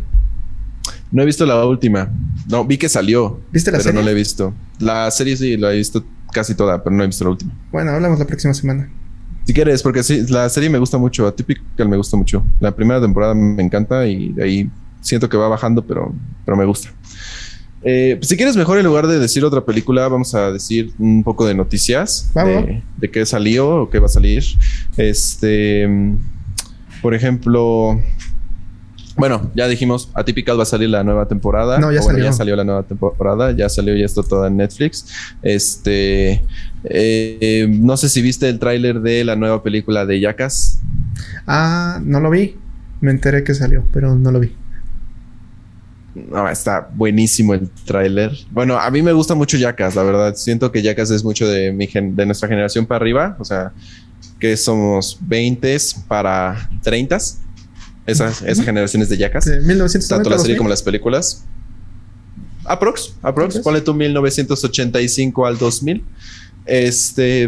No 1.12 1.22
he 1.22 1.26
visto 1.26 1.44
la 1.44 1.62
última. 1.66 2.10
No, 2.48 2.64
vi 2.64 2.78
que 2.78 2.88
salió. 2.88 3.38
¿Viste 3.52 3.70
la 3.70 3.78
pero 3.78 3.90
serie? 3.90 4.00
no 4.00 4.04
la 4.06 4.12
he 4.12 4.14
visto. 4.14 4.54
La 4.78 5.10
serie 5.10 5.36
sí, 5.36 5.58
la 5.58 5.74
he 5.74 5.76
visto 5.76 6.04
casi 6.36 6.54
toda, 6.54 6.84
pero 6.84 6.94
no 6.94 7.02
he 7.02 7.06
visto 7.06 7.24
la 7.24 7.30
última. 7.30 7.52
Bueno, 7.72 7.92
hablamos 7.92 8.18
la 8.18 8.26
próxima 8.26 8.52
semana. 8.52 8.90
Si 9.46 9.54
quieres, 9.54 9.82
porque 9.82 10.02
sí, 10.02 10.26
la 10.28 10.46
serie 10.50 10.68
me 10.68 10.78
gusta 10.78 10.98
mucho. 10.98 11.32
Typical 11.32 11.88
me 11.88 11.96
gusta 11.96 12.14
mucho. 12.14 12.44
La 12.60 12.76
primera 12.76 13.00
temporada 13.00 13.32
me 13.32 13.62
encanta 13.62 14.06
y 14.06 14.34
de 14.34 14.44
ahí 14.44 14.70
siento 15.00 15.30
que 15.30 15.38
va 15.38 15.48
bajando, 15.48 15.86
pero, 15.86 16.12
pero 16.44 16.58
me 16.58 16.66
gusta. 16.66 16.90
Eh, 17.82 18.16
pues 18.18 18.28
si 18.28 18.36
quieres, 18.36 18.54
mejor 18.54 18.76
en 18.78 18.84
lugar 18.84 19.06
de 19.06 19.18
decir 19.18 19.44
otra 19.46 19.64
película, 19.64 20.08
vamos 20.08 20.34
a 20.34 20.52
decir 20.52 20.92
un 20.98 21.24
poco 21.24 21.46
de 21.46 21.54
noticias 21.54 22.30
de, 22.34 22.82
de, 22.98 23.10
qué 23.10 23.24
salió 23.24 23.82
o 23.82 23.88
qué 23.88 23.98
va 23.98 24.06
a 24.06 24.10
salir. 24.10 24.44
Este, 24.98 25.88
por 27.00 27.14
ejemplo, 27.14 27.98
bueno, 29.16 29.50
ya 29.54 29.66
dijimos, 29.66 30.10
Atypical 30.14 30.58
va 30.58 30.64
a 30.64 30.66
salir 30.66 30.90
la 30.90 31.02
nueva 31.02 31.26
temporada. 31.26 31.78
No, 31.78 31.90
ya 31.90 32.00
bueno, 32.00 32.18
salió. 32.18 32.24
ya 32.24 32.32
salió 32.32 32.56
la 32.56 32.64
nueva 32.64 32.82
temporada, 32.82 33.50
ya 33.52 33.68
salió 33.68 33.96
ya 33.96 34.04
esto 34.04 34.22
todo 34.22 34.46
en 34.46 34.56
Netflix. 34.56 35.06
Este, 35.42 36.44
eh, 36.84 37.66
no 37.68 37.96
sé 37.96 38.08
si 38.08 38.20
viste 38.20 38.48
el 38.48 38.58
tráiler 38.58 39.00
de 39.00 39.24
la 39.24 39.36
nueva 39.36 39.62
película 39.62 40.04
de 40.04 40.20
Yacas. 40.20 40.80
Ah, 41.46 42.00
no 42.04 42.20
lo 42.20 42.30
vi. 42.30 42.56
Me 43.00 43.10
enteré 43.10 43.42
que 43.42 43.54
salió, 43.54 43.84
pero 43.92 44.14
no 44.14 44.30
lo 44.30 44.40
vi. 44.40 44.54
No, 46.14 46.48
está 46.48 46.88
buenísimo 46.94 47.54
el 47.54 47.68
tráiler. 47.84 48.32
Bueno, 48.50 48.78
a 48.78 48.90
mí 48.90 49.02
me 49.02 49.12
gusta 49.12 49.34
mucho 49.34 49.56
Yacas, 49.56 49.94
la 49.94 50.02
verdad. 50.02 50.34
Siento 50.34 50.72
que 50.72 50.82
Yacas 50.82 51.10
es 51.10 51.24
mucho 51.24 51.46
de, 51.46 51.72
mi 51.72 51.86
gen 51.86 52.16
de 52.16 52.26
nuestra 52.26 52.48
generación 52.48 52.86
para 52.86 52.96
arriba. 53.02 53.36
O 53.38 53.44
sea, 53.44 53.72
que 54.38 54.56
somos 54.56 55.18
20 55.20 55.76
para 56.08 56.68
30. 58.06 58.12
Esas, 58.12 58.42
esas 58.42 58.64
generaciones 58.64 59.08
de 59.08 59.18
Yacas. 59.18 59.44
De 59.44 59.60
1990, 59.60 60.08
Tanto 60.08 60.30
la 60.30 60.38
serie 60.38 60.56
como 60.56 60.68
las 60.68 60.82
películas. 60.82 61.44
Aprox, 62.64 63.14
aprox. 63.22 63.58
Ponle 63.58 63.80
tú 63.80 63.94
1985 63.94 65.46
al 65.46 65.58
2000. 65.58 66.04
Este. 66.66 67.44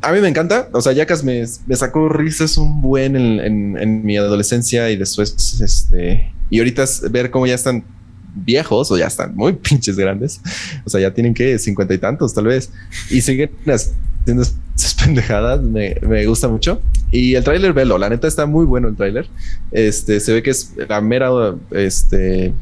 A 0.00 0.12
mí 0.12 0.20
me 0.20 0.28
encanta. 0.28 0.68
O 0.72 0.80
sea, 0.80 0.92
Yacas 0.92 1.24
me, 1.24 1.44
me 1.66 1.76
sacó 1.76 2.08
risas 2.08 2.56
un 2.58 2.82
buen 2.82 3.16
en, 3.16 3.40
en, 3.40 3.78
en, 3.78 4.04
mi 4.04 4.16
adolescencia 4.16 4.90
y 4.90 4.96
después, 4.96 5.60
este. 5.60 6.32
Y 6.50 6.58
ahorita 6.58 6.84
ver 7.10 7.30
cómo 7.30 7.46
ya 7.46 7.54
están 7.54 7.84
viejos 8.34 8.90
o 8.90 8.98
ya 8.98 9.06
están 9.06 9.34
muy 9.34 9.52
pinches 9.68 9.96
grandes. 9.96 10.40
O 10.84 10.90
sea, 10.90 11.00
ya 11.00 11.12
tienen 11.12 11.34
que 11.34 11.58
cincuenta 11.58 11.94
y 11.94 11.98
tantos, 11.98 12.34
tal 12.34 12.46
vez. 12.46 12.70
Y 13.10 13.20
siguen 13.20 13.50
haciendo 14.24 14.42
esas 14.76 14.94
pendejadas. 14.94 15.60
Me, 15.62 15.96
me 16.02 16.26
gusta 16.26 16.48
mucho. 16.48 16.80
Y 17.10 17.34
el 17.34 17.44
tráiler, 17.44 17.72
velo. 17.72 17.96
La 17.98 18.08
neta 18.08 18.26
está 18.26 18.46
muy 18.46 18.64
bueno 18.64 18.88
el 18.88 18.96
tráiler. 18.96 19.28
Este, 19.70 20.18
se 20.18 20.32
ve 20.32 20.42
que 20.42 20.50
es 20.50 20.72
la 20.88 21.00
mera, 21.00 21.30
este, 21.70 22.52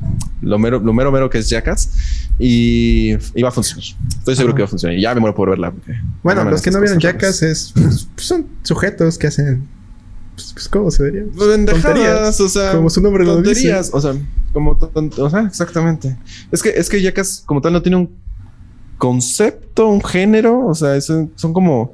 lo 0.42 0.58
mero, 0.58 0.78
lo 0.80 0.92
mero, 0.92 1.10
mero 1.10 1.30
que 1.30 1.38
es 1.38 1.48
Jackass. 1.48 1.90
Y, 2.38 3.12
y 3.34 3.42
va 3.42 3.48
a 3.48 3.52
funcionar. 3.52 3.84
Estoy 4.18 4.36
seguro 4.36 4.52
Ajá. 4.52 4.56
que 4.56 4.62
va 4.62 4.66
a 4.66 4.70
funcionar. 4.70 4.98
Y 4.98 5.02
ya 5.02 5.14
me 5.14 5.20
muero 5.20 5.34
por 5.34 5.48
verla. 5.48 5.72
Bueno, 6.22 6.44
los 6.44 6.60
que 6.60 6.70
no 6.70 6.80
vieron 6.80 6.98
Jackass 6.98 7.42
es, 7.42 7.72
pues, 7.74 8.08
son 8.16 8.46
sujetos 8.62 9.16
que 9.16 9.28
hacen 9.28 9.66
pues, 10.34 10.52
pues, 10.54 10.68
¿cómo 10.68 10.90
se 10.90 11.04
diría? 11.04 11.24
Pendejadas, 11.38 12.40
o 12.40 12.48
sea, 12.48 12.72
como 12.72 12.88
su 12.90 13.00
nombre 13.00 13.24
lo 13.24 13.42
dice. 13.42 13.74
O 13.74 14.00
sea, 14.00 14.14
como 14.52 14.78
o 14.80 15.30
sea, 15.30 15.40
exactamente. 15.40 16.16
Es 16.50 16.62
que 16.62 16.70
es 16.70 16.88
que 16.88 17.00
Jackass 17.02 17.42
como 17.44 17.60
tal 17.60 17.72
no 17.72 17.82
tiene 17.82 17.96
un 17.96 18.10
concepto, 19.02 19.88
un 19.88 20.00
género, 20.00 20.64
o 20.64 20.76
sea, 20.76 21.00
son 21.00 21.52
como 21.52 21.92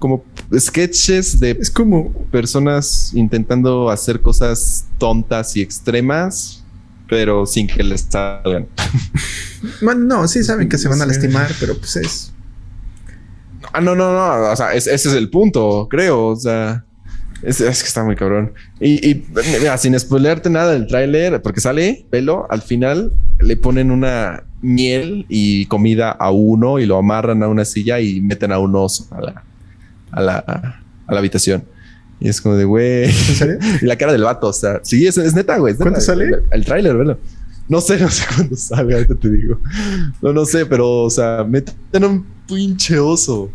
como 0.00 0.24
sketches 0.52 1.38
de 1.38 1.52
es 1.52 1.70
como 1.70 2.12
personas 2.32 3.12
intentando 3.14 3.88
hacer 3.88 4.20
cosas 4.20 4.84
tontas 4.98 5.56
y 5.56 5.60
extremas, 5.60 6.64
pero 7.08 7.46
sin 7.46 7.68
que 7.68 7.84
les 7.84 8.00
salgan. 8.00 8.66
Bueno, 9.82 10.00
no, 10.00 10.26
sí 10.26 10.42
saben 10.42 10.68
que 10.68 10.78
se 10.78 10.88
van 10.88 11.02
a 11.02 11.06
lastimar, 11.06 11.52
pero 11.60 11.76
pues 11.76 11.94
es. 11.96 12.32
Ah, 13.74 13.80
no, 13.80 13.94
no, 13.94 14.10
no. 14.10 14.50
O 14.50 14.56
sea, 14.56 14.72
es, 14.72 14.86
ese 14.86 15.10
es 15.10 15.14
el 15.14 15.28
punto, 15.28 15.86
creo. 15.88 16.28
O 16.28 16.36
sea, 16.36 16.82
es, 17.42 17.60
es 17.60 17.82
que 17.82 17.88
está 17.88 18.04
muy 18.04 18.16
cabrón. 18.16 18.52
Y, 18.80 19.08
y 19.08 19.26
mira, 19.58 19.76
sin 19.78 19.98
spoilearte 19.98 20.50
nada 20.50 20.72
del 20.72 20.86
tráiler, 20.86 21.40
porque 21.42 21.60
sale 21.60 22.04
pelo, 22.10 22.46
al 22.50 22.62
final 22.62 23.12
le 23.38 23.56
ponen 23.56 23.90
una 23.90 24.44
miel 24.62 25.26
y 25.28 25.66
comida 25.66 26.10
a 26.10 26.30
uno 26.30 26.78
y 26.78 26.86
lo 26.86 26.98
amarran 26.98 27.42
a 27.42 27.48
una 27.48 27.64
silla 27.64 28.00
y 28.00 28.20
meten 28.20 28.52
a 28.52 28.58
un 28.58 28.74
oso 28.76 29.06
a 29.10 29.20
la, 29.20 29.44
a 30.12 30.20
la, 30.20 30.36
a 31.06 31.12
la 31.12 31.18
habitación. 31.18 31.64
Y 32.20 32.28
es 32.28 32.40
como 32.40 32.54
de, 32.54 32.64
güey. 32.64 33.04
¿En 33.04 33.12
serio? 33.12 33.58
y 33.82 33.86
la 33.86 33.96
cara 33.96 34.12
del 34.12 34.22
vato, 34.22 34.48
o 34.48 34.52
sea, 34.52 34.80
sí, 34.82 35.06
es, 35.06 35.16
es 35.16 35.34
neta, 35.34 35.56
güey. 35.56 35.74
¿Cuándo 35.74 36.00
sale? 36.00 36.26
El, 36.26 36.42
el 36.50 36.64
tráiler, 36.64 36.96
velo. 36.96 37.18
No 37.68 37.80
sé, 37.80 37.98
no 38.00 38.10
sé 38.10 38.24
cuándo 38.34 38.56
sale, 38.56 38.94
ahorita 38.94 39.14
te 39.14 39.30
digo. 39.30 39.58
No, 40.20 40.32
no 40.32 40.44
sé, 40.44 40.66
pero, 40.66 41.04
o 41.04 41.10
sea, 41.10 41.44
meten 41.48 42.04
a 42.04 42.06
un 42.06 42.26
pinche 42.46 42.98
oso. 42.98 43.50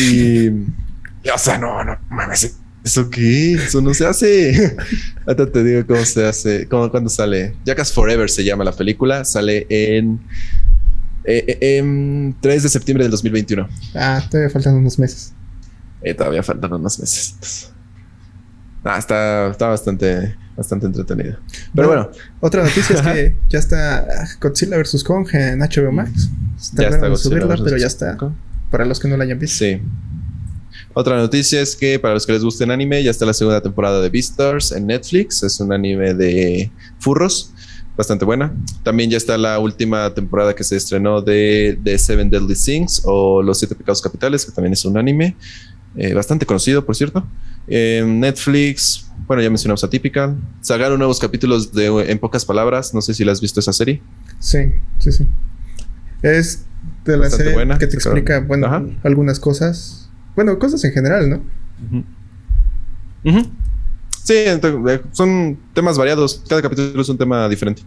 Y, 0.00 0.46
y, 0.46 1.28
o 1.34 1.38
sea, 1.38 1.58
no, 1.58 1.82
no 1.82 1.98
mames. 2.10 2.56
¿Eso 2.84 3.08
qué? 3.08 3.54
Eso 3.54 3.80
no 3.80 3.94
se 3.94 4.06
hace. 4.06 4.76
Ahorita 5.26 5.50
te 5.50 5.64
digo 5.64 5.86
cómo 5.86 6.04
se 6.04 6.26
hace, 6.26 6.68
cómo, 6.68 6.90
cuándo 6.90 7.08
sale. 7.08 7.54
Jackass 7.64 7.90
Forever 7.92 8.28
se 8.28 8.44
llama 8.44 8.62
la 8.62 8.72
película. 8.72 9.24
Sale 9.24 9.66
en, 9.70 10.20
eh, 11.24 11.58
en 11.78 12.36
3 12.42 12.62
de 12.62 12.68
septiembre 12.68 13.04
del 13.04 13.10
2021. 13.10 13.66
Ah, 13.94 14.22
todavía 14.30 14.50
faltan 14.50 14.74
unos 14.74 14.98
meses. 14.98 15.32
Eh, 16.02 16.12
todavía 16.12 16.42
faltan 16.42 16.74
unos 16.74 17.00
meses. 17.00 17.72
Ah, 18.84 18.98
está, 18.98 19.48
está 19.48 19.68
bastante, 19.68 20.36
bastante 20.54 20.84
entretenido. 20.84 21.38
Pero 21.74 21.88
bueno, 21.88 22.10
bueno. 22.10 22.18
Otra 22.40 22.62
noticia 22.64 22.96
es 22.96 23.00
que 23.00 23.36
ya 23.48 23.58
está 23.60 24.06
Godzilla 24.42 24.76
vs. 24.76 25.02
Kong 25.04 25.26
en 25.32 25.60
HBO 25.60 25.90
Max. 25.90 26.28
Está 26.60 26.82
ya 26.82 26.88
está 26.88 27.08
Godzilla 27.08 27.40
subirla, 27.40 27.64
pero 27.64 27.78
ya 27.78 27.86
está. 27.86 28.18
Para 28.70 28.84
los 28.84 29.00
que 29.00 29.08
no 29.08 29.16
la 29.16 29.24
hayan 29.24 29.38
visto. 29.38 29.64
Sí. 29.64 29.80
Otra 30.94 31.16
noticia 31.16 31.60
es 31.60 31.74
que 31.74 31.98
para 31.98 32.14
los 32.14 32.24
que 32.24 32.32
les 32.32 32.44
guste 32.44 32.64
el 32.64 32.70
anime, 32.70 33.02
ya 33.02 33.10
está 33.10 33.26
la 33.26 33.34
segunda 33.34 33.60
temporada 33.60 34.00
de 34.00 34.08
Beastars 34.08 34.72
en 34.72 34.86
Netflix. 34.86 35.42
Es 35.42 35.58
un 35.58 35.72
anime 35.72 36.14
de 36.14 36.70
furros, 37.00 37.52
bastante 37.96 38.24
buena. 38.24 38.54
También 38.84 39.10
ya 39.10 39.16
está 39.16 39.36
la 39.36 39.58
última 39.58 40.14
temporada 40.14 40.54
que 40.54 40.62
se 40.62 40.76
estrenó 40.76 41.20
de, 41.20 41.76
de 41.82 41.98
Seven 41.98 42.30
Deadly 42.30 42.54
Sins 42.54 43.02
o 43.04 43.42
Los 43.42 43.58
Siete 43.58 43.74
Pecados 43.74 44.00
Capitales, 44.00 44.46
que 44.46 44.52
también 44.52 44.72
es 44.72 44.84
un 44.84 44.96
anime 44.96 45.36
eh, 45.96 46.14
bastante 46.14 46.46
conocido, 46.46 46.84
por 46.84 46.94
cierto. 46.94 47.26
En 47.66 48.20
Netflix, 48.20 49.06
bueno, 49.26 49.42
ya 49.42 49.50
mencionamos 49.50 49.82
Atypical. 49.82 50.36
Sacaron 50.60 50.98
nuevos 50.98 51.18
capítulos 51.18 51.72
de 51.72 51.86
En 52.10 52.18
pocas 52.18 52.44
palabras. 52.44 52.94
No 52.94 53.00
sé 53.00 53.14
si 53.14 53.24
la 53.24 53.32
has 53.32 53.40
visto 53.40 53.58
esa 53.58 53.72
serie. 53.72 54.00
Sí, 54.38 54.58
sí, 54.98 55.10
sí. 55.10 55.26
Es 56.22 56.64
de 57.04 57.12
la 57.12 57.18
Bastante 57.18 57.44
serie 57.44 57.52
buena, 57.54 57.78
que 57.78 57.86
te 57.86 57.96
explica, 57.96 58.40
bueno, 58.40 58.66
Ajá. 58.66 58.84
algunas 59.02 59.40
cosas. 59.40 60.03
Bueno, 60.34 60.58
cosas 60.58 60.82
en 60.84 60.92
general, 60.92 61.30
¿no? 61.30 61.42
Sí, 64.24 64.34
ent- 64.34 65.02
son 65.12 65.58
temas 65.74 65.98
variados. 65.98 66.42
Cada 66.48 66.62
capítulo 66.62 67.00
es 67.02 67.08
un 67.08 67.18
tema 67.18 67.48
diferente. 67.48 67.82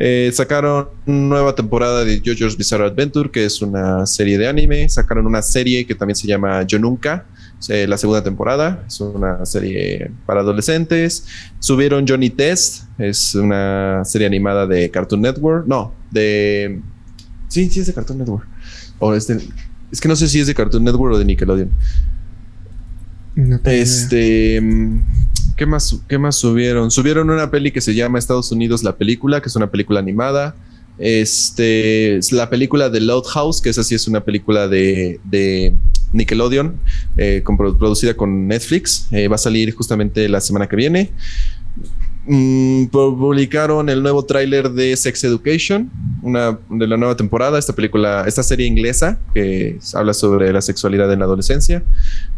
Eh, 0.00 0.30
sacaron 0.32 0.88
nueva 1.06 1.54
temporada 1.54 2.04
de 2.04 2.20
JoJo's 2.24 2.56
Bizarre 2.56 2.84
Adventure, 2.86 3.30
que 3.30 3.44
es 3.44 3.60
una 3.60 4.06
serie 4.06 4.38
de 4.38 4.48
anime. 4.48 4.88
Sacaron 4.88 5.26
una 5.26 5.42
serie 5.42 5.86
que 5.86 5.94
también 5.94 6.16
se 6.16 6.26
llama 6.26 6.62
Yo 6.62 6.78
Nunca, 6.78 7.26
eh, 7.68 7.86
la 7.86 7.98
segunda 7.98 8.22
temporada. 8.22 8.84
Es 8.86 9.00
una 9.00 9.44
serie 9.44 10.10
para 10.24 10.40
adolescentes. 10.40 11.26
Subieron 11.58 12.06
Johnny 12.08 12.30
Test, 12.30 12.84
es 12.98 13.34
una 13.34 14.02
serie 14.04 14.26
animada 14.26 14.66
de 14.66 14.90
Cartoon 14.90 15.20
Network. 15.20 15.66
No, 15.66 15.92
de. 16.10 16.80
Sí, 17.48 17.68
sí, 17.68 17.80
es 17.80 17.86
de 17.88 17.94
Cartoon 17.94 18.18
Network. 18.18 18.46
O 19.00 19.14
es, 19.14 19.26
de... 19.26 19.40
es 19.90 20.00
que 20.00 20.08
no 20.08 20.16
sé 20.16 20.28
si 20.28 20.40
es 20.40 20.46
de 20.46 20.54
Cartoon 20.54 20.84
Network 20.84 21.14
o 21.14 21.18
de 21.18 21.24
Nickelodeon. 21.24 21.70
No 23.36 23.56
idea. 23.56 23.82
Este. 23.82 24.60
mm, 24.60 25.00
¿Qué 25.56 25.66
más, 25.66 25.96
¿Qué 26.08 26.18
más 26.18 26.36
subieron? 26.36 26.90
Subieron 26.90 27.30
una 27.30 27.50
peli 27.50 27.72
que 27.72 27.80
se 27.80 27.94
llama 27.94 28.18
Estados 28.18 28.52
Unidos 28.52 28.84
la 28.84 28.96
película, 28.96 29.40
que 29.40 29.48
es 29.48 29.56
una 29.56 29.70
película 29.70 29.98
animada. 29.98 30.54
Este 30.98 32.16
es 32.16 32.32
la 32.32 32.48
película 32.50 32.90
de 32.90 33.00
Loud 33.00 33.24
House, 33.24 33.60
que 33.60 33.70
esa 33.70 33.82
sí 33.82 33.94
es 33.94 34.06
una 34.08 34.20
película 34.20 34.68
de, 34.68 35.20
de 35.24 35.74
Nickelodeon. 36.12 36.74
eh, 37.16 37.42
producida 37.56 38.14
con 38.14 38.46
Netflix. 38.46 39.08
va 39.12 39.34
a 39.34 39.38
salir 39.38 39.74
justamente 39.74 40.28
la 40.28 40.40
semana 40.40 40.68
que 40.68 40.76
viene. 40.76 41.10
Mm, 42.30 42.88
publicaron 42.88 43.88
el 43.88 44.02
nuevo 44.02 44.22
tráiler 44.22 44.70
de 44.70 44.94
Sex 44.98 45.24
Education, 45.24 45.90
una 46.20 46.58
de 46.68 46.86
la 46.86 46.98
nueva 46.98 47.16
temporada, 47.16 47.58
esta 47.58 47.72
película, 47.72 48.24
esta 48.26 48.42
serie 48.42 48.66
inglesa 48.66 49.18
que 49.32 49.78
habla 49.94 50.12
sobre 50.12 50.52
la 50.52 50.60
sexualidad 50.60 51.10
en 51.10 51.20
la 51.20 51.24
adolescencia. 51.24 51.82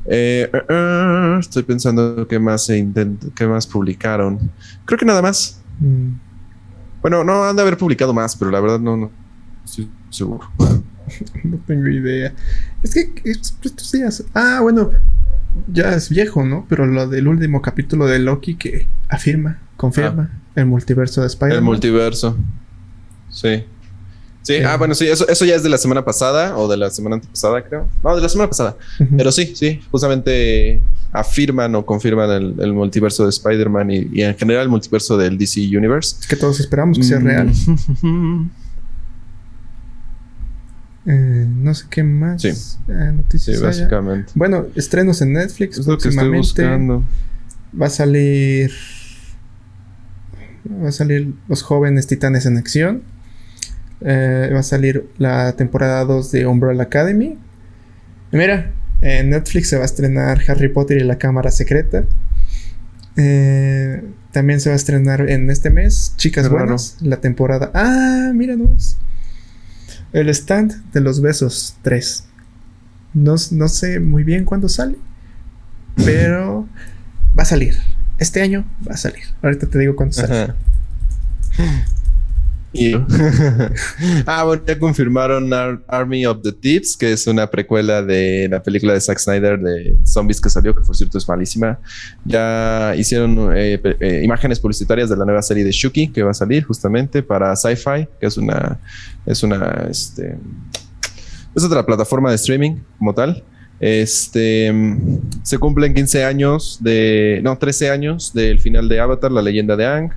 Eh, 0.04 0.48
eh, 0.52 0.62
eh, 0.68 1.36
estoy 1.40 1.64
pensando 1.64 2.28
qué 2.28 2.38
más 2.38 2.66
se 2.66 2.86
qué 3.34 3.46
más 3.48 3.66
publicaron. 3.66 4.38
Creo 4.84 4.96
que 4.96 5.04
nada 5.04 5.22
más. 5.22 5.60
Mm. 5.80 6.12
Bueno, 7.02 7.24
no 7.24 7.42
han 7.42 7.56
de 7.56 7.62
haber 7.62 7.76
publicado 7.76 8.14
más, 8.14 8.36
pero 8.36 8.52
la 8.52 8.60
verdad 8.60 8.78
no, 8.78 8.96
no 8.96 9.10
estoy 9.64 9.90
seguro. 10.08 10.48
no 11.42 11.58
tengo 11.66 11.88
idea. 11.88 12.32
Es 12.84 12.94
que 12.94 13.12
estos 13.24 13.90
días. 13.90 14.22
Ah, 14.34 14.60
bueno, 14.62 14.92
ya 15.66 15.94
es 15.96 16.10
viejo, 16.10 16.44
¿no? 16.44 16.64
Pero 16.68 16.86
lo 16.86 17.08
del 17.08 17.26
último 17.26 17.60
capítulo 17.60 18.06
de 18.06 18.20
Loki 18.20 18.54
que 18.54 18.86
afirma 19.08 19.58
confirma 19.80 20.30
el 20.54 20.66
multiverso 20.66 21.22
de 21.22 21.28
Spider-Man. 21.28 21.56
El 21.56 21.64
multiverso. 21.64 22.36
Sí. 23.30 23.64
Sí, 24.42 24.56
ah, 24.56 24.76
bueno, 24.76 24.94
sí, 24.94 25.06
eso, 25.06 25.26
eso 25.26 25.44
ya 25.46 25.54
es 25.54 25.62
de 25.62 25.70
la 25.70 25.78
semana 25.78 26.04
pasada 26.04 26.56
o 26.58 26.68
de 26.68 26.76
la 26.76 26.90
semana 26.90 27.16
antepasada, 27.16 27.62
creo. 27.62 27.88
No, 28.02 28.14
de 28.14 28.20
la 28.20 28.28
semana 28.28 28.48
pasada. 28.48 28.76
Pero 29.16 29.32
sí, 29.32 29.54
sí, 29.56 29.80
justamente 29.90 30.82
afirman 31.12 31.74
o 31.74 31.86
confirman 31.86 32.30
el, 32.58 32.72
multiverso 32.74 33.24
de 33.24 33.30
Spider-Man 33.30 33.90
y, 33.90 34.22
en 34.22 34.36
general 34.36 34.64
el 34.64 34.68
multiverso 34.68 35.16
del 35.16 35.38
DC 35.38 35.60
Universe. 35.74 36.16
Es 36.20 36.26
que 36.26 36.36
todos 36.36 36.60
esperamos 36.60 36.98
que 36.98 37.04
sea 37.04 37.18
real. 37.18 37.50
Eh, 41.06 41.46
no 41.48 41.74
sé 41.74 41.86
qué 41.88 42.04
más. 42.04 42.42
Sí, 42.42 42.48
eh, 42.48 43.10
noticias 43.14 43.56
sí 43.56 43.62
básicamente. 43.62 44.30
Bueno, 44.34 44.66
estrenos 44.76 45.22
en 45.22 45.32
Netflix. 45.32 45.78
Es 45.78 45.86
lo 45.86 45.96
que 45.96 46.10
estoy 46.10 46.28
buscando. 46.28 47.02
Va 47.74 47.86
a 47.86 47.90
salir 47.90 48.70
Va 50.66 50.88
a 50.88 50.92
salir 50.92 51.34
Los 51.48 51.62
Jóvenes 51.62 52.06
Titanes 52.06 52.46
en 52.46 52.56
Acción. 52.56 53.02
Eh, 54.02 54.50
va 54.52 54.60
a 54.60 54.62
salir 54.62 55.08
la 55.18 55.54
temporada 55.56 56.04
2 56.04 56.32
de 56.32 56.46
Umbrella 56.46 56.82
Academy. 56.82 57.38
mira, 58.32 58.72
en 59.02 59.30
Netflix 59.30 59.68
se 59.68 59.76
va 59.76 59.82
a 59.82 59.86
estrenar 59.86 60.40
Harry 60.48 60.68
Potter 60.68 60.98
y 60.98 61.04
la 61.04 61.16
Cámara 61.16 61.50
Secreta. 61.50 62.04
Eh, 63.16 64.02
también 64.32 64.60
se 64.60 64.68
va 64.68 64.74
a 64.74 64.76
estrenar 64.76 65.28
en 65.28 65.50
este 65.50 65.70
mes 65.70 66.14
Chicas 66.16 66.48
Buenas, 66.48 66.96
la 67.00 67.20
temporada. 67.20 67.70
Ah, 67.74 68.32
mira 68.34 68.56
nomás. 68.56 68.98
El 70.12 70.28
stand 70.28 70.92
de 70.92 71.00
los 71.00 71.20
besos 71.20 71.76
3. 71.82 72.24
No, 73.14 73.34
no 73.50 73.68
sé 73.68 74.00
muy 74.00 74.22
bien 74.22 74.44
cuándo 74.44 74.68
sale, 74.68 74.96
pero 75.96 76.68
va 77.36 77.42
a 77.42 77.46
salir. 77.46 77.76
Este 78.20 78.42
año 78.42 78.64
va 78.86 78.94
a 78.94 78.96
salir. 78.98 79.24
Ahorita 79.42 79.66
te 79.66 79.78
digo 79.78 79.96
cuándo 79.96 80.12
sale. 80.12 80.52
ah, 84.26 84.44
bueno, 84.44 84.62
ya 84.64 84.78
confirmaron 84.78 85.50
Army 85.88 86.24
of 86.26 86.42
the 86.42 86.52
Thieves, 86.52 86.96
que 86.96 87.12
es 87.12 87.26
una 87.26 87.50
precuela 87.50 88.02
de 88.02 88.46
la 88.48 88.62
película 88.62 88.92
de 88.92 89.00
Zack 89.00 89.18
Snyder 89.18 89.58
de 89.58 89.96
zombies 90.04 90.40
que 90.40 90.50
salió, 90.50 90.74
que 90.74 90.82
por 90.82 90.94
cierto 90.94 91.18
es 91.18 91.26
malísima. 91.26 91.80
Ya 92.24 92.94
hicieron 92.96 93.56
eh, 93.56 93.80
eh, 93.82 94.20
imágenes 94.22 94.60
publicitarias 94.60 95.08
de 95.08 95.16
la 95.16 95.24
nueva 95.24 95.42
serie 95.42 95.64
de 95.64 95.72
Shuki, 95.72 96.08
que 96.08 96.22
va 96.22 96.30
a 96.30 96.34
salir 96.34 96.64
justamente 96.64 97.22
para 97.22 97.56
Sci-Fi, 97.56 98.06
que 98.20 98.26
es 98.26 98.36
una, 98.36 98.78
es 99.24 99.42
una, 99.42 99.86
este, 99.90 100.36
es 101.56 101.64
otra 101.64 101.84
plataforma 101.84 102.28
de 102.28 102.36
streaming 102.36 102.76
como 102.98 103.14
tal. 103.14 103.42
Este 103.80 104.70
se 105.42 105.58
cumplen 105.58 105.94
15 105.94 106.24
años 106.24 106.78
de, 106.82 107.40
no, 107.42 107.56
13 107.56 107.90
años 107.90 108.32
del 108.34 108.60
final 108.60 108.88
de 108.88 109.00
Avatar, 109.00 109.32
la 109.32 109.40
leyenda 109.40 109.74
de 109.74 109.86
Ang, 109.86 110.10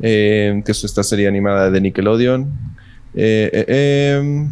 eh, 0.00 0.62
que 0.64 0.72
es 0.72 0.82
esta 0.84 1.02
serie 1.02 1.28
animada 1.28 1.70
de 1.70 1.80
Nickelodeon. 1.82 2.50
Eh, 3.14 3.64
eh, 3.68 4.16
em, 4.18 4.48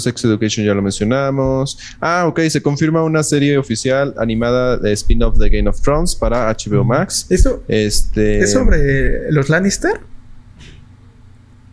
Sex 0.00 0.24
Education 0.24 0.64
ya 0.64 0.72
lo 0.72 0.80
mencionamos. 0.80 1.78
Ah, 2.00 2.24
ok, 2.26 2.40
se 2.48 2.62
confirma 2.62 3.02
una 3.02 3.22
serie 3.22 3.58
oficial 3.58 4.14
animada 4.16 4.78
de 4.78 4.92
spin-off 4.94 5.36
de 5.36 5.50
Game 5.50 5.68
of 5.68 5.80
Thrones 5.80 6.14
para 6.14 6.48
HBO 6.48 6.84
Max. 6.84 7.26
¿Eso 7.28 7.62
este, 7.68 8.40
es 8.40 8.52
sobre 8.52 9.30
los 9.30 9.50
Lannister? 9.50 10.00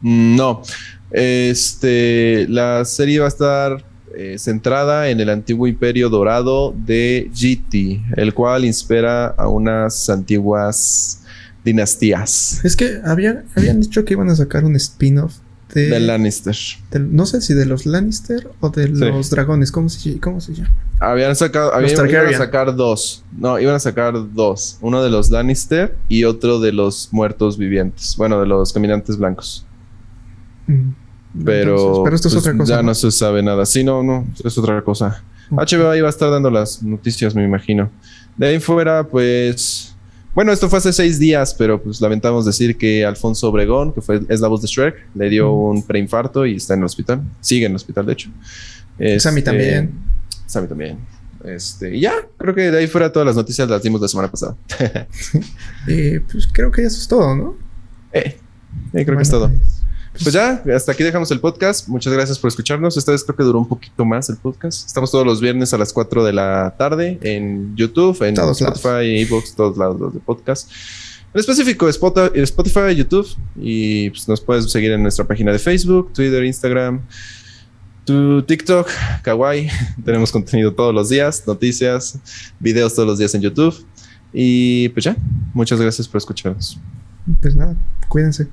Mm, 0.02 0.36
no. 0.36 0.62
Este, 1.10 2.46
la 2.50 2.84
serie 2.86 3.20
va 3.20 3.26
a 3.26 3.30
estar 3.30 3.91
eh, 4.16 4.38
centrada 4.38 5.10
en 5.10 5.20
el 5.20 5.30
antiguo 5.30 5.68
imperio 5.68 6.10
dorado 6.10 6.74
de 6.86 7.30
GT, 7.34 8.18
el 8.18 8.34
cual 8.34 8.66
inspira 8.66 9.28
a 9.28 9.48
unas 9.48 10.10
antiguas 10.10 11.24
dinastías. 11.64 12.64
Es 12.64 12.76
que 12.76 13.00
habían, 13.06 13.46
habían 13.56 13.82
dicho 13.82 14.04
que 14.06 14.14
iban 14.14 14.30
a 14.30 14.36
sacar 14.36 14.66
un 14.66 14.76
spin-off 14.76 15.36
de, 15.74 15.90
de 15.90 16.00
Lannister. 16.00 16.56
no 17.00 17.26
sé 17.26 17.42
si 17.42 17.54
de 17.54 17.66
los 17.66 17.86
Lannister 17.86 18.50
o 18.60 18.70
de 18.70 18.90
los 18.90 19.30
dragones. 19.30 19.72
¿Cómo 19.72 19.90
se, 19.90 20.20
cómo 20.20 20.42
se 20.42 20.54
llama? 20.54 20.72
Habían 21.00 21.36
sacado, 21.36 21.74
habían, 21.74 22.10
iban 22.10 22.28
a 22.28 22.38
sacar 22.38 22.76
dos. 22.76 23.24
No, 23.38 23.60
iban 23.60 23.76
a 23.76 23.80
sacar 23.80 24.14
dos. 24.34 24.78
Uno 24.82 25.02
de 25.02 25.10
los 25.10 25.30
Lannister 25.30 25.96
y 26.10 26.26
otro 26.26 26.60
de 26.60 26.74
los 26.74 27.10
muertos 27.12 27.58
vivientes. 27.58 28.16
Bueno, 28.18 28.40
de 28.40 28.48
los 28.48 28.74
caminantes 28.74 29.18
blancos. 29.18 29.66
Mm. 30.68 30.90
Pero, 31.46 32.08
esto 32.08 32.28
es 32.28 32.34
pues, 32.34 32.46
otra 32.46 32.58
cosa, 32.58 32.76
ya 32.76 32.84
¿no? 32.84 32.94
se 32.94 33.12
sabe 33.12 33.42
nada. 33.42 33.66
Sí, 33.66 33.84
no, 33.84 34.04
no, 34.04 34.28
es 34.44 34.58
otra 34.58 34.82
cosa. 34.82 35.24
HBO 35.50 35.90
ahí 35.90 36.02
va 36.02 36.08
a 36.08 36.10
estar 36.10 36.30
dando 36.30 36.50
las 36.50 36.82
noticias, 36.82 37.36
me 37.36 37.44
imagino. 37.44 37.90
De 38.38 38.48
ahí 38.48 38.60
fuera, 38.60 39.04
pues. 39.04 39.96
Bueno, 40.34 40.54
esto 40.54 40.70
fue 40.70 40.80
hace 40.80 40.94
seis 40.94 41.20
días, 41.20 41.54
pero 41.54 41.82
pues 41.82 42.00
lamentamos 42.00 42.46
decir 42.46 42.78
que 42.78 43.06
Alfonso 43.06 43.50
Obregón, 43.50 43.92
que 43.92 44.00
fue, 44.00 44.22
es 44.30 44.40
la 44.40 44.48
voz 44.48 44.62
de 44.62 44.68
Shrek, 44.70 44.96
le 45.14 45.30
dio 45.30 45.52
un 45.52 45.84
preinfarto 45.84 46.46
y 46.46 46.56
está 46.56 46.74
en 46.74 46.80
el 46.80 46.86
hospital. 46.86 47.22
Sigue 47.42 47.66
en 47.66 47.74
el 47.74 47.76
hospital, 47.76 48.06
de 48.06 48.14
hecho. 48.14 48.30
Este, 48.98 49.20
Sammy 49.20 49.42
también. 49.42 49.92
Sammy 50.46 50.68
también. 50.68 51.00
Este, 51.44 51.98
y 51.98 52.02
ya, 52.02 52.14
creo 52.38 52.56
que 52.56 52.72
de 52.72 52.78
ahí 52.78 52.88
fuera 52.88 53.12
todas 53.12 53.26
las 53.26 53.36
noticias 53.36 53.68
las 53.68 53.82
dimos 53.84 54.00
la 54.00 54.08
semana 54.08 54.30
pasada. 54.30 54.56
eh, 55.88 56.22
pues 56.32 56.48
creo 56.52 56.72
que 56.72 56.84
eso 56.84 56.98
es 56.98 57.08
todo, 57.08 57.36
¿no? 57.36 57.58
Eh, 58.14 58.38
eh 58.94 59.06
creo 59.06 59.18
que 59.18 59.24
es 59.24 59.30
todo. 59.30 59.52
Pues, 60.24 60.34
ya, 60.34 60.64
hasta 60.76 60.92
aquí 60.92 61.04
dejamos 61.04 61.32
el 61.32 61.40
podcast. 61.40 61.88
Muchas 61.88 62.14
gracias 62.14 62.38
por 62.38 62.50
escucharnos. 62.50 62.96
Esta 62.96 63.12
vez 63.12 63.24
creo 63.24 63.36
que 63.36 63.44
duró 63.44 63.60
un 63.60 63.68
poquito 63.68 64.06
más 64.06 64.30
el 64.30 64.38
podcast. 64.38 64.86
Estamos 64.86 65.10
todos 65.10 65.26
los 65.26 65.42
viernes 65.42 65.74
a 65.74 65.80
las 65.80 65.92
4 65.94 66.24
de 66.24 66.34
la 66.34 66.76
tarde 66.78 67.18
en 67.24 67.76
YouTube, 67.76 68.22
en 68.22 68.38
Spotify, 68.38 69.22
Evox, 69.22 69.56
todos 69.56 69.78
lados 69.78 70.14
de 70.14 70.20
podcast. 70.20 70.70
En 71.34 71.40
específico, 71.40 71.90
Spotify, 71.90 72.96
YouTube. 72.96 73.28
Y 73.56 74.12
pues, 74.12 74.28
nos 74.28 74.42
puedes 74.42 74.72
seguir 74.72 74.92
en 74.92 75.02
nuestra 75.02 75.26
página 75.26 75.52
de 75.52 75.58
Facebook, 75.58 76.14
Twitter, 76.14 76.44
Instagram, 76.44 77.02
tu 78.06 78.44
TikTok, 78.44 78.88
Kawaii. 79.24 79.70
Tenemos 80.06 80.32
contenido 80.32 80.72
todos 80.74 80.94
los 80.94 81.10
días, 81.10 81.44
noticias, 81.48 82.20
videos 82.60 82.94
todos 82.94 83.08
los 83.08 83.18
días 83.18 83.34
en 83.34 83.42
YouTube. 83.42 83.76
Y 84.34 84.90
pues 84.90 85.06
ya, 85.06 85.16
muchas 85.54 85.82
gracias 85.82 86.08
por 86.08 86.20
escucharnos. 86.20 86.80
Pues 87.42 87.56
nada, 87.56 87.76
cuídense. 88.08 88.48